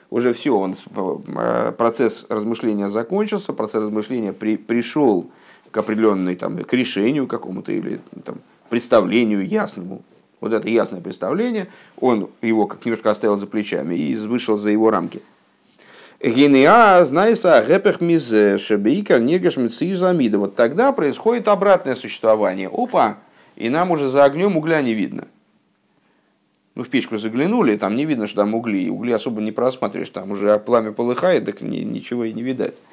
уже 0.10 0.34
все, 0.34 0.58
он, 0.58 0.76
э, 0.96 1.74
процесс 1.78 2.26
размышления 2.30 2.90
закончился, 2.90 3.54
процесс 3.54 3.84
размышления 3.84 4.34
при, 4.34 4.58
пришел 4.58 5.30
к 5.70 5.78
определенной, 5.78 6.36
там, 6.36 6.58
к 6.64 6.74
решению 6.74 7.28
какому-то 7.28 7.72
или 7.72 8.02
там, 8.26 8.38
представлению 8.70 9.46
ясному. 9.46 10.02
Вот 10.40 10.54
это 10.54 10.70
ясное 10.70 11.02
представление, 11.02 11.68
он 12.00 12.30
его 12.42 12.68
как 12.68 12.86
немножко 12.86 13.10
оставил 13.10 13.38
за 13.38 13.48
плечами 13.48 13.96
и 13.96 14.16
вышел 14.16 14.58
за 14.58 14.70
его 14.70 14.92
рамки. 14.92 15.22
Генеа, 16.22 17.04
знайся, 17.06 17.64
гепех 17.68 18.02
мизе, 18.02 18.58
шебейка, 18.58 19.20
негаш 19.20 19.58
мициюзамида. 19.58 20.40
Вот 20.40 20.56
тогда 20.56 20.92
происходит 20.92 21.48
обратное 21.48 21.96
существование. 21.96 22.70
Опа, 22.72 23.18
и 23.56 23.70
нам 23.70 23.92
уже 23.92 24.10
за 24.10 24.24
огнем 24.24 24.58
угля 24.58 24.82
не 24.82 24.94
видно 24.94 25.28
ну, 26.78 26.84
в 26.84 26.90
печку 26.90 27.18
заглянули, 27.18 27.76
там 27.76 27.96
не 27.96 28.06
видно, 28.06 28.28
что 28.28 28.36
там 28.36 28.54
угли, 28.54 28.88
угли 28.88 29.12
особо 29.12 29.42
не 29.42 29.52
просматриваешь, 29.52 30.12
там 30.12 30.30
уже 30.30 30.60
пламя 30.60 30.92
полыхает, 30.92 31.46
так 31.46 31.62
ни, 31.62 31.78
ничего 31.78 32.24
и 32.26 32.34
не 32.34 32.44
видать. 32.44 32.84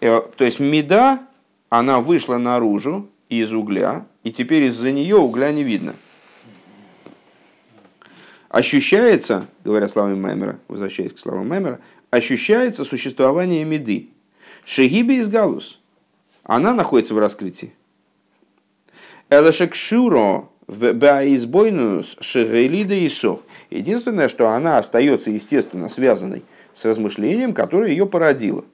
Э, 0.00 0.22
то 0.36 0.44
есть 0.44 0.58
меда, 0.58 1.20
она 1.68 2.00
вышла 2.00 2.36
наружу 2.36 3.08
из 3.28 3.52
угля, 3.52 4.06
и 4.24 4.32
теперь 4.32 4.64
из-за 4.64 4.90
нее 4.90 5.14
угля 5.14 5.52
не 5.52 5.62
видно. 5.62 5.94
Ощущается, 8.48 9.46
говоря 9.64 9.88
словами 9.88 10.14
Маймера, 10.14 10.58
возвращаясь 10.68 11.12
к 11.12 11.18
словам 11.18 11.48
Маймера, 11.48 11.80
ощущается 12.10 12.84
существование 12.84 13.64
меды. 13.64 14.08
Шегиби 14.64 15.14
из 15.14 15.28
галус. 15.28 15.80
Она 16.42 16.74
находится 16.74 17.14
в 17.14 17.18
раскрытии. 17.18 17.74
Элешекшуро 19.30 20.48
Баизбойнус 20.68 22.16
Шегейлида 22.20 22.94
и 22.94 23.08
Сох. 23.08 23.42
Единственное, 23.70 24.28
что 24.28 24.50
она 24.50 24.78
остается, 24.78 25.30
естественно, 25.30 25.88
связанной 25.88 26.42
с 26.72 26.84
размышлением, 26.84 27.52
которое 27.52 27.90
ее 27.90 28.06
породило. 28.06 28.64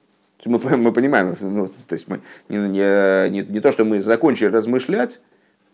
Мы, 0.45 0.59
мы 0.77 0.91
понимаем, 0.91 1.35
ну, 1.39 1.67
то 1.87 1.93
есть 1.93 2.07
мы, 2.07 2.19
не, 2.49 2.57
не, 2.57 3.29
не, 3.29 3.41
не 3.43 3.59
то, 3.59 3.71
что 3.71 3.85
мы 3.85 4.01
закончили 4.01 4.47
размышлять, 4.47 5.21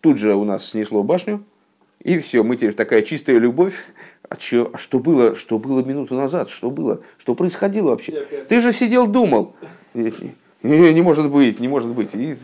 тут 0.00 0.18
же 0.18 0.34
у 0.34 0.44
нас 0.44 0.68
снесло 0.68 1.02
башню, 1.02 1.42
и 2.02 2.18
все, 2.18 2.42
мы 2.42 2.56
теперь 2.56 2.72
такая 2.72 3.02
чистая 3.02 3.38
любовь. 3.38 3.74
А, 4.28 4.36
чё, 4.36 4.70
а 4.72 4.78
что 4.78 5.00
было, 5.00 5.34
что 5.34 5.58
было 5.58 5.82
минуту 5.82 6.14
назад? 6.14 6.50
Что 6.50 6.70
было? 6.70 7.02
Что 7.18 7.34
происходило 7.34 7.90
вообще? 7.90 8.24
Ты 8.48 8.60
же 8.60 8.72
сидел, 8.72 9.06
думал. 9.06 9.54
Не, 9.94 10.92
не 10.92 11.02
может 11.02 11.30
быть, 11.30 11.60
не 11.60 11.68
может 11.68 11.88
быть. 11.90 12.14
И, 12.14 12.36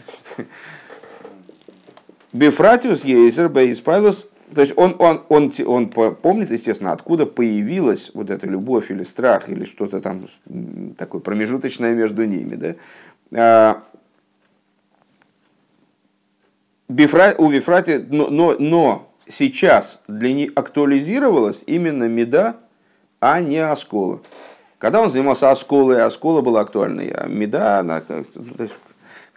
Бефратиус 2.32 3.04
Ейзер 3.04 3.48
Бейспайлус, 3.48 4.28
то 4.54 4.60
есть 4.60 4.74
он, 4.76 4.94
он, 4.98 5.22
он, 5.28 5.52
он 5.64 5.88
помнит, 5.88 6.50
естественно, 6.50 6.92
откуда 6.92 7.24
появилась 7.24 8.10
вот 8.14 8.30
эта 8.30 8.46
любовь 8.46 8.90
или 8.90 9.04
страх, 9.04 9.48
или 9.48 9.64
что-то 9.64 10.00
там 10.00 10.28
такое 10.98 11.20
промежуточное 11.20 11.94
между 11.94 12.24
ними. 12.24 12.56
Да? 12.56 12.74
А, 13.32 13.82
Бифра, 16.88 17.34
у 17.38 17.50
Бифрати, 17.50 18.04
но, 18.10 18.28
но, 18.28 18.56
но 18.58 19.12
сейчас 19.28 20.00
для 20.08 20.32
них 20.32 20.52
актуализировалась 20.54 21.62
именно 21.66 22.04
меда, 22.04 22.56
а 23.20 23.40
не 23.40 23.58
оскола. 23.58 24.20
Когда 24.78 25.00
он 25.00 25.10
занимался 25.10 25.50
осколой, 25.50 26.02
оскола 26.02 26.42
была 26.42 26.60
актуальной, 26.60 27.08
а 27.08 27.26
меда, 27.26 27.80
она, 27.80 28.02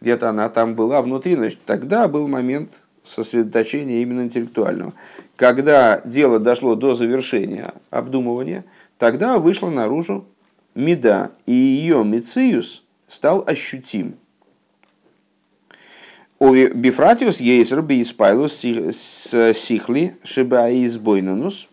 где-то 0.01 0.29
она 0.29 0.49
там 0.49 0.75
была 0.75 1.01
внутри, 1.01 1.35
значит, 1.35 1.59
тогда 1.65 2.07
был 2.07 2.27
момент 2.27 2.81
сосредоточения 3.03 4.01
именно 4.01 4.21
интеллектуального. 4.21 4.93
Когда 5.35 6.01
дело 6.01 6.39
дошло 6.39 6.75
до 6.75 6.95
завершения 6.95 7.73
обдумывания, 7.89 8.65
тогда 8.97 9.39
вышла 9.39 9.69
наружу 9.69 10.25
меда, 10.75 11.31
и 11.45 11.53
ее 11.53 12.03
мициус 12.03 12.83
стал 13.07 13.43
ощутим. 13.47 14.15
Бифратиус 16.39 17.39
ейсер 17.39 17.81
бейспайлус 17.81 18.55
сихли 18.55 20.15
шибаизбойнанус. 20.23 21.67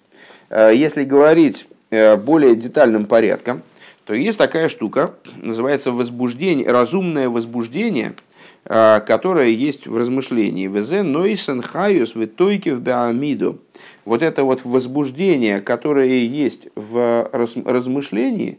Э, 0.51 0.73
если 0.75 1.05
говорить 1.05 1.67
э, 1.91 2.17
более 2.17 2.55
детальным 2.57 3.07
порядком, 3.07 3.63
то 4.05 4.15
есть 4.15 4.39
такая 4.39 4.69
штука, 4.69 5.15
называется 5.37 5.93
возбуждение, 5.93 6.71
разумное 6.71 7.29
возбуждение– 7.29 8.15
а, 8.69 8.99
которая 8.99 9.49
есть 9.49 9.87
в 9.87 9.97
размышлении. 9.97 10.67
Везе 10.67 11.05
нойсен 11.05 11.63
хаюс 11.63 12.17
в 12.17 12.25
итойке 12.25 12.75
в 12.75 12.81
беамиду. 12.81 13.61
Вот 14.05 14.23
это 14.23 14.43
вот 14.43 14.65
возбуждение, 14.65 15.61
которое 15.61 16.25
есть 16.25 16.67
в 16.75 17.31
размышлении, 17.33 18.59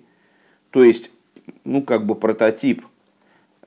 то 0.70 0.82
есть, 0.82 1.12
ну, 1.66 1.82
как 1.82 2.06
бы 2.06 2.16
прототип 2.16 2.86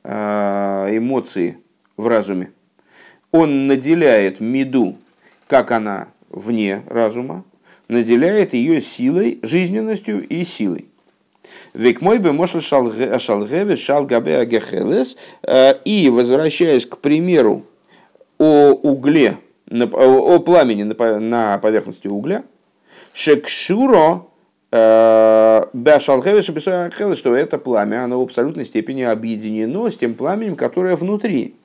эмоции 0.03 1.59
в 2.01 2.09
разуме, 2.09 2.51
он 3.30 3.66
наделяет 3.66 4.40
меду, 4.40 4.96
как 5.46 5.70
она 5.70 6.09
вне 6.30 6.82
разума, 6.86 7.44
наделяет 7.88 8.55
ее 8.55 8.80
силой, 8.80 9.38
жизненностью 9.42 10.26
и 10.26 10.44
силой. 10.44 10.86
Век 11.74 12.01
мой 12.01 12.18
бы 12.18 12.32
мошл 12.32 12.61
шалгеве 12.61 13.76
шал 13.76 14.07
габе 14.07 14.38
агехелес. 14.38 15.16
Э, 15.42 15.74
и 15.84 16.09
возвращаясь 16.11 16.86
к 16.86 16.98
примеру 16.98 17.64
о 18.38 18.72
угле, 18.72 19.38
о 19.70 20.38
пламени 20.40 20.82
на 20.82 21.59
поверхности 21.59 22.09
угля, 22.09 22.44
шекшуро 23.12 24.26
Башалхевиш 24.72 26.46
что 27.18 27.34
это 27.34 27.59
пламя, 27.59 28.05
оно 28.05 28.20
в 28.20 28.22
абсолютной 28.22 28.64
степени 28.64 29.03
объединено 29.03 29.90
с 29.90 29.96
тем 29.96 30.14
пламенем, 30.14 30.55
которое 30.55 30.94
внутри. 30.94 31.57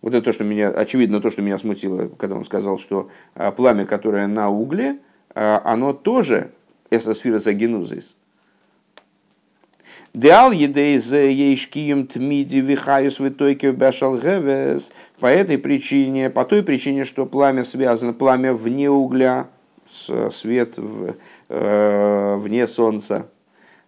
Вот 0.00 0.14
это 0.14 0.22
то, 0.22 0.32
что 0.32 0.44
меня, 0.44 0.68
очевидно, 0.68 1.20
то, 1.20 1.30
что 1.30 1.42
меня 1.42 1.58
смутило, 1.58 2.08
когда 2.08 2.36
он 2.36 2.44
сказал, 2.44 2.78
что 2.78 3.10
а, 3.34 3.50
пламя, 3.50 3.84
которое 3.84 4.26
на 4.26 4.48
угле, 4.48 4.98
а, 5.34 5.60
оно 5.64 5.92
тоже 5.92 6.50
эсосфира 6.90 7.38
загенузис. 7.38 8.16
Деал 10.14 10.52
едейз 10.52 11.12
ейшкием 11.12 12.06
тмиди 12.06 12.60
вихаюс 12.60 13.20
в 13.20 13.28
итоге 13.28 13.72
башал 13.72 14.16
гевес. 14.16 14.90
По 15.20 15.26
этой 15.26 15.58
причине, 15.58 16.30
по 16.30 16.44
той 16.44 16.62
причине, 16.62 17.04
что 17.04 17.26
пламя 17.26 17.62
связано, 17.62 18.12
пламя 18.14 18.54
вне 18.54 18.90
угля, 18.90 19.48
свет 20.30 20.78
в, 20.78 21.14
э, 21.48 22.36
вне 22.36 22.66
солнца, 22.66 23.28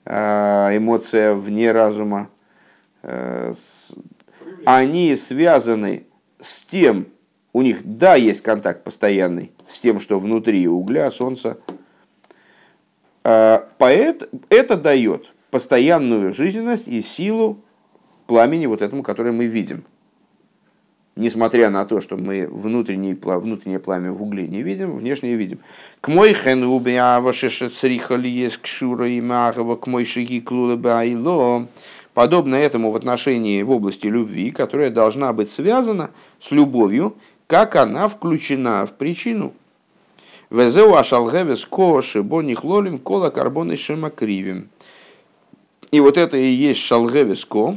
э, 0.05 0.77
эмоция 0.77 1.35
вне 1.35 1.73
разума, 1.73 2.29
э, 3.03 3.53
они 4.65 5.17
связаны 5.17 6.05
с 6.39 6.63
тем, 6.63 7.07
у 7.53 7.63
них, 7.63 7.81
да, 7.85 8.15
есть 8.15 8.43
контакт 8.43 8.85
постоянный 8.85 9.51
с 9.69 9.79
тем, 9.79 10.01
что 10.01 10.19
внутри 10.21 10.67
угля, 10.69 11.11
солнца. 11.11 11.59
Поэт, 13.23 14.29
это 14.49 14.77
дает 14.77 15.33
постоянную 15.51 16.33
жизненность 16.33 16.89
и 16.89 17.03
силу 17.03 17.59
пламени 18.27 18.67
вот 18.67 18.83
этому, 18.83 19.03
которое 19.03 19.33
мы 19.33 19.47
видим. 19.47 19.85
Несмотря 21.17 21.71
на 21.71 21.85
то, 21.85 22.01
что 22.01 22.17
мы 22.17 22.47
внутреннее, 22.47 23.17
внутреннее 23.17 23.81
пламя 23.81 24.13
в 24.13 24.23
угле 24.23 24.47
не 24.47 24.63
видим, 24.63 24.97
внешнее 24.97 25.35
видим. 25.35 25.59
К 26.01 26.09
мой 26.09 26.33
хен 26.33 26.63
есть 28.29 28.59
кшура 28.59 29.09
и 29.09 29.21
махова, 29.21 29.75
к 29.77 29.87
мой 29.89 30.05
шиги 30.05 30.41
клулы 30.41 30.77
Подобно 32.15 32.57
этому 32.57 32.91
в 32.91 32.97
отношении 32.97 33.63
в 33.63 33.71
области 33.71 34.07
любви, 34.07 34.51
которая 34.51 34.91
должна 34.91 35.33
быть 35.33 35.51
связана 35.51 36.11
с 36.41 36.51
любовью, 36.51 37.17
как 37.47 37.77
она 37.77 38.09
включена 38.09 38.85
в 38.87 38.95
причину. 38.95 39.53
Везеу 40.51 40.95
ашалгевес 40.95 41.65
коши 41.65 42.23
боних 42.23 42.65
лолим 42.65 42.99
кола 42.99 43.31
карбоны 43.31 43.77
шимакривим. 43.77 44.69
И 45.93 46.01
вот 46.01 46.17
это 46.17 46.37
и 46.37 46.47
есть 46.47 46.81
Шалгевиско, 46.81 47.77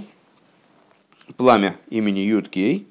пламя 1.38 1.76
имени 1.90 2.20
Юткей, 2.20 2.88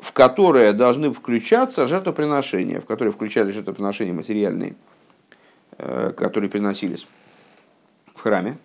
в 0.00 0.12
которое 0.12 0.72
должны 0.72 1.12
включаться 1.12 1.86
жертвоприношения, 1.86 2.80
в 2.80 2.86
которые 2.86 3.12
включались 3.12 3.54
жертвоприношения 3.54 4.12
материальные, 4.12 4.76
э, 5.78 6.12
которые 6.16 6.50
приносились 6.50 7.06
в 8.14 8.20
храме, 8.20 8.58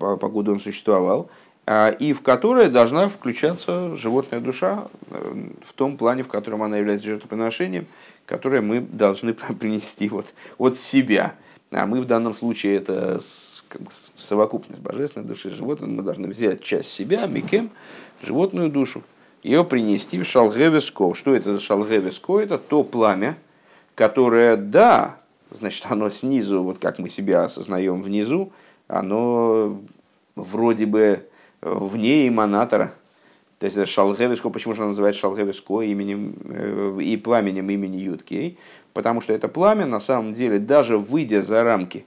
покуда 0.00 0.52
он 0.52 0.60
существовал, 0.60 1.30
а, 1.66 1.90
и 1.90 2.12
в 2.12 2.22
которое 2.22 2.68
должна 2.68 3.08
включаться 3.08 3.96
животная 3.96 4.40
душа 4.40 4.88
э, 5.10 5.48
в 5.64 5.72
том 5.74 5.96
плане, 5.96 6.22
в 6.24 6.28
котором 6.28 6.62
она 6.62 6.78
является 6.78 7.06
жертвоприношением, 7.06 7.86
которое 8.26 8.60
мы 8.60 8.80
должны 8.80 9.34
принести 9.58 10.08
вот 10.08 10.26
от 10.58 10.78
себя. 10.78 11.34
А 11.70 11.86
мы 11.86 12.00
в 12.00 12.06
данном 12.06 12.34
случае 12.34 12.76
это 12.76 13.20
как 13.68 13.82
бы, 13.82 13.90
совокупность 14.16 14.80
божественной 14.80 15.26
души 15.26 15.50
животного, 15.50 15.90
мы 15.90 16.02
должны 16.02 16.28
взять 16.28 16.62
часть 16.62 16.90
себя, 16.90 17.26
микем, 17.26 17.70
животную 18.20 18.68
душу, 18.68 19.04
ее 19.44 19.64
принести 19.64 20.20
в 20.20 20.26
шалгевеско. 20.26 21.14
Что 21.14 21.34
это 21.34 21.54
за 21.54 21.60
шалгевеско? 21.60 22.40
Это 22.40 22.58
то 22.58 22.82
пламя, 22.82 23.38
которое, 23.94 24.56
да, 24.56 25.20
значит, 25.52 25.86
оно 25.88 26.10
снизу, 26.10 26.62
вот 26.62 26.78
как 26.78 26.98
мы 26.98 27.08
себя 27.08 27.44
осознаем 27.44 28.02
внизу, 28.02 28.52
оно 28.90 29.80
вроде 30.36 30.86
бы 30.86 31.26
вне 31.60 32.28
эманатора. 32.28 32.92
То 33.58 33.66
есть 33.66 33.76
это 33.76 33.86
Шалгевиско, 33.86 34.48
почему 34.48 34.74
же 34.74 34.82
он 34.82 34.88
называет 34.88 35.16
Шалгевиско 35.16 35.82
именем 35.82 36.34
э, 36.44 36.98
и 37.02 37.16
пламенем 37.18 37.68
имени 37.68 37.98
Юткей? 37.98 38.58
Потому 38.94 39.20
что 39.20 39.34
это 39.34 39.48
пламя, 39.48 39.84
на 39.84 40.00
самом 40.00 40.32
деле, 40.32 40.58
даже 40.58 40.96
выйдя 40.96 41.42
за 41.42 41.62
рамки 41.62 42.06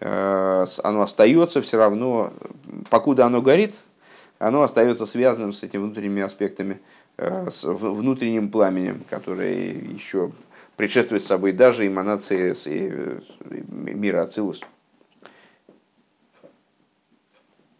Э, 0.00 0.64
оно 0.84 1.02
остается 1.02 1.60
все 1.60 1.76
равно, 1.76 2.32
покуда 2.90 3.26
оно 3.26 3.42
горит, 3.42 3.74
оно 4.38 4.62
остается 4.62 5.06
связанным 5.06 5.52
с 5.52 5.62
этими 5.62 5.82
внутренними 5.82 6.22
аспектами, 6.22 6.80
э, 7.16 7.48
с 7.50 7.64
внутренним 7.64 8.50
пламенем, 8.50 9.02
которое 9.10 9.72
еще 9.72 10.30
предшествует 10.76 11.24
собой 11.24 11.52
даже 11.52 11.86
эманации 11.86 12.54
мира 13.68 14.22
Ацилус. 14.22 14.60